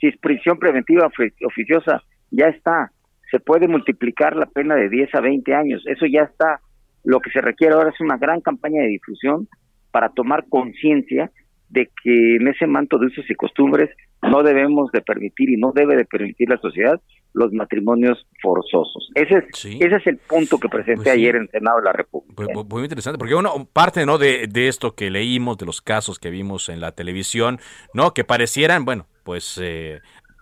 si 0.00 0.08
es 0.08 0.16
prisión 0.18 0.58
preventiva 0.58 1.10
oficiosa, 1.44 2.02
ya 2.30 2.46
está. 2.46 2.92
Se 3.30 3.40
puede 3.40 3.68
multiplicar 3.68 4.36
la 4.36 4.46
pena 4.46 4.74
de 4.74 4.88
10 4.88 5.14
a 5.14 5.20
20 5.20 5.54
años, 5.54 5.82
eso 5.86 6.06
ya 6.06 6.22
está. 6.22 6.60
Lo 7.04 7.20
que 7.20 7.30
se 7.30 7.40
requiere 7.40 7.74
ahora 7.74 7.90
es 7.90 8.00
una 8.00 8.16
gran 8.16 8.40
campaña 8.40 8.82
de 8.82 8.88
difusión 8.88 9.48
para 9.90 10.10
tomar 10.10 10.46
conciencia 10.48 11.30
de 11.70 11.90
que 12.02 12.36
en 12.36 12.48
ese 12.48 12.66
manto 12.66 12.98
de 12.98 13.06
usos 13.06 13.28
y 13.28 13.34
costumbres 13.34 13.90
no 14.22 14.42
debemos 14.42 14.90
de 14.92 15.00
permitir 15.00 15.50
y 15.50 15.56
no 15.56 15.72
debe 15.72 15.96
de 15.96 16.04
permitir 16.04 16.48
la 16.48 16.58
sociedad 16.58 17.00
los 17.34 17.52
matrimonios 17.52 18.26
forzosos. 18.42 19.10
Ese 19.14 19.38
es, 19.38 19.64
ese 19.64 19.96
es 19.96 20.06
el 20.06 20.16
punto 20.16 20.58
que 20.58 20.68
presenté 20.68 21.02
pues 21.04 21.14
ayer 21.14 21.36
en 21.36 21.42
el 21.42 21.50
Senado 21.50 21.78
de 21.78 21.84
la 21.84 21.92
República. 21.92 22.34
Pues, 22.34 22.66
muy 22.68 22.82
interesante, 22.82 23.18
porque 23.18 23.34
uno 23.34 23.68
parte 23.72 24.04
¿no? 24.06 24.18
de, 24.18 24.46
de 24.48 24.68
esto 24.68 24.94
que 24.94 25.10
leímos, 25.10 25.58
de 25.58 25.66
los 25.66 25.80
casos 25.80 26.18
que 26.18 26.30
vimos 26.30 26.68
en 26.68 26.80
la 26.80 26.92
televisión, 26.92 27.58
¿no? 27.94 28.12
que 28.12 28.24
parecieran, 28.24 28.84
bueno, 28.84 29.06
pues 29.24 29.58
eh, 29.62 30.00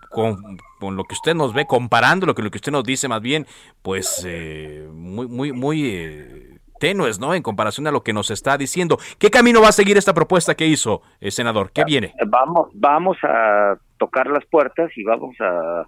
con, 0.09 0.37
lo 0.95 1.03
que 1.03 1.13
usted 1.13 1.35
nos 1.35 1.53
ve, 1.53 1.65
comparando 1.65 2.25
lo 2.25 2.35
que, 2.35 2.41
lo 2.41 2.49
que 2.49 2.57
usted 2.57 2.71
nos 2.71 2.83
dice 2.83 3.07
más 3.07 3.21
bien, 3.21 3.45
pues 3.81 4.25
eh, 4.25 4.87
muy, 4.91 5.27
muy, 5.27 5.51
muy 5.51 5.85
eh, 5.85 6.59
tenues, 6.79 7.19
¿no? 7.19 7.33
En 7.33 7.43
comparación 7.43 7.87
a 7.87 7.91
lo 7.91 8.01
que 8.01 8.13
nos 8.13 8.31
está 8.31 8.57
diciendo. 8.57 8.97
¿Qué 9.19 9.29
camino 9.29 9.61
va 9.61 9.69
a 9.69 9.73
seguir 9.73 9.97
esta 9.97 10.13
propuesta 10.13 10.55
que 10.55 10.67
hizo, 10.67 11.01
el 11.19 11.31
senador? 11.31 11.71
¿Qué 11.71 11.83
viene? 11.83 12.13
Vamos, 12.27 12.69
vamos 12.73 13.17
a 13.23 13.77
tocar 13.97 14.27
las 14.27 14.45
puertas 14.45 14.91
y 14.95 15.03
vamos 15.03 15.35
a 15.39 15.83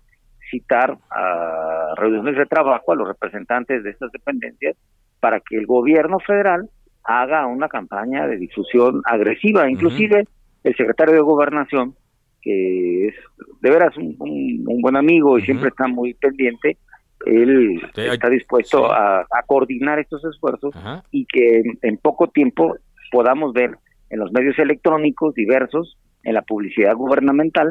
citar 0.49 0.97
a 1.11 1.93
reuniones 1.95 2.35
de 2.35 2.45
trabajo 2.45 2.91
a 2.91 2.95
los 2.95 3.07
representantes 3.07 3.83
de 3.83 3.91
estas 3.91 4.11
dependencias 4.11 4.75
para 5.19 5.39
que 5.39 5.57
el 5.57 5.67
gobierno 5.67 6.19
federal 6.19 6.69
haga 7.03 7.45
una 7.45 7.67
campaña 7.67 8.27
de 8.27 8.37
difusión 8.37 9.01
agresiva. 9.05 9.69
Inclusive 9.69 10.27
el 10.63 10.75
secretario 10.75 11.15
de 11.15 11.21
Gobernación 11.21 11.95
que 12.41 13.07
es 13.07 13.15
de 13.61 13.69
veras 13.69 13.95
un, 13.97 14.63
buen 14.81 14.95
amigo 14.95 15.37
y 15.37 15.41
siempre 15.43 15.69
está 15.69 15.87
muy 15.87 16.13
pendiente, 16.13 16.77
él 17.25 17.81
está 17.95 18.29
dispuesto 18.29 18.91
a, 18.91 19.25
coordinar 19.47 19.99
estos 19.99 20.23
esfuerzos 20.25 20.73
y 21.11 21.25
que 21.25 21.63
en, 21.81 21.97
poco 21.97 22.27
tiempo 22.27 22.77
podamos 23.11 23.53
ver 23.53 23.77
en 24.09 24.19
los 24.19 24.31
medios 24.31 24.57
electrónicos 24.59 25.33
diversos, 25.33 25.97
en 26.23 26.33
la 26.33 26.41
publicidad 26.41 26.95
gubernamental 26.95 27.69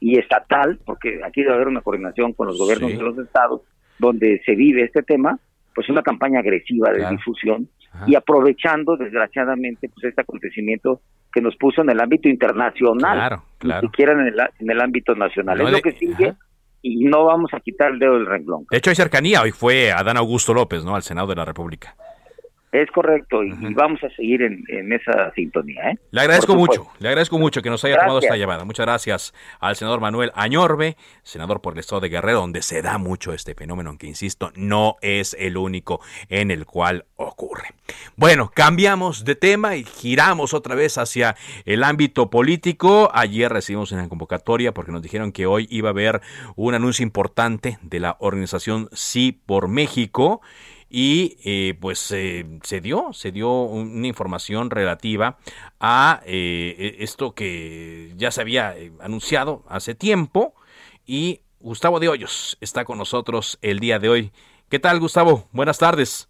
y 0.00 0.18
estatal, 0.18 0.78
porque 0.84 1.20
aquí 1.24 1.42
debe 1.42 1.54
haber 1.54 1.68
una 1.68 1.82
coordinación 1.82 2.32
con 2.32 2.48
los 2.48 2.58
gobiernos 2.58 2.90
de 2.90 3.02
los 3.02 3.18
estados, 3.18 3.62
donde 3.98 4.40
se 4.44 4.54
vive 4.54 4.84
este 4.84 5.02
tema, 5.02 5.38
pues 5.74 5.88
una 5.88 6.02
campaña 6.02 6.40
agresiva 6.40 6.90
de 6.90 7.08
difusión 7.10 7.68
y 8.06 8.14
aprovechando 8.14 8.96
desgraciadamente 8.96 9.88
pues 9.88 10.04
este 10.04 10.20
acontecimiento 10.20 11.00
que 11.32 11.40
nos 11.40 11.56
puso 11.56 11.82
en 11.82 11.90
el 11.90 12.00
ámbito 12.00 12.28
internacional, 12.28 13.16
claro, 13.16 13.44
claro. 13.58 13.82
ni 13.82 13.88
siquiera 13.88 14.12
en 14.12 14.20
el, 14.20 14.40
en 14.58 14.70
el 14.70 14.80
ámbito 14.80 15.14
nacional. 15.14 15.60
es 15.60 15.70
lo 15.70 15.80
que 15.80 15.92
sigue 15.92 16.34
y 16.82 17.04
no 17.04 17.24
vamos 17.24 17.50
a 17.54 17.60
quitar 17.60 17.92
el 17.92 17.98
dedo 17.98 18.14
del 18.14 18.26
renglón. 18.26 18.66
De 18.70 18.78
hecho 18.78 18.90
hay 18.90 18.96
cercanía, 18.96 19.42
hoy 19.42 19.52
fue 19.52 19.92
Adán 19.92 20.16
Augusto 20.16 20.54
López, 20.54 20.84
¿no? 20.84 20.94
Al 20.94 21.02
Senado 21.02 21.28
de 21.28 21.36
la 21.36 21.44
República. 21.44 21.94
Es 22.72 22.88
correcto, 22.92 23.42
y, 23.42 23.52
vamos 23.74 23.98
a 24.04 24.10
seguir 24.10 24.42
en, 24.42 24.92
esa 24.92 25.32
sintonía. 25.34 25.90
¿eh? 25.90 25.98
Le 26.12 26.20
agradezco 26.20 26.54
mucho, 26.54 26.86
le 27.00 27.08
agradezco 27.08 27.36
mucho 27.36 27.62
que 27.62 27.70
nos 27.70 27.84
haya 27.84 27.98
tomado 27.98 28.20
esta 28.20 28.36
llamada. 28.36 28.64
Muchas 28.64 28.86
gracias 28.86 29.34
al 29.58 29.74
senador 29.74 30.00
Manuel 30.00 30.30
Añorbe, 30.36 30.96
senador 31.24 31.60
por 31.60 31.72
el 31.72 31.80
Estado 31.80 32.02
de 32.02 32.10
Guerrero, 32.10 32.38
donde 32.38 32.62
se 32.62 32.80
da 32.80 32.98
mucho 32.98 33.32
este 33.32 33.56
fenómeno, 33.56 33.98
que 33.98 34.06
insisto, 34.06 34.52
no 34.54 34.96
es 35.02 35.34
el 35.40 35.56
único 35.56 36.00
en 36.28 36.52
el 36.52 36.64
cual 36.64 37.06
ocurre. 37.16 37.70
Bueno, 38.14 38.52
cambiamos 38.54 39.24
de 39.24 39.34
tema 39.34 39.74
y 39.74 39.82
giramos 39.82 40.54
otra 40.54 40.76
vez 40.76 40.96
hacia 40.96 41.34
el 41.64 41.82
ámbito 41.82 42.30
político. 42.30 43.10
Ayer 43.12 43.52
recibimos 43.52 43.90
una 43.90 44.08
convocatoria 44.08 44.72
porque 44.72 44.92
nos 44.92 45.02
dijeron 45.02 45.32
que 45.32 45.46
hoy 45.46 45.66
iba 45.70 45.88
a 45.88 45.92
haber 45.92 46.20
un 46.54 46.74
anuncio 46.74 47.02
importante 47.02 47.78
de 47.82 47.98
la 47.98 48.16
organización 48.20 48.88
Sí 48.92 49.40
por 49.44 49.66
México 49.66 50.40
y 50.90 51.36
eh, 51.44 51.74
pues 51.80 52.10
eh, 52.10 52.44
se 52.62 52.80
dio, 52.80 53.12
se 53.12 53.30
dio 53.30 53.62
una 53.62 54.08
información 54.08 54.70
relativa 54.70 55.38
a 55.78 56.20
eh, 56.26 56.96
e, 56.98 57.04
esto 57.04 57.32
que 57.32 58.12
ya 58.16 58.32
se 58.32 58.40
había 58.40 58.74
anunciado 59.00 59.62
hace 59.68 59.94
tiempo 59.94 60.54
y 61.06 61.40
Gustavo 61.60 62.00
de 62.00 62.08
Hoyos 62.08 62.58
está 62.60 62.84
con 62.84 62.98
nosotros 62.98 63.58
el 63.62 63.78
día 63.78 64.00
de 64.00 64.08
hoy. 64.08 64.32
¿Qué 64.68 64.80
tal 64.80 64.98
Gustavo? 64.98 65.44
Buenas 65.52 65.78
tardes. 65.78 66.26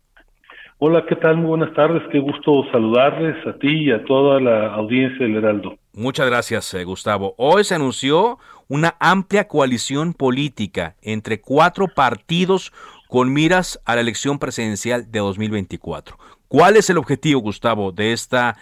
Hola, 0.79 1.05
¿qué 1.07 1.17
tal? 1.17 1.37
Muy 1.37 1.47
buenas 1.47 1.75
tardes. 1.75 2.03
Qué 2.11 2.19
gusto 2.19 2.65
saludarles 2.73 3.47
a 3.47 3.53
ti 3.59 3.85
y 3.85 3.93
a 3.93 4.03
toda 4.05 4.41
la 4.41 4.75
audiencia 4.75 5.27
del 5.27 5.37
Heraldo. 5.37 5.77
Muchas 5.93 6.27
gracias, 6.27 6.75
Gustavo. 6.85 7.35
Hoy 7.37 7.65
se 7.65 7.75
anunció 7.75 8.39
una 8.67 8.95
amplia 8.99 9.47
coalición 9.47 10.15
política 10.15 10.97
entre 11.03 11.41
cuatro 11.41 11.87
partidos 11.95 12.73
con 13.11 13.33
miras 13.33 13.83
a 13.85 13.97
la 13.97 14.01
elección 14.01 14.39
presidencial 14.39 15.11
de 15.11 15.19
2024. 15.19 16.17
¿Cuál 16.47 16.77
es 16.77 16.89
el 16.91 16.97
objetivo, 16.97 17.41
Gustavo, 17.41 17.91
de 17.91 18.13
esta 18.13 18.57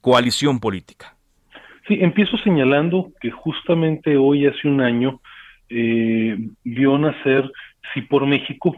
coalición 0.00 0.58
política? 0.58 1.14
Sí, 1.86 1.98
empiezo 2.00 2.36
señalando 2.38 3.12
que 3.20 3.30
justamente 3.30 4.16
hoy, 4.16 4.46
hace 4.46 4.66
un 4.66 4.80
año, 4.80 5.20
eh, 5.70 6.36
vio 6.64 6.98
nacer 6.98 7.50
Sí 7.94 8.02
por 8.02 8.26
México. 8.26 8.74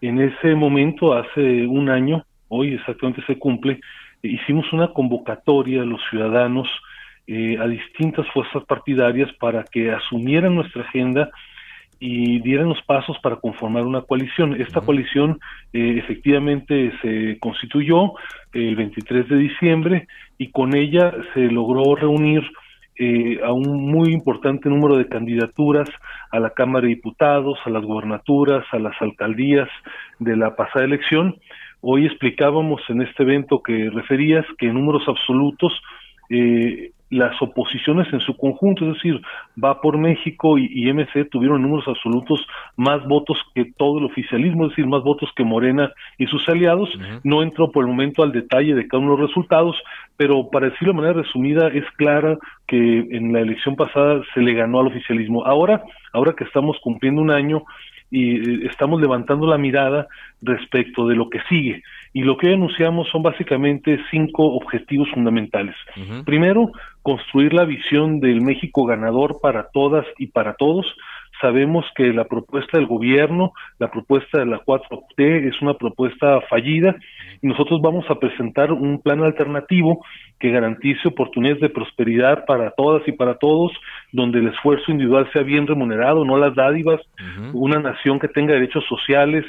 En 0.00 0.20
ese 0.20 0.54
momento, 0.54 1.12
hace 1.14 1.66
un 1.66 1.88
año, 1.88 2.24
hoy 2.48 2.74
exactamente 2.74 3.22
se 3.26 3.38
cumple, 3.38 3.80
hicimos 4.22 4.70
una 4.72 4.88
convocatoria 4.88 5.82
a 5.82 5.86
los 5.86 6.00
ciudadanos, 6.10 6.68
eh, 7.28 7.56
a 7.58 7.66
distintas 7.66 8.26
fuerzas 8.32 8.64
partidarias 8.64 9.32
para 9.34 9.64
que 9.64 9.92
asumieran 9.92 10.56
nuestra 10.56 10.82
agenda 10.82 11.30
y 12.04 12.40
dieran 12.40 12.68
los 12.68 12.82
pasos 12.82 13.16
para 13.22 13.36
conformar 13.36 13.84
una 13.84 14.00
coalición. 14.00 14.60
Esta 14.60 14.80
coalición 14.80 15.38
eh, 15.72 15.98
efectivamente 15.98 16.90
se 17.00 17.38
constituyó 17.38 18.14
el 18.52 18.74
23 18.74 19.28
de 19.28 19.36
diciembre 19.36 20.08
y 20.36 20.50
con 20.50 20.74
ella 20.74 21.14
se 21.32 21.42
logró 21.42 21.94
reunir 21.94 22.42
eh, 22.98 23.38
a 23.44 23.52
un 23.52 23.88
muy 23.88 24.12
importante 24.12 24.68
número 24.68 24.96
de 24.96 25.06
candidaturas 25.06 25.88
a 26.32 26.40
la 26.40 26.50
Cámara 26.50 26.82
de 26.82 26.94
Diputados, 26.96 27.56
a 27.64 27.70
las 27.70 27.84
gobernaturas, 27.84 28.64
a 28.72 28.80
las 28.80 29.00
alcaldías 29.00 29.68
de 30.18 30.36
la 30.36 30.56
pasada 30.56 30.84
elección. 30.84 31.36
Hoy 31.82 32.06
explicábamos 32.06 32.82
en 32.88 33.02
este 33.02 33.22
evento 33.22 33.62
que 33.62 33.90
referías 33.90 34.44
que 34.58 34.66
en 34.66 34.74
números 34.74 35.04
absolutos 35.06 35.72
eh, 36.30 36.90
las 37.12 37.40
oposiciones 37.42 38.10
en 38.12 38.20
su 38.20 38.34
conjunto, 38.36 38.86
es 38.86 38.94
decir, 38.94 39.20
Va 39.62 39.82
por 39.82 39.98
México 39.98 40.56
y, 40.56 40.66
y, 40.72 40.90
MC 40.90 41.28
tuvieron 41.30 41.60
números 41.60 41.86
absolutos 41.86 42.46
más 42.76 43.06
votos 43.06 43.36
que 43.54 43.66
todo 43.76 43.98
el 43.98 44.06
oficialismo, 44.06 44.64
es 44.64 44.70
decir, 44.70 44.86
más 44.86 45.02
votos 45.02 45.30
que 45.36 45.44
Morena 45.44 45.92
y 46.16 46.26
sus 46.26 46.48
aliados. 46.48 46.88
No 47.22 47.42
entro 47.42 47.70
por 47.70 47.84
el 47.84 47.90
momento 47.90 48.22
al 48.22 48.32
detalle 48.32 48.74
de 48.74 48.88
cada 48.88 49.02
uno 49.02 49.12
de 49.12 49.20
los 49.20 49.28
resultados, 49.28 49.76
pero 50.16 50.48
para 50.50 50.70
decirlo 50.70 50.94
de 50.94 51.00
manera 51.00 51.22
resumida, 51.22 51.68
es 51.68 51.84
clara 51.96 52.38
que 52.66 53.00
en 53.10 53.34
la 53.34 53.40
elección 53.40 53.76
pasada 53.76 54.22
se 54.32 54.40
le 54.40 54.54
ganó 54.54 54.80
al 54.80 54.86
oficialismo. 54.86 55.44
Ahora, 55.44 55.82
ahora 56.14 56.32
que 56.32 56.44
estamos 56.44 56.78
cumpliendo 56.82 57.20
un 57.20 57.30
año, 57.30 57.62
y 58.12 58.36
eh, 58.36 58.68
estamos 58.70 59.00
levantando 59.00 59.46
la 59.46 59.58
mirada 59.58 60.06
respecto 60.42 61.08
de 61.08 61.16
lo 61.16 61.28
que 61.30 61.40
sigue. 61.48 61.82
Y 62.12 62.22
lo 62.22 62.36
que 62.36 62.52
anunciamos 62.52 63.08
son 63.10 63.22
básicamente 63.22 63.98
cinco 64.10 64.44
objetivos 64.54 65.08
fundamentales. 65.10 65.74
Primero, 66.24 66.70
construir 67.02 67.52
la 67.54 67.64
visión 67.64 68.20
del 68.20 68.42
México 68.42 68.84
ganador 68.84 69.38
para 69.40 69.68
todas 69.72 70.06
y 70.18 70.26
para 70.26 70.54
todos. 70.54 70.86
Sabemos 71.40 71.84
que 71.96 72.12
la 72.12 72.24
propuesta 72.24 72.78
del 72.78 72.86
gobierno, 72.86 73.52
la 73.78 73.90
propuesta 73.90 74.38
de 74.38 74.46
la 74.46 74.60
4T 74.60 75.48
es 75.48 75.60
una 75.60 75.74
propuesta 75.74 76.40
fallida 76.42 76.94
y 77.40 77.48
nosotros 77.48 77.80
vamos 77.82 78.04
a 78.08 78.14
presentar 78.14 78.70
un 78.70 79.00
plan 79.02 79.24
alternativo 79.24 80.04
que 80.38 80.50
garantice 80.50 81.08
oportunidades 81.08 81.60
de 81.60 81.70
prosperidad 81.70 82.44
para 82.46 82.70
todas 82.70 83.02
y 83.08 83.12
para 83.12 83.38
todos, 83.38 83.72
donde 84.12 84.38
el 84.38 84.48
esfuerzo 84.48 84.92
individual 84.92 85.28
sea 85.32 85.42
bien 85.42 85.66
remunerado, 85.66 86.24
no 86.24 86.36
las 86.36 86.54
dádivas, 86.54 87.00
una 87.52 87.80
nación 87.80 88.20
que 88.20 88.28
tenga 88.28 88.54
derechos 88.54 88.84
sociales, 88.88 89.44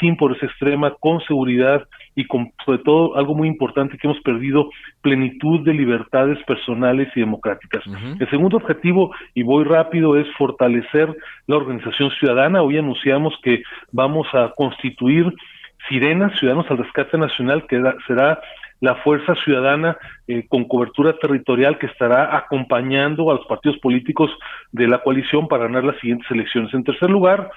sin 0.00 0.16
pobreza 0.16 0.46
extrema, 0.46 0.94
con 1.00 1.20
seguridad 1.22 1.86
y 2.14 2.26
con, 2.26 2.52
sobre 2.64 2.78
todo, 2.78 3.16
algo 3.16 3.34
muy 3.34 3.48
importante 3.48 3.96
que 3.96 4.06
hemos 4.06 4.20
perdido, 4.22 4.70
plenitud 5.00 5.64
de 5.64 5.74
libertades 5.74 6.38
personales 6.44 7.08
y 7.16 7.20
democráticas. 7.20 7.84
El 8.18 8.30
segundo 8.30 8.56
objetivo, 8.56 9.14
y 9.34 9.42
voy 9.42 9.64
rápido, 9.64 10.16
es 10.16 10.26
fortalecer 10.36 11.14
la 11.46 11.56
organización 11.56 12.10
ciudadana. 12.18 12.62
Hoy 12.62 12.78
anunciamos 12.78 13.34
que 13.42 13.62
vamos 13.92 14.26
a 14.34 14.52
constituir 14.56 15.32
Sirenas, 15.88 16.38
Ciudadanos 16.38 16.70
al 16.70 16.78
Rescate 16.78 17.16
Nacional, 17.18 17.66
que 17.66 17.80
será 18.06 18.40
la 18.80 18.96
fuerza 18.96 19.34
ciudadana 19.44 19.96
eh, 20.28 20.46
con 20.48 20.64
cobertura 20.64 21.14
territorial 21.18 21.78
que 21.78 21.86
estará 21.86 22.36
acompañando 22.36 23.30
a 23.30 23.34
los 23.34 23.46
partidos 23.46 23.78
políticos 23.78 24.30
de 24.72 24.86
la 24.86 25.02
coalición 25.02 25.48
para 25.48 25.64
ganar 25.64 25.84
las 25.84 25.98
siguientes 25.98 26.30
elecciones. 26.30 26.72
En 26.74 26.84
tercer 26.84 27.10
lugar, 27.10 27.50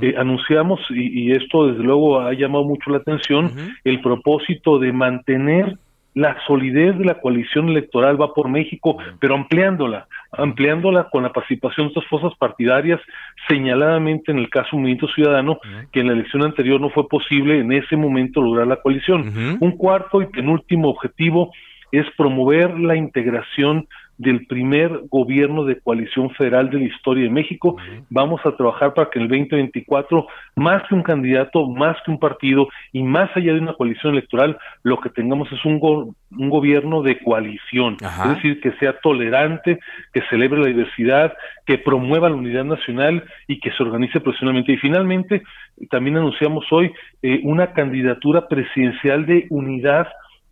eh, 0.00 0.14
anunciamos, 0.16 0.80
y, 0.90 1.32
esto 1.32 1.68
desde 1.68 1.82
luego 1.82 2.20
ha 2.20 2.32
llamado 2.32 2.64
mucho 2.64 2.90
la 2.90 2.98
atención, 2.98 3.52
el 3.84 4.00
propósito 4.00 4.78
de 4.78 4.92
mantener 4.92 5.76
la 6.14 6.36
solidez 6.46 6.98
de 6.98 7.04
la 7.04 7.20
coalición 7.20 7.68
electoral 7.68 8.20
va 8.20 8.34
por 8.34 8.48
México, 8.48 8.96
pero 9.20 9.36
ampliándola, 9.36 10.08
ampliándola 10.32 11.08
con 11.10 11.22
la 11.22 11.32
participación 11.32 11.86
de 11.86 11.92
estas 11.92 12.06
fuerzas 12.06 12.32
partidarias, 12.38 13.00
señaladamente 13.46 14.32
en 14.32 14.38
el 14.38 14.50
caso 14.50 14.76
Movimiento 14.76 15.06
Ciudadano, 15.08 15.60
que 15.92 16.00
en 16.00 16.08
la 16.08 16.14
elección 16.14 16.42
anterior 16.42 16.80
no 16.80 16.90
fue 16.90 17.06
posible 17.08 17.60
en 17.60 17.70
ese 17.72 17.96
momento 17.96 18.42
lograr 18.42 18.66
la 18.66 18.82
coalición. 18.82 19.58
Un 19.60 19.72
cuarto 19.76 20.20
y 20.20 20.26
penúltimo 20.26 20.88
objetivo 20.88 21.52
es 21.92 22.04
promover 22.16 22.78
la 22.78 22.96
integración 22.96 23.86
del 24.18 24.46
primer 24.46 25.02
gobierno 25.10 25.64
de 25.64 25.80
coalición 25.80 26.30
federal 26.30 26.68
de 26.70 26.78
la 26.78 26.84
historia 26.84 27.24
de 27.24 27.30
México. 27.30 27.76
Vamos 28.10 28.40
a 28.44 28.56
trabajar 28.56 28.92
para 28.92 29.08
que 29.10 29.20
en 29.20 29.24
el 29.24 29.28
2024, 29.28 30.26
más 30.56 30.82
que 30.88 30.94
un 30.94 31.02
candidato, 31.02 31.66
más 31.68 31.96
que 32.04 32.10
un 32.10 32.18
partido 32.18 32.68
y 32.92 33.02
más 33.02 33.30
allá 33.36 33.54
de 33.54 33.60
una 33.60 33.74
coalición 33.74 34.12
electoral, 34.14 34.58
lo 34.82 34.98
que 35.00 35.10
tengamos 35.10 35.50
es 35.52 35.64
un, 35.64 36.14
un 36.36 36.50
gobierno 36.50 37.02
de 37.02 37.18
coalición, 37.20 37.96
es 38.00 38.34
decir, 38.34 38.60
que 38.60 38.72
sea 38.72 38.98
tolerante, 39.00 39.78
que 40.12 40.22
celebre 40.28 40.60
la 40.60 40.66
diversidad, 40.66 41.32
que 41.64 41.78
promueva 41.78 42.28
la 42.28 42.36
unidad 42.36 42.64
nacional 42.64 43.24
y 43.46 43.60
que 43.60 43.70
se 43.70 43.82
organice 43.82 44.20
profesionalmente. 44.20 44.72
Y 44.72 44.78
finalmente, 44.78 45.42
también 45.90 46.16
anunciamos 46.16 46.64
hoy 46.72 46.92
eh, 47.22 47.40
una 47.44 47.72
candidatura 47.72 48.48
presidencial 48.48 49.26
de 49.26 49.46
unidad 49.50 50.08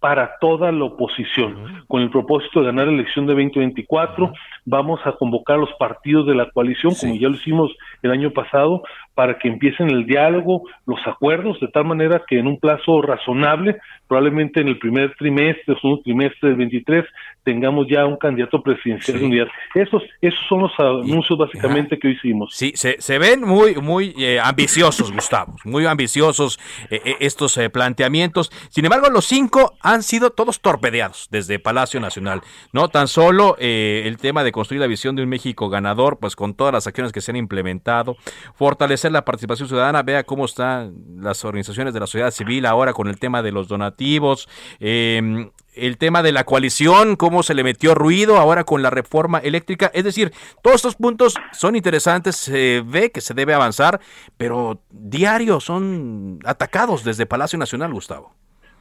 para 0.06 0.36
toda 0.38 0.70
la 0.70 0.84
oposición. 0.84 1.84
Con 1.88 2.00
el 2.00 2.10
propósito 2.10 2.60
de 2.60 2.66
ganar 2.66 2.86
la 2.86 2.92
elección 2.92 3.26
de 3.26 3.32
2024, 3.32 4.32
vamos 4.64 5.00
a 5.04 5.10
convocar 5.10 5.56
a 5.56 5.60
los 5.62 5.72
partidos 5.80 6.28
de 6.28 6.36
la 6.36 6.48
coalición, 6.48 6.94
como 6.94 7.16
ya 7.16 7.28
lo 7.28 7.34
hicimos 7.34 7.76
el 8.02 8.12
año 8.12 8.30
pasado, 8.30 8.84
para 9.16 9.38
que 9.38 9.48
empiecen 9.48 9.90
el 9.90 10.06
diálogo, 10.06 10.62
los 10.86 11.00
acuerdos, 11.06 11.58
de 11.58 11.68
tal 11.68 11.86
manera 11.86 12.22
que 12.28 12.38
en 12.38 12.46
un 12.46 12.60
plazo 12.60 13.00
razonable, 13.02 13.78
probablemente 14.06 14.60
en 14.60 14.68
el 14.68 14.78
primer 14.78 15.14
trimestre 15.16 15.74
o 15.74 15.80
segundo 15.80 16.02
trimestre 16.02 16.50
del 16.50 16.58
23, 16.58 17.04
tengamos 17.42 17.86
ya 17.88 18.04
un 18.04 18.18
candidato 18.18 18.62
presidencial 18.62 19.18
de 19.18 19.24
unidad. 19.24 19.46
Esos, 19.74 20.02
esos 20.20 20.40
son 20.48 20.62
los 20.62 20.72
anuncios 20.78 21.38
básicamente 21.38 21.98
que 21.98 22.08
hoy 22.08 22.14
hicimos. 22.14 22.54
Sí, 22.54 22.72
se, 22.74 23.00
se 23.00 23.18
ven 23.18 23.40
muy, 23.40 23.76
muy 23.76 24.14
eh, 24.18 24.38
ambiciosos, 24.38 25.10
Gustavo, 25.10 25.54
muy 25.64 25.86
ambiciosos 25.86 26.58
eh, 26.90 27.00
eh, 27.04 27.16
estos 27.20 27.58
planteamientos. 27.72 28.50
Sin 28.68 28.84
embargo, 28.84 29.08
los 29.08 29.24
cinco 29.24 29.76
han 29.80 29.95
sido 30.02 30.30
todos 30.30 30.60
torpedeados 30.60 31.28
desde 31.30 31.58
Palacio 31.58 32.00
Nacional. 32.00 32.42
No 32.72 32.88
tan 32.88 33.08
solo 33.08 33.56
el 33.58 34.16
tema 34.18 34.44
de 34.44 34.52
construir 34.52 34.80
la 34.80 34.86
visión 34.86 35.16
de 35.16 35.22
un 35.22 35.28
México 35.28 35.68
ganador, 35.68 36.18
pues 36.18 36.36
con 36.36 36.54
todas 36.54 36.72
las 36.72 36.86
acciones 36.86 37.12
que 37.12 37.20
se 37.20 37.30
han 37.30 37.36
implementado, 37.36 38.16
fortalecer 38.54 39.12
la 39.12 39.24
participación 39.24 39.68
ciudadana, 39.68 40.02
vea 40.02 40.24
cómo 40.24 40.44
están 40.44 40.94
las 41.18 41.44
organizaciones 41.44 41.94
de 41.94 42.00
la 42.00 42.06
sociedad 42.06 42.30
civil 42.30 42.66
ahora 42.66 42.92
con 42.92 43.08
el 43.08 43.18
tema 43.18 43.42
de 43.42 43.52
los 43.52 43.68
donativos, 43.68 44.48
eh, 44.80 45.50
el 45.74 45.98
tema 45.98 46.22
de 46.22 46.32
la 46.32 46.44
coalición, 46.44 47.16
cómo 47.16 47.42
se 47.42 47.54
le 47.54 47.62
metió 47.62 47.94
ruido 47.94 48.38
ahora 48.38 48.64
con 48.64 48.82
la 48.82 48.90
reforma 48.90 49.38
eléctrica. 49.38 49.90
Es 49.92 50.04
decir, 50.04 50.32
todos 50.62 50.76
estos 50.76 50.96
puntos 50.96 51.34
son 51.52 51.76
interesantes, 51.76 52.36
se 52.36 52.82
ve 52.84 53.10
que 53.10 53.20
se 53.20 53.34
debe 53.34 53.52
avanzar, 53.52 54.00
pero 54.36 54.80
diario 54.90 55.60
son 55.60 56.40
atacados 56.44 57.04
desde 57.04 57.26
Palacio 57.26 57.58
Nacional, 57.58 57.92
Gustavo. 57.92 58.34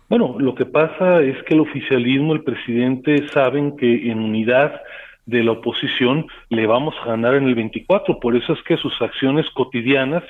Bueno, 0.08 0.36
lo 0.38 0.54
que 0.54 0.66
pasa 0.66 1.22
es 1.22 1.42
que 1.44 1.56
el 1.56 1.62
oficialismo, 1.62 2.34
el 2.34 2.44
presidente, 2.44 3.28
saben 3.30 3.76
que 3.76 4.12
en 4.12 4.20
unidad 4.20 4.82
de 5.26 5.44
la 5.44 5.54
oposición 5.54 6.28
le 6.50 6.68
vamos 6.68 6.94
a 7.02 7.08
ganar 7.08 7.34
en 7.34 7.46
el 7.46 7.56
24. 7.56 8.20
Por 8.20 8.36
eso 8.36 8.54
es 8.54 8.62
que 8.64 8.78
sus 8.78 8.94
acciones 9.02 9.50
cotidianas, 9.52 10.24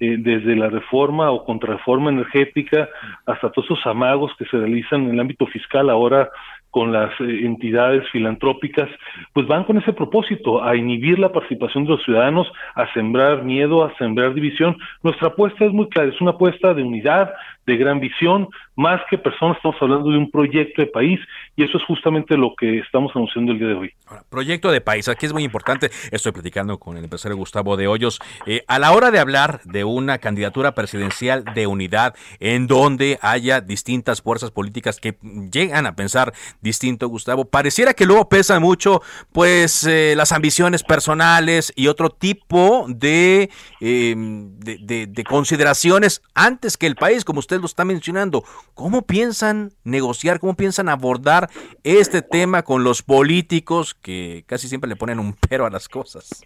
eh, 0.00 0.16
desde 0.18 0.56
la 0.56 0.68
reforma 0.68 1.30
o 1.30 1.44
contrarreforma 1.44 2.10
energética 2.10 2.88
hasta 3.26 3.50
todos 3.52 3.66
esos 3.70 3.86
amagos 3.86 4.32
que 4.36 4.46
se 4.46 4.56
realizan 4.56 5.02
en 5.02 5.10
el 5.10 5.20
ámbito 5.20 5.46
fiscal 5.46 5.88
ahora 5.90 6.28
con 6.70 6.92
las 6.92 7.10
eh, 7.20 7.40
entidades 7.44 8.08
filantrópicas, 8.10 8.88
pues 9.32 9.46
van 9.46 9.64
con 9.64 9.78
ese 9.78 9.92
propósito, 9.92 10.62
a 10.62 10.76
inhibir 10.76 11.18
la 11.18 11.32
participación 11.32 11.84
de 11.84 11.90
los 11.90 12.04
ciudadanos, 12.04 12.50
a 12.74 12.92
sembrar 12.92 13.44
miedo, 13.44 13.84
a 13.84 13.96
sembrar 13.98 14.34
división. 14.34 14.76
Nuestra 15.02 15.28
apuesta 15.28 15.64
es 15.64 15.72
muy 15.72 15.88
clara, 15.88 16.08
es 16.08 16.20
una 16.20 16.32
apuesta 16.32 16.72
de 16.74 16.82
unidad, 16.82 17.32
de 17.70 17.76
gran 17.76 18.00
visión, 18.00 18.48
más 18.74 19.00
que 19.08 19.16
personas, 19.16 19.56
estamos 19.56 19.76
hablando 19.80 20.10
de 20.10 20.18
un 20.18 20.30
proyecto 20.30 20.82
de 20.82 20.88
país 20.88 21.20
y 21.54 21.62
eso 21.62 21.78
es 21.78 21.84
justamente 21.84 22.36
lo 22.36 22.54
que 22.56 22.78
estamos 22.78 23.12
anunciando 23.14 23.52
el 23.52 23.58
día 23.58 23.68
de 23.68 23.74
hoy. 23.74 23.92
proyecto 24.28 24.72
de 24.72 24.80
país, 24.80 25.08
aquí 25.08 25.26
es 25.26 25.32
muy 25.32 25.44
importante, 25.44 25.90
estoy 26.10 26.32
platicando 26.32 26.78
con 26.78 26.96
el 26.96 27.04
empresario 27.04 27.36
Gustavo 27.36 27.76
de 27.76 27.86
Hoyos, 27.86 28.18
eh, 28.46 28.64
a 28.66 28.78
la 28.78 28.90
hora 28.92 29.12
de 29.12 29.20
hablar 29.20 29.60
de 29.64 29.84
una 29.84 30.18
candidatura 30.18 30.74
presidencial 30.74 31.44
de 31.54 31.66
unidad 31.68 32.14
en 32.40 32.66
donde 32.66 33.18
haya 33.22 33.60
distintas 33.60 34.20
fuerzas 34.20 34.50
políticas 34.50 34.98
que 34.98 35.16
llegan 35.52 35.86
a 35.86 35.94
pensar 35.94 36.32
distinto, 36.60 37.08
Gustavo, 37.08 37.44
pareciera 37.44 37.94
que 37.94 38.06
luego 38.06 38.28
pesan 38.28 38.62
mucho 38.62 39.02
pues 39.32 39.86
eh, 39.86 40.14
las 40.16 40.32
ambiciones 40.32 40.82
personales 40.82 41.72
y 41.76 41.86
otro 41.86 42.10
tipo 42.10 42.86
eh, 43.00 43.46
de, 43.78 45.06
de 45.06 45.24
consideraciones 45.24 46.22
antes 46.34 46.76
que 46.76 46.86
el 46.86 46.96
país, 46.96 47.24
como 47.24 47.38
usted 47.38 47.59
lo 47.60 47.66
está 47.66 47.84
mencionando. 47.84 48.42
¿Cómo 48.74 49.02
piensan 49.02 49.70
negociar, 49.84 50.40
cómo 50.40 50.54
piensan 50.54 50.88
abordar 50.88 51.48
este 51.84 52.22
tema 52.22 52.62
con 52.62 52.84
los 52.84 53.02
políticos 53.02 53.94
que 53.94 54.44
casi 54.46 54.68
siempre 54.68 54.88
le 54.88 54.96
ponen 54.96 55.18
un 55.18 55.34
pero 55.48 55.66
a 55.66 55.70
las 55.70 55.88
cosas? 55.88 56.44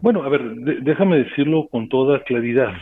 Bueno, 0.00 0.22
a 0.22 0.28
ver, 0.28 0.42
déjame 0.82 1.18
decirlo 1.18 1.68
con 1.68 1.88
toda 1.88 2.22
claridad. 2.24 2.74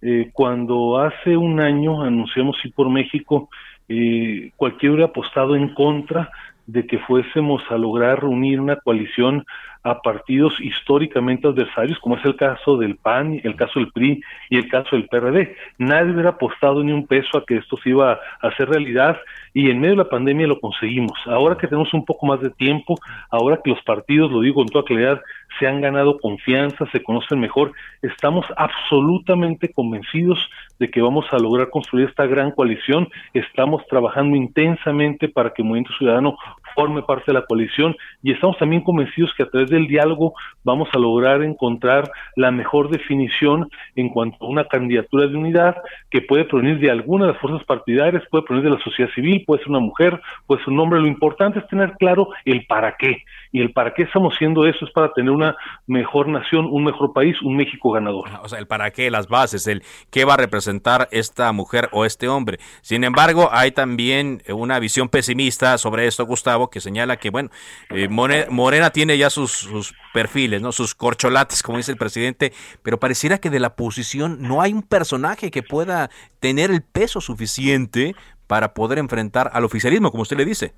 eh, 0.00 0.30
cuando 0.32 0.98
hace 0.98 1.36
un 1.36 1.60
año 1.60 2.02
anunciamos 2.02 2.56
ir 2.64 2.72
por 2.72 2.88
México, 2.90 3.50
eh, 3.88 4.50
cualquiera 4.56 4.94
hubiera 4.94 5.10
apostado 5.10 5.54
en 5.54 5.74
contra 5.74 6.30
de 6.66 6.86
que 6.86 6.98
fuésemos 7.00 7.62
a 7.70 7.76
lograr 7.76 8.20
reunir 8.20 8.60
una 8.60 8.76
coalición 8.76 9.44
a 9.82 10.00
partidos 10.00 10.54
históricamente 10.60 11.48
adversarios, 11.48 11.98
como 11.98 12.16
es 12.16 12.24
el 12.24 12.36
caso 12.36 12.76
del 12.76 12.96
PAN, 12.96 13.40
el 13.42 13.56
caso 13.56 13.80
del 13.80 13.90
PRI 13.92 14.22
y 14.50 14.56
el 14.56 14.68
caso 14.68 14.96
del 14.96 15.08
PRD. 15.08 15.56
Nadie 15.78 16.12
hubiera 16.12 16.30
apostado 16.30 16.82
ni 16.84 16.92
un 16.92 17.06
peso 17.06 17.38
a 17.38 17.44
que 17.44 17.56
esto 17.56 17.76
se 17.82 17.90
iba 17.90 18.12
a 18.12 18.46
hacer 18.46 18.68
realidad 18.68 19.18
y 19.54 19.70
en 19.70 19.80
medio 19.80 19.94
de 19.94 20.04
la 20.04 20.08
pandemia 20.08 20.46
lo 20.46 20.60
conseguimos. 20.60 21.18
Ahora 21.26 21.56
que 21.56 21.66
tenemos 21.66 21.92
un 21.94 22.04
poco 22.04 22.26
más 22.26 22.40
de 22.40 22.50
tiempo, 22.50 22.94
ahora 23.30 23.60
que 23.62 23.70
los 23.70 23.82
partidos, 23.82 24.30
lo 24.30 24.40
digo 24.40 24.56
con 24.56 24.68
toda 24.68 24.84
claridad, 24.84 25.20
se 25.58 25.66
han 25.66 25.80
ganado 25.80 26.18
confianza, 26.18 26.86
se 26.92 27.02
conocen 27.02 27.40
mejor, 27.40 27.72
estamos 28.00 28.46
absolutamente 28.56 29.70
convencidos 29.72 30.38
de 30.78 30.90
que 30.90 31.02
vamos 31.02 31.26
a 31.32 31.38
lograr 31.38 31.70
construir 31.70 32.08
esta 32.08 32.26
gran 32.26 32.50
coalición. 32.52 33.08
Estamos 33.34 33.86
trabajando 33.86 34.36
intensamente 34.36 35.28
para 35.28 35.50
que 35.50 35.62
el 35.62 35.68
Movimiento 35.68 35.92
Ciudadano 35.98 36.36
forme 36.74 37.02
parte 37.02 37.24
de 37.28 37.34
la 37.34 37.46
coalición 37.46 37.96
y 38.22 38.32
estamos 38.32 38.58
también 38.58 38.82
convencidos 38.82 39.32
que 39.36 39.42
a 39.42 39.50
través 39.50 39.70
del 39.70 39.86
diálogo 39.86 40.34
vamos 40.64 40.88
a 40.92 40.98
lograr 40.98 41.42
encontrar 41.42 42.10
la 42.36 42.50
mejor 42.50 42.90
definición 42.90 43.68
en 43.96 44.08
cuanto 44.08 44.44
a 44.44 44.48
una 44.48 44.64
candidatura 44.64 45.26
de 45.26 45.36
unidad 45.36 45.76
que 46.10 46.20
puede 46.22 46.44
provenir 46.44 46.78
de 46.78 46.90
alguna 46.90 47.26
de 47.26 47.32
las 47.32 47.40
fuerzas 47.40 47.64
partidarias, 47.64 48.22
puede 48.30 48.44
provenir 48.44 48.70
de 48.70 48.76
la 48.76 48.84
sociedad 48.84 49.10
civil, 49.14 49.44
puede 49.46 49.62
ser 49.62 49.70
una 49.70 49.80
mujer, 49.80 50.20
puede 50.46 50.62
ser 50.62 50.72
un 50.72 50.80
hombre. 50.80 51.00
Lo 51.00 51.06
importante 51.06 51.58
es 51.58 51.66
tener 51.68 51.92
claro 51.98 52.28
el 52.44 52.66
para 52.66 52.96
qué. 52.96 53.24
Y 53.50 53.60
el 53.60 53.72
para 53.72 53.92
qué 53.92 54.02
estamos 54.02 54.34
haciendo 54.34 54.66
eso 54.66 54.84
es 54.84 54.90
para 54.92 55.12
tener 55.12 55.30
una 55.30 55.56
mejor 55.86 56.28
nación, 56.28 56.66
un 56.70 56.84
mejor 56.84 57.12
país, 57.12 57.40
un 57.42 57.56
México 57.56 57.90
ganador. 57.92 58.28
O 58.42 58.48
sea, 58.48 58.58
el 58.58 58.66
para 58.66 58.90
qué, 58.90 59.10
las 59.10 59.28
bases, 59.28 59.66
el 59.66 59.82
qué 60.10 60.24
va 60.24 60.34
a 60.34 60.38
representar 60.38 61.08
esta 61.10 61.52
mujer 61.52 61.88
o 61.92 62.04
este 62.04 62.28
hombre. 62.28 62.58
Sin 62.80 63.04
embargo, 63.04 63.50
hay 63.52 63.72
también 63.72 64.42
una 64.48 64.78
visión 64.78 65.08
pesimista 65.08 65.76
sobre 65.78 66.06
esto, 66.06 66.24
Gustavo, 66.24 66.61
que 66.70 66.80
señala 66.80 67.16
que, 67.16 67.30
bueno, 67.30 67.50
eh, 67.90 68.08
Morena, 68.08 68.90
tiene 68.90 69.18
ya 69.18 69.30
sus, 69.30 69.52
sus 69.52 69.94
perfiles, 70.12 70.60
¿no? 70.60 70.72
Sus 70.72 70.94
corcholates, 70.94 71.62
como 71.62 71.78
dice 71.78 71.92
el 71.92 71.98
presidente, 71.98 72.52
pero 72.82 72.98
pareciera 72.98 73.38
que 73.38 73.50
de 73.50 73.60
la 73.60 73.76
posición 73.76 74.42
no 74.42 74.62
hay 74.62 74.72
un 74.72 74.82
personaje 74.82 75.50
que 75.50 75.62
pueda 75.62 76.10
tener 76.40 76.70
el 76.70 76.82
peso 76.82 77.20
suficiente 77.20 78.14
para 78.46 78.74
poder 78.74 78.98
enfrentar 78.98 79.50
al 79.52 79.64
oficialismo, 79.64 80.10
como 80.10 80.22
usted 80.22 80.36
le 80.36 80.44
dice. 80.44 80.72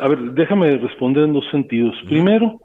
A 0.00 0.08
ver, 0.08 0.18
déjame 0.32 0.76
responder 0.76 1.24
en 1.24 1.32
dos 1.32 1.44
sentidos. 1.50 1.94
Primero, 2.06 2.60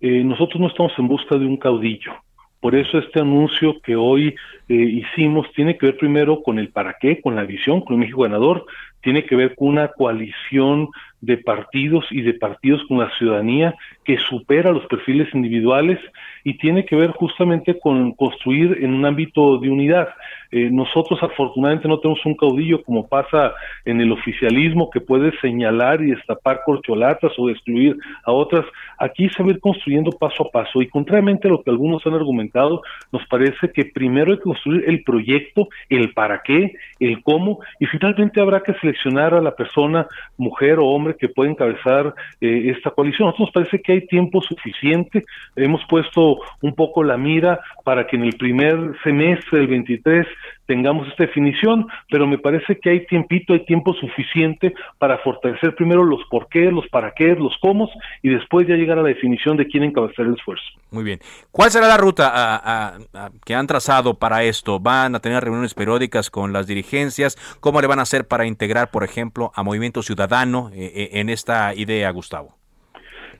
eh, 0.00 0.22
nosotros 0.24 0.60
no 0.60 0.66
estamos 0.66 0.92
en 0.98 1.08
busca 1.08 1.38
de 1.38 1.46
un 1.46 1.56
caudillo. 1.56 2.12
Por 2.60 2.76
eso 2.76 2.98
este 2.98 3.20
anuncio 3.20 3.80
que 3.82 3.96
hoy 3.96 4.36
eh, 4.68 4.74
hicimos 4.74 5.46
tiene 5.54 5.76
que 5.76 5.86
ver 5.86 5.96
primero 5.96 6.42
con 6.42 6.58
el 6.58 6.68
para 6.68 6.96
qué, 7.00 7.20
con 7.20 7.34
la 7.34 7.42
visión, 7.42 7.80
con 7.80 7.94
el 7.94 8.00
México 8.00 8.22
ganador, 8.22 8.66
tiene 9.00 9.24
que 9.24 9.34
ver 9.34 9.56
con 9.56 9.68
una 9.68 9.88
coalición 9.88 10.88
de 11.22 11.38
partidos 11.38 12.04
y 12.10 12.20
de 12.20 12.34
partidos 12.34 12.82
con 12.88 12.98
la 12.98 13.10
ciudadanía 13.16 13.74
que 14.04 14.18
supera 14.18 14.72
los 14.72 14.86
perfiles 14.86 15.28
individuales 15.34 15.98
y 16.44 16.58
tiene 16.58 16.84
que 16.84 16.96
ver 16.96 17.10
justamente 17.10 17.78
con 17.78 18.12
construir 18.12 18.78
en 18.82 18.94
un 18.94 19.06
ámbito 19.06 19.58
de 19.58 19.70
unidad. 19.70 20.08
Eh, 20.50 20.68
nosotros 20.70 21.22
afortunadamente 21.22 21.88
no 21.88 21.98
tenemos 21.98 22.24
un 22.26 22.36
caudillo 22.36 22.82
como 22.82 23.08
pasa 23.08 23.54
en 23.86 24.00
el 24.00 24.12
oficialismo 24.12 24.90
que 24.90 25.00
puede 25.00 25.32
señalar 25.40 26.02
y 26.02 26.10
destapar 26.10 26.60
corcholatas 26.64 27.32
o 27.38 27.48
excluir 27.48 27.96
a 28.24 28.32
otras. 28.32 28.66
Aquí 28.98 29.30
se 29.30 29.42
va 29.42 29.48
a 29.48 29.52
ir 29.52 29.60
construyendo 29.60 30.10
paso 30.10 30.46
a 30.46 30.50
paso 30.50 30.82
y 30.82 30.88
contrariamente 30.88 31.48
a 31.48 31.52
lo 31.52 31.62
que 31.62 31.70
algunos 31.70 32.06
han 32.06 32.14
argumentado, 32.14 32.82
nos 33.12 33.26
parece 33.28 33.70
que 33.72 33.86
primero 33.86 34.32
hay 34.32 34.38
que 34.38 34.44
construir 34.44 34.84
el 34.86 35.02
proyecto, 35.04 35.68
el 35.88 36.12
para 36.12 36.42
qué, 36.42 36.74
el 37.00 37.22
cómo 37.22 37.60
y 37.80 37.86
finalmente 37.86 38.40
habrá 38.40 38.60
que 38.60 38.74
seleccionar 38.74 39.34
a 39.34 39.40
la 39.40 39.54
persona, 39.54 40.06
mujer 40.36 40.78
o 40.80 40.86
hombre 40.86 41.16
que 41.18 41.28
puede 41.28 41.50
encabezar 41.50 42.14
eh, 42.40 42.72
esta 42.76 42.90
coalición. 42.90 43.28
Nosotros 43.28 43.48
nos 43.48 43.54
parece 43.54 43.80
que 43.80 43.91
hay 43.92 44.06
tiempo 44.06 44.40
suficiente. 44.42 45.24
Hemos 45.56 45.80
puesto 45.88 46.38
un 46.60 46.74
poco 46.74 47.04
la 47.04 47.16
mira 47.16 47.60
para 47.84 48.06
que 48.06 48.16
en 48.16 48.24
el 48.24 48.36
primer 48.36 48.94
semestre 49.02 49.60
del 49.60 49.68
23 49.68 50.26
tengamos 50.66 51.08
esta 51.08 51.24
definición, 51.24 51.86
pero 52.10 52.26
me 52.26 52.38
parece 52.38 52.78
que 52.78 52.90
hay 52.90 53.06
tiempito, 53.06 53.52
hay 53.52 53.64
tiempo 53.64 53.92
suficiente 53.94 54.72
para 54.98 55.18
fortalecer 55.18 55.74
primero 55.74 56.04
los 56.04 56.20
por 56.30 56.48
qué, 56.48 56.70
los 56.70 56.86
para 56.88 57.12
qué, 57.12 57.34
los 57.34 57.56
cómo 57.60 57.90
y 58.22 58.30
después 58.30 58.66
ya 58.66 58.76
llegar 58.76 58.98
a 58.98 59.02
la 59.02 59.08
definición 59.08 59.56
de 59.56 59.66
quién 59.66 59.84
encabezar 59.84 60.26
el 60.26 60.34
esfuerzo. 60.34 60.64
Muy 60.90 61.04
bien. 61.04 61.20
¿Cuál 61.50 61.70
será 61.70 61.88
la 61.88 61.96
ruta 61.96 62.98
que 63.44 63.54
han 63.54 63.66
trazado 63.66 64.14
para 64.14 64.44
esto? 64.44 64.80
¿Van 64.80 65.14
a 65.14 65.20
tener 65.20 65.42
reuniones 65.42 65.74
periódicas 65.74 66.30
con 66.30 66.52
las 66.52 66.66
dirigencias? 66.66 67.36
¿Cómo 67.60 67.80
le 67.80 67.86
van 67.86 67.98
a 67.98 68.02
hacer 68.02 68.26
para 68.26 68.46
integrar, 68.46 68.90
por 68.90 69.04
ejemplo, 69.04 69.52
a 69.54 69.62
Movimiento 69.62 70.02
Ciudadano 70.02 70.70
eh, 70.72 70.92
eh, 70.94 71.10
en 71.20 71.28
esta 71.28 71.74
idea, 71.74 72.10
Gustavo? 72.10 72.61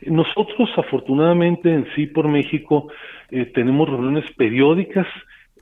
Nosotros, 0.06 0.70
afortunadamente, 0.76 1.72
en 1.72 1.86
Sí 1.94 2.06
por 2.06 2.28
México, 2.28 2.88
eh, 3.30 3.46
tenemos 3.46 3.88
reuniones 3.88 4.30
periódicas 4.36 5.06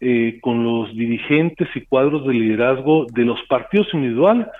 eh, 0.01 0.39
con 0.41 0.65
los 0.65 0.95
dirigentes 0.97 1.69
y 1.75 1.83
cuadros 1.83 2.27
de 2.27 2.33
liderazgo 2.33 3.07
de 3.13 3.25
los 3.25 3.39
partidos 3.49 3.87
individual, 3.93 4.51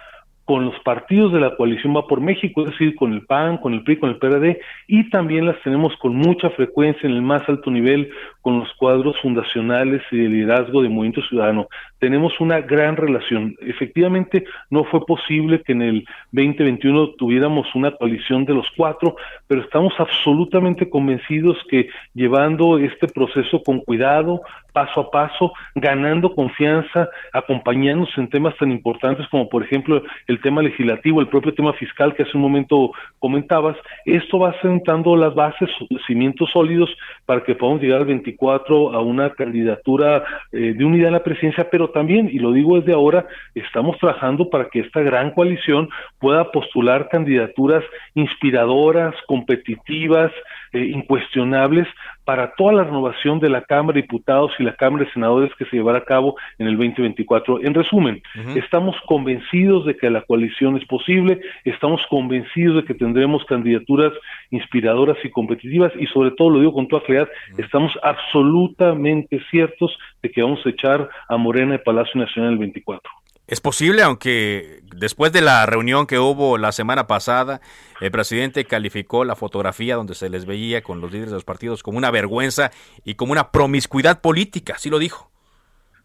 con 0.45 0.65
los 0.65 0.79
partidos 0.81 1.33
de 1.33 1.41
la 1.41 1.57
coalición 1.57 1.97
Va 1.97 2.07
por 2.07 2.21
México, 2.21 2.65
es 2.65 2.73
decir, 2.73 2.95
con 2.97 3.13
el 3.13 3.25
PAN, 3.25 3.59
con 3.59 3.73
el 3.73 3.85
PRI, 3.85 3.99
con 3.99 4.11
el 4.11 4.19
PRD, 4.19 4.61
y 4.89 5.09
también 5.09 5.47
las 5.47 5.63
tenemos 5.63 5.97
con 5.97 6.17
mucha 6.17 6.51
frecuencia 6.51 7.09
en 7.09 7.15
el 7.15 7.23
más 7.23 7.49
alto 7.49 7.71
nivel 7.71 8.11
con 8.43 8.59
los 8.59 8.69
cuadros 8.75 9.17
fundacionales 9.23 10.03
y 10.11 10.17
de 10.17 10.29
liderazgo 10.29 10.83
de 10.83 10.89
Movimiento 10.89 11.23
Ciudadano. 11.23 11.69
Tenemos 12.01 12.41
una 12.41 12.61
gran 12.61 12.97
relación. 12.97 13.57
Efectivamente, 13.61 14.45
no 14.71 14.85
fue 14.85 15.05
posible 15.07 15.63
que 15.63 15.73
en 15.73 15.83
el 15.83 16.05
2021 16.33 17.11
tuviéramos 17.19 17.73
una 17.75 17.93
coalición 17.93 18.45
de 18.45 18.55
los 18.55 18.67
cuatro, 18.77 19.17
pero 19.47 19.63
estamos 19.63 19.93
absolutamente 19.99 20.91
convencidos 20.91 21.57
que 21.69 21.89
llevando 22.15 22.79
este 22.79 23.07
proceso 23.07 23.63
con 23.63 23.81
cuidado, 23.81 24.41
paso 24.73 25.01
a 25.01 25.11
paso, 25.11 25.53
ganando 25.75 26.35
confianza, 26.35 27.09
acompañándonos 27.33 28.17
en 28.17 28.29
temas 28.29 28.57
tan 28.57 28.71
importantes 28.71 29.27
como 29.29 29.49
por 29.49 29.63
ejemplo 29.63 30.03
el 30.27 30.41
tema 30.41 30.63
legislativo, 30.63 31.21
el 31.21 31.29
propio 31.29 31.55
tema 31.55 31.73
fiscal 31.75 32.15
que 32.15 32.23
hace 32.23 32.37
un 32.37 32.43
momento 32.43 32.93
comentabas, 33.19 33.77
esto 34.05 34.39
va 34.39 34.55
sentando 34.63 35.17
las 35.17 35.35
bases, 35.35 35.69
cimientos 36.07 36.51
sólidos 36.53 36.91
para 37.27 37.43
que 37.43 37.55
podamos 37.55 37.83
llegar 37.83 38.01
al 38.01 38.07
24 38.07 38.95
a 38.95 39.01
una 39.01 39.31
candidatura 39.31 40.25
eh, 40.53 40.75
de 40.77 40.85
unidad 40.85 41.09
en 41.09 41.15
la 41.15 41.25
presidencia, 41.25 41.69
pero 41.71 41.90
también, 41.91 42.29
y 42.33 42.39
lo 42.39 42.53
digo 42.53 42.79
desde 42.79 42.93
ahora, 42.93 43.27
estamos 43.55 43.99
trabajando 43.99 44.51
para 44.51 44.69
que 44.69 44.81
esta 44.81 45.01
gran 45.01 45.33
coalición 45.33 45.89
pueda 46.19 46.51
postular 46.51 47.09
candidaturas 47.09 47.85
inspiradoras, 48.15 49.15
competitivas, 49.27 50.33
eh, 50.73 50.85
incuestionables 50.85 51.89
para 52.25 52.55
toda 52.55 52.73
la 52.73 52.85
renovación 52.85 53.41
de 53.41 53.49
la 53.49 53.63
Cámara 53.63 53.97
de 53.97 54.03
Diputados 54.03 54.53
y 54.59 54.63
la 54.63 54.77
Cámara 54.77 55.05
de 55.05 55.13
Senadores 55.13 55.51
que 55.59 55.65
se 55.65 55.77
llevará 55.77 55.99
a 55.99 56.05
cabo 56.05 56.37
en 56.59 56.69
el 56.69 56.77
2024. 56.77 57.63
En 57.63 57.75
resumen, 57.75 58.23
estamos 58.55 58.97
convencidos 59.07 59.85
de 59.87 59.97
que 59.97 60.11
la 60.11 60.23
coalición 60.23 60.77
es 60.77 60.85
posible, 60.87 61.41
estamos 61.65 62.01
convencidos 62.09 62.77
de 62.77 62.85
que 62.85 62.95
tendremos 62.95 63.45
candidaturas 63.47 64.13
inspiradoras 64.51 65.17
y 65.25 65.31
competitivas 65.31 65.93
y 65.99 66.07
sobre 66.07 66.31
todo, 66.33 66.51
lo 66.51 66.61
digo 66.61 66.73
con 66.73 66.89
toda 66.89 67.03
claridad, 67.03 67.29
estamos 67.59 67.93
absolutamente 68.03 69.41
ciertos 69.51 69.97
de 70.23 70.31
que 70.31 70.43
vamos 70.43 70.65
a 70.65 70.71
echar 70.71 71.09
a 71.29 71.37
Morena 71.37 71.73
de 71.73 71.79
Palacio 71.81 72.21
Nacional 72.21 72.53
el 72.53 72.59
24. 72.59 73.11
Es 73.51 73.61
posible, 73.61 74.03
aunque 74.03 74.79
después 74.95 75.33
de 75.33 75.41
la 75.41 75.67
reunión 75.67 76.07
que 76.07 76.21
hubo 76.21 76.57
la 76.57 76.71
semana 76.71 77.09
pasada, 77.09 77.61
el 78.01 78.13
presidente 78.13 78.65
calificó 78.65 79.25
la 79.25 79.35
fotografía 79.35 79.97
donde 79.97 80.15
se 80.15 80.31
les 80.31 80.47
veía 80.47 80.83
con 80.83 81.01
los 81.01 81.11
líderes 81.11 81.31
de 81.31 81.37
los 81.39 81.45
partidos 81.45 81.83
como 81.83 81.99
una 81.99 82.13
vergüenza 82.13 82.71
y 83.05 83.15
como 83.15 83.33
una 83.33 83.51
promiscuidad 83.51 84.21
política, 84.21 84.75
así 84.77 84.89
lo 84.89 85.01
dijo. 85.01 85.33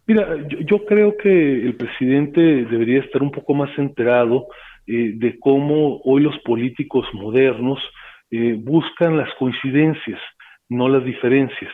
Mira, 0.08 0.28
yo, 0.66 0.86
creo 0.86 1.16
que 1.22 1.30
el 1.30 1.76
presidente 1.76 2.42
debería 2.42 3.02
estar 3.02 3.22
un 3.22 3.30
poco 3.30 3.54
más 3.54 3.70
enterado 3.78 4.48
eh, 4.88 5.12
de 5.14 5.38
cómo 5.40 6.02
hoy 6.04 6.24
los 6.24 6.40
políticos 6.40 7.06
modernos 7.14 7.78
eh, 8.32 8.56
buscan 8.58 9.18
las 9.18 9.30
coincidencias, 9.38 10.20
no 10.68 10.90
las 10.90 11.06
diferencias. 11.06 11.72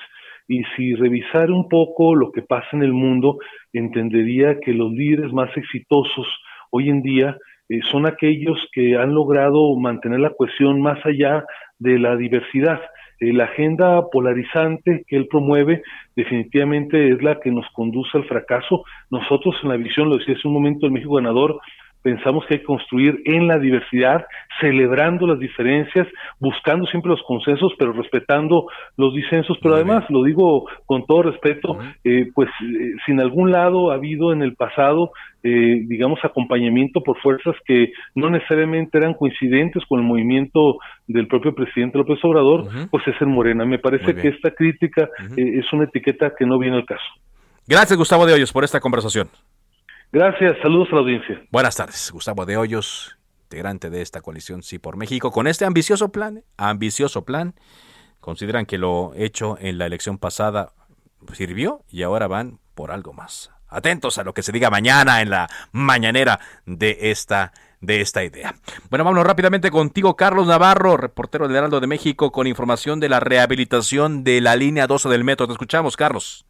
Y 0.49 0.63
si 0.75 0.95
revisar 0.95 1.49
un 1.49 1.69
poco 1.69 2.13
lo 2.13 2.29
que 2.33 2.41
pasa 2.41 2.67
en 2.73 2.83
el 2.83 2.91
mundo, 2.91 3.37
entendería 3.73 4.59
que 4.59 4.73
los 4.73 4.91
líderes 4.91 5.31
más 5.33 5.55
exitosos 5.55 6.27
hoy 6.71 6.89
en 6.89 7.01
día 7.01 7.37
eh, 7.69 7.79
son 7.89 8.05
aquellos 8.05 8.57
que 8.73 8.97
han 8.97 9.13
logrado 9.13 9.75
mantener 9.77 10.19
la 10.19 10.31
cohesión 10.31 10.81
más 10.81 11.03
allá 11.05 11.45
de 11.79 11.99
la 11.99 12.15
diversidad. 12.15 12.81
Eh, 13.19 13.31
la 13.33 13.45
agenda 13.45 14.09
polarizante 14.11 15.05
que 15.07 15.15
él 15.15 15.27
promueve 15.27 15.83
definitivamente 16.15 17.11
es 17.11 17.21
la 17.21 17.39
que 17.39 17.51
nos 17.51 17.65
conduce 17.73 18.17
al 18.17 18.25
fracaso. 18.25 18.83
Nosotros 19.09 19.55
en 19.63 19.69
la 19.69 19.77
visión, 19.77 20.09
lo 20.09 20.17
decía 20.17 20.35
hace 20.35 20.47
un 20.47 20.55
momento 20.55 20.85
el 20.85 20.91
México 20.91 21.15
ganador, 21.15 21.59
pensamos 22.01 22.45
que 22.45 22.55
hay 22.55 22.59
que 22.59 22.65
construir 22.65 23.21
en 23.25 23.47
la 23.47 23.59
diversidad, 23.59 24.25
celebrando 24.59 25.27
las 25.27 25.39
diferencias, 25.39 26.07
buscando 26.39 26.85
siempre 26.87 27.11
los 27.11 27.21
consensos, 27.23 27.73
pero 27.77 27.93
respetando 27.93 28.65
los 28.97 29.13
disensos. 29.13 29.57
Pero 29.61 29.75
además, 29.75 30.05
lo 30.09 30.23
digo 30.23 30.65
con 30.85 31.05
todo 31.05 31.23
respeto, 31.23 31.77
eh, 32.03 32.29
pues 32.33 32.49
eh, 32.61 32.93
sin 33.05 33.19
algún 33.19 33.51
lado 33.51 33.91
ha 33.91 33.95
habido 33.95 34.33
en 34.33 34.41
el 34.41 34.55
pasado, 34.55 35.11
eh, 35.43 35.83
digamos, 35.87 36.19
acompañamiento 36.23 37.01
por 37.01 37.19
fuerzas 37.21 37.55
que 37.65 37.91
no 38.15 38.29
necesariamente 38.29 38.97
eran 38.97 39.13
coincidentes 39.13 39.83
con 39.87 39.99
el 39.99 40.05
movimiento 40.05 40.77
del 41.07 41.27
propio 41.27 41.53
presidente 41.53 41.97
López 41.97 42.19
Obrador, 42.23 42.67
pues 42.89 43.07
es 43.07 43.19
en 43.21 43.29
Morena. 43.29 43.65
Me 43.65 43.79
parece 43.79 44.15
que 44.15 44.29
esta 44.29 44.51
crítica 44.51 45.09
es 45.35 45.71
una 45.73 45.85
etiqueta 45.85 46.33
que 46.37 46.45
no 46.45 46.57
viene 46.57 46.77
al 46.77 46.85
caso. 46.85 47.03
Gracias, 47.67 47.97
Gustavo 47.97 48.25
de 48.25 48.33
Hoyos, 48.33 48.51
por 48.51 48.63
esta 48.63 48.79
conversación. 48.79 49.27
Gracias, 50.13 50.57
saludos 50.61 50.89
a 50.91 50.95
la 50.95 51.01
audiencia. 51.01 51.41
Buenas 51.51 51.77
tardes, 51.77 52.11
Gustavo 52.11 52.45
de 52.45 52.57
Hoyos, 52.57 53.17
integrante 53.43 53.89
de 53.89 54.01
esta 54.01 54.19
coalición 54.19 54.61
Sí 54.61 54.77
por 54.77 54.97
México, 54.97 55.31
con 55.31 55.47
este 55.47 55.63
ambicioso 55.63 56.11
plan, 56.11 56.43
ambicioso 56.57 57.23
plan, 57.23 57.55
consideran 58.19 58.65
que 58.65 58.77
lo 58.77 59.13
hecho 59.15 59.57
en 59.61 59.77
la 59.77 59.85
elección 59.85 60.17
pasada 60.17 60.73
sirvió 61.31 61.85
y 61.87 62.03
ahora 62.03 62.27
van 62.27 62.59
por 62.75 62.91
algo 62.91 63.13
más. 63.13 63.51
Atentos 63.69 64.17
a 64.17 64.25
lo 64.25 64.33
que 64.33 64.43
se 64.43 64.51
diga 64.51 64.69
mañana 64.69 65.21
en 65.21 65.29
la 65.29 65.47
mañanera 65.71 66.41
de 66.65 66.97
esta 67.11 67.53
de 67.79 68.01
esta 68.01 68.23
idea. 68.23 68.53
Bueno, 68.89 69.05
vámonos 69.05 69.25
rápidamente 69.25 69.71
contigo, 69.71 70.15
Carlos 70.17 70.45
Navarro, 70.45 70.97
reportero 70.97 71.47
del 71.47 71.55
Heraldo 71.55 71.79
de 71.79 71.87
México, 71.87 72.31
con 72.31 72.47
información 72.47 72.99
de 72.99 73.09
la 73.09 73.21
rehabilitación 73.21 74.25
de 74.25 74.41
la 74.41 74.57
línea 74.57 74.87
12 74.87 75.07
del 75.07 75.23
metro. 75.23 75.47
Te 75.47 75.53
escuchamos, 75.53 75.95
Carlos. 75.95 76.45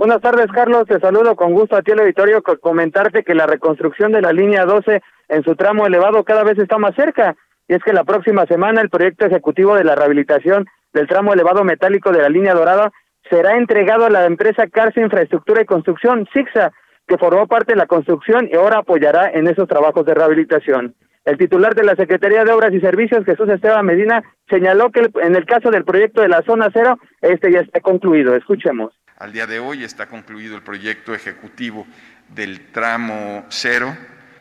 Buenas 0.00 0.22
tardes, 0.22 0.46
Carlos. 0.50 0.86
Te 0.86 0.98
saludo 0.98 1.36
con 1.36 1.52
gusto 1.52 1.76
a 1.76 1.82
ti, 1.82 1.90
el 1.90 2.00
auditorio, 2.00 2.42
comentarte 2.42 3.22
que 3.22 3.34
la 3.34 3.46
reconstrucción 3.46 4.12
de 4.12 4.22
la 4.22 4.32
línea 4.32 4.64
12 4.64 5.02
en 5.28 5.44
su 5.44 5.54
tramo 5.56 5.86
elevado 5.86 6.24
cada 6.24 6.42
vez 6.42 6.56
está 6.56 6.78
más 6.78 6.94
cerca. 6.94 7.36
Y 7.68 7.74
es 7.74 7.82
que 7.82 7.92
la 7.92 8.04
próxima 8.04 8.46
semana 8.46 8.80
el 8.80 8.88
proyecto 8.88 9.26
ejecutivo 9.26 9.74
de 9.74 9.84
la 9.84 9.96
rehabilitación 9.96 10.64
del 10.94 11.06
tramo 11.06 11.34
elevado 11.34 11.64
metálico 11.64 12.12
de 12.12 12.22
la 12.22 12.30
línea 12.30 12.54
dorada 12.54 12.90
será 13.28 13.58
entregado 13.58 14.06
a 14.06 14.10
la 14.10 14.24
empresa 14.24 14.68
Carso 14.68 15.02
Infraestructura 15.02 15.60
y 15.60 15.66
Construcción, 15.66 16.26
SIGSA, 16.32 16.72
que 17.06 17.18
formó 17.18 17.46
parte 17.46 17.74
de 17.74 17.78
la 17.78 17.86
construcción 17.86 18.48
y 18.50 18.56
ahora 18.56 18.78
apoyará 18.78 19.28
en 19.28 19.48
esos 19.48 19.68
trabajos 19.68 20.06
de 20.06 20.14
rehabilitación. 20.14 20.94
El 21.26 21.36
titular 21.36 21.74
de 21.74 21.84
la 21.84 21.94
Secretaría 21.94 22.44
de 22.44 22.52
Obras 22.52 22.72
y 22.72 22.80
Servicios, 22.80 23.26
Jesús 23.26 23.50
Esteban 23.50 23.84
Medina, 23.84 24.22
señaló 24.48 24.90
que 24.90 25.10
en 25.22 25.36
el 25.36 25.44
caso 25.44 25.70
del 25.70 25.84
proyecto 25.84 26.22
de 26.22 26.28
la 26.28 26.40
zona 26.40 26.70
cero, 26.72 26.96
este 27.20 27.52
ya 27.52 27.60
está 27.60 27.80
concluido. 27.80 28.34
Escuchemos. 28.34 28.94
Al 29.20 29.32
día 29.32 29.46
de 29.46 29.58
hoy 29.58 29.84
está 29.84 30.06
concluido 30.06 30.56
el 30.56 30.62
proyecto 30.62 31.14
ejecutivo 31.14 31.86
del 32.28 32.72
tramo 32.72 33.44
cero, 33.50 33.94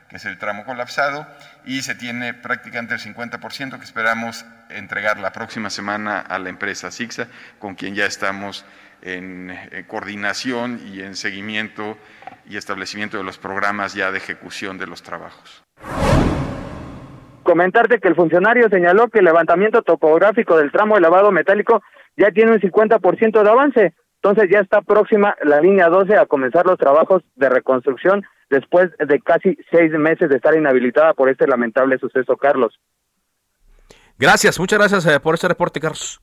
que 0.09 0.15
es 0.15 0.23
el 0.23 0.37
tramo 0.37 0.63
colapsado, 0.63 1.27
y 1.65 1.81
se 1.81 1.95
tiene 1.95 2.33
prácticamente 2.33 2.93
el 2.93 3.01
50% 3.01 3.77
que 3.77 3.83
esperamos 3.83 4.45
entregar 4.69 5.19
la 5.19 5.33
próxima 5.33 5.69
semana 5.69 6.21
a 6.21 6.39
la 6.39 6.47
empresa 6.47 6.91
SIGSA, 6.91 7.27
con 7.59 7.75
quien 7.75 7.93
ya 7.93 8.05
estamos 8.05 8.65
en, 9.01 9.49
en 9.49 9.83
coordinación 9.83 10.79
y 10.87 11.01
en 11.01 11.17
seguimiento 11.17 11.97
y 12.47 12.55
establecimiento 12.55 13.17
de 13.17 13.25
los 13.25 13.37
programas 13.37 13.93
ya 13.95 14.13
de 14.13 14.19
ejecución 14.19 14.77
de 14.77 14.87
los 14.87 15.03
trabajos. 15.03 15.61
Comentarte 17.43 17.99
que 17.99 18.07
el 18.07 18.15
funcionario 18.15 18.69
señaló 18.69 19.09
que 19.09 19.19
el 19.19 19.25
levantamiento 19.25 19.81
topográfico 19.81 20.57
del 20.57 20.71
tramo 20.71 20.95
elevado 20.97 21.33
metálico 21.33 21.83
ya 22.15 22.31
tiene 22.31 22.53
un 22.53 22.61
50% 22.61 23.43
de 23.43 23.49
avance, 23.49 23.93
entonces 24.21 24.49
ya 24.51 24.59
está 24.59 24.81
próxima 24.81 25.35
la 25.43 25.61
línea 25.61 25.87
12 25.87 26.17
a 26.17 26.25
comenzar 26.25 26.65
los 26.65 26.77
trabajos 26.77 27.23
de 27.35 27.47
reconstrucción 27.47 28.25
después 28.49 28.89
de 28.97 29.19
casi 29.21 29.57
seis 29.71 29.91
meses 29.93 30.29
de 30.29 30.35
estar 30.35 30.55
inhabilitada 30.57 31.13
por 31.13 31.29
este 31.29 31.47
lamentable 31.47 31.97
suceso, 31.99 32.35
Carlos. 32.35 32.77
Gracias, 34.17 34.59
muchas 34.59 34.79
gracias 34.79 35.05
eh, 35.05 35.19
por 35.21 35.35
este 35.35 35.47
reporte, 35.47 35.79
Carlos. 35.79 36.19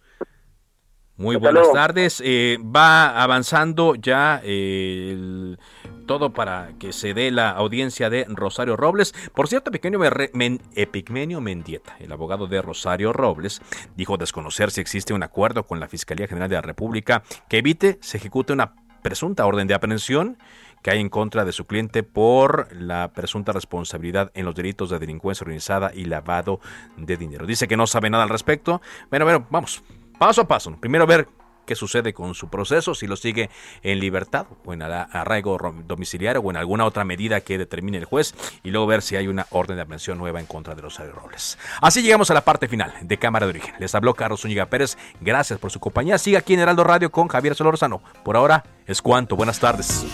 Muy 1.16 1.36
buenas 1.36 1.72
tardes. 1.72 2.22
Eh, 2.22 2.58
va 2.60 3.22
avanzando 3.22 3.94
ya 3.94 4.42
eh, 4.44 5.12
el, 5.12 5.58
todo 6.06 6.32
para 6.32 6.70
que 6.78 6.92
se 6.92 7.14
dé 7.14 7.30
la 7.30 7.50
audiencia 7.50 8.08
de 8.10 8.24
Rosario 8.28 8.76
Robles. 8.76 9.14
Por 9.34 9.48
cierto, 9.48 9.70
Epigmenio 9.72 11.40
Mendieta, 11.40 11.96
el 11.98 12.12
abogado 12.12 12.46
de 12.46 12.62
Rosario 12.62 13.12
Robles, 13.12 13.60
dijo 13.96 14.16
desconocer 14.16 14.70
si 14.70 14.80
existe 14.80 15.12
un 15.12 15.22
acuerdo 15.22 15.66
con 15.66 15.80
la 15.80 15.88
Fiscalía 15.88 16.26
General 16.26 16.48
de 16.48 16.56
la 16.56 16.62
República 16.62 17.22
que 17.48 17.58
evite 17.58 17.98
se 18.00 18.16
ejecute 18.16 18.52
una 18.52 18.74
presunta 19.02 19.46
orden 19.46 19.68
de 19.68 19.74
aprehensión 19.74 20.38
que 20.82 20.90
hay 20.90 21.00
en 21.00 21.08
contra 21.08 21.44
de 21.44 21.52
su 21.52 21.66
cliente 21.66 22.02
por 22.02 22.68
la 22.72 23.12
presunta 23.12 23.52
responsabilidad 23.52 24.30
en 24.34 24.44
los 24.44 24.54
delitos 24.54 24.90
de 24.90 24.98
delincuencia 24.98 25.44
organizada 25.44 25.90
y 25.92 26.04
lavado 26.04 26.60
de 26.96 27.16
dinero. 27.16 27.46
Dice 27.46 27.66
que 27.66 27.76
no 27.76 27.86
sabe 27.86 28.10
nada 28.10 28.24
al 28.24 28.30
respecto. 28.30 28.80
Bueno, 29.10 29.24
bueno, 29.24 29.46
vamos, 29.50 29.82
paso 30.18 30.42
a 30.42 30.48
paso. 30.48 30.76
Primero 30.78 31.06
ver 31.06 31.28
qué 31.66 31.74
sucede 31.74 32.14
con 32.14 32.34
su 32.34 32.48
proceso, 32.48 32.94
si 32.94 33.06
lo 33.06 33.16
sigue 33.16 33.50
en 33.82 34.00
libertad 34.00 34.46
o 34.64 34.72
en 34.72 34.82
arraigo 34.82 35.58
domiciliario 35.86 36.40
o 36.40 36.50
en 36.50 36.56
alguna 36.56 36.84
otra 36.84 37.04
medida 37.04 37.40
que 37.40 37.58
determine 37.58 37.98
el 37.98 38.04
juez 38.04 38.34
y 38.62 38.70
luego 38.70 38.86
ver 38.86 39.02
si 39.02 39.16
hay 39.16 39.28
una 39.28 39.46
orden 39.50 39.76
de 39.76 39.82
aprehensión 39.82 40.18
nueva 40.18 40.40
en 40.40 40.46
contra 40.46 40.74
de 40.74 40.82
Rosario 40.82 41.12
Robles. 41.12 41.58
Así 41.80 42.02
llegamos 42.02 42.30
a 42.30 42.34
la 42.34 42.42
parte 42.42 42.68
final 42.68 42.94
de 43.02 43.18
Cámara 43.18 43.46
de 43.46 43.50
Origen. 43.50 43.74
Les 43.78 43.94
habló 43.94 44.14
Carlos 44.14 44.40
Zúñiga 44.40 44.66
Pérez. 44.66 44.96
Gracias 45.20 45.58
por 45.58 45.70
su 45.70 45.80
compañía. 45.80 46.18
Siga 46.18 46.38
aquí 46.38 46.54
en 46.54 46.60
Heraldo 46.60 46.84
Radio 46.84 47.10
con 47.10 47.28
Javier 47.28 47.54
Solorzano. 47.54 48.00
Por 48.24 48.36
ahora 48.36 48.64
es 48.86 49.02
cuanto. 49.02 49.36
Buenas 49.36 49.58
tardes. 49.58 50.06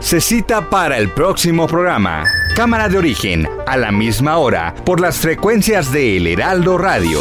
Se 0.00 0.20
cita 0.20 0.68
para 0.68 0.98
el 0.98 1.10
próximo 1.10 1.66
programa. 1.66 2.24
Cámara 2.54 2.90
de 2.90 2.98
origen, 2.98 3.48
a 3.66 3.78
la 3.78 3.90
misma 3.90 4.36
hora, 4.36 4.74
por 4.84 5.00
las 5.00 5.16
frecuencias 5.16 5.90
de 5.90 6.18
El 6.18 6.26
Heraldo 6.26 6.76
Radio. 6.76 7.18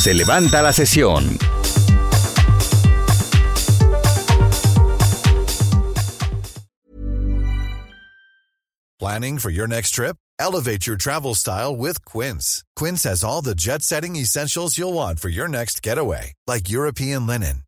Se 0.00 0.14
levanta 0.14 0.62
la 0.62 0.72
sesión. 0.72 1.38
Planning 8.98 9.38
for 9.38 9.50
your 9.50 9.68
next 9.68 9.90
trip? 9.90 10.16
Elevate 10.38 10.86
your 10.86 10.96
travel 10.96 11.34
style 11.34 11.76
with 11.76 12.02
Quince. 12.06 12.64
Quince 12.76 13.04
has 13.04 13.22
all 13.22 13.42
the 13.42 13.54
jet 13.54 13.82
setting 13.82 14.16
essentials 14.16 14.78
you'll 14.78 14.94
want 14.94 15.20
for 15.20 15.28
your 15.28 15.48
next 15.48 15.82
getaway, 15.82 16.32
like 16.46 16.70
European 16.70 17.26
linen 17.26 17.65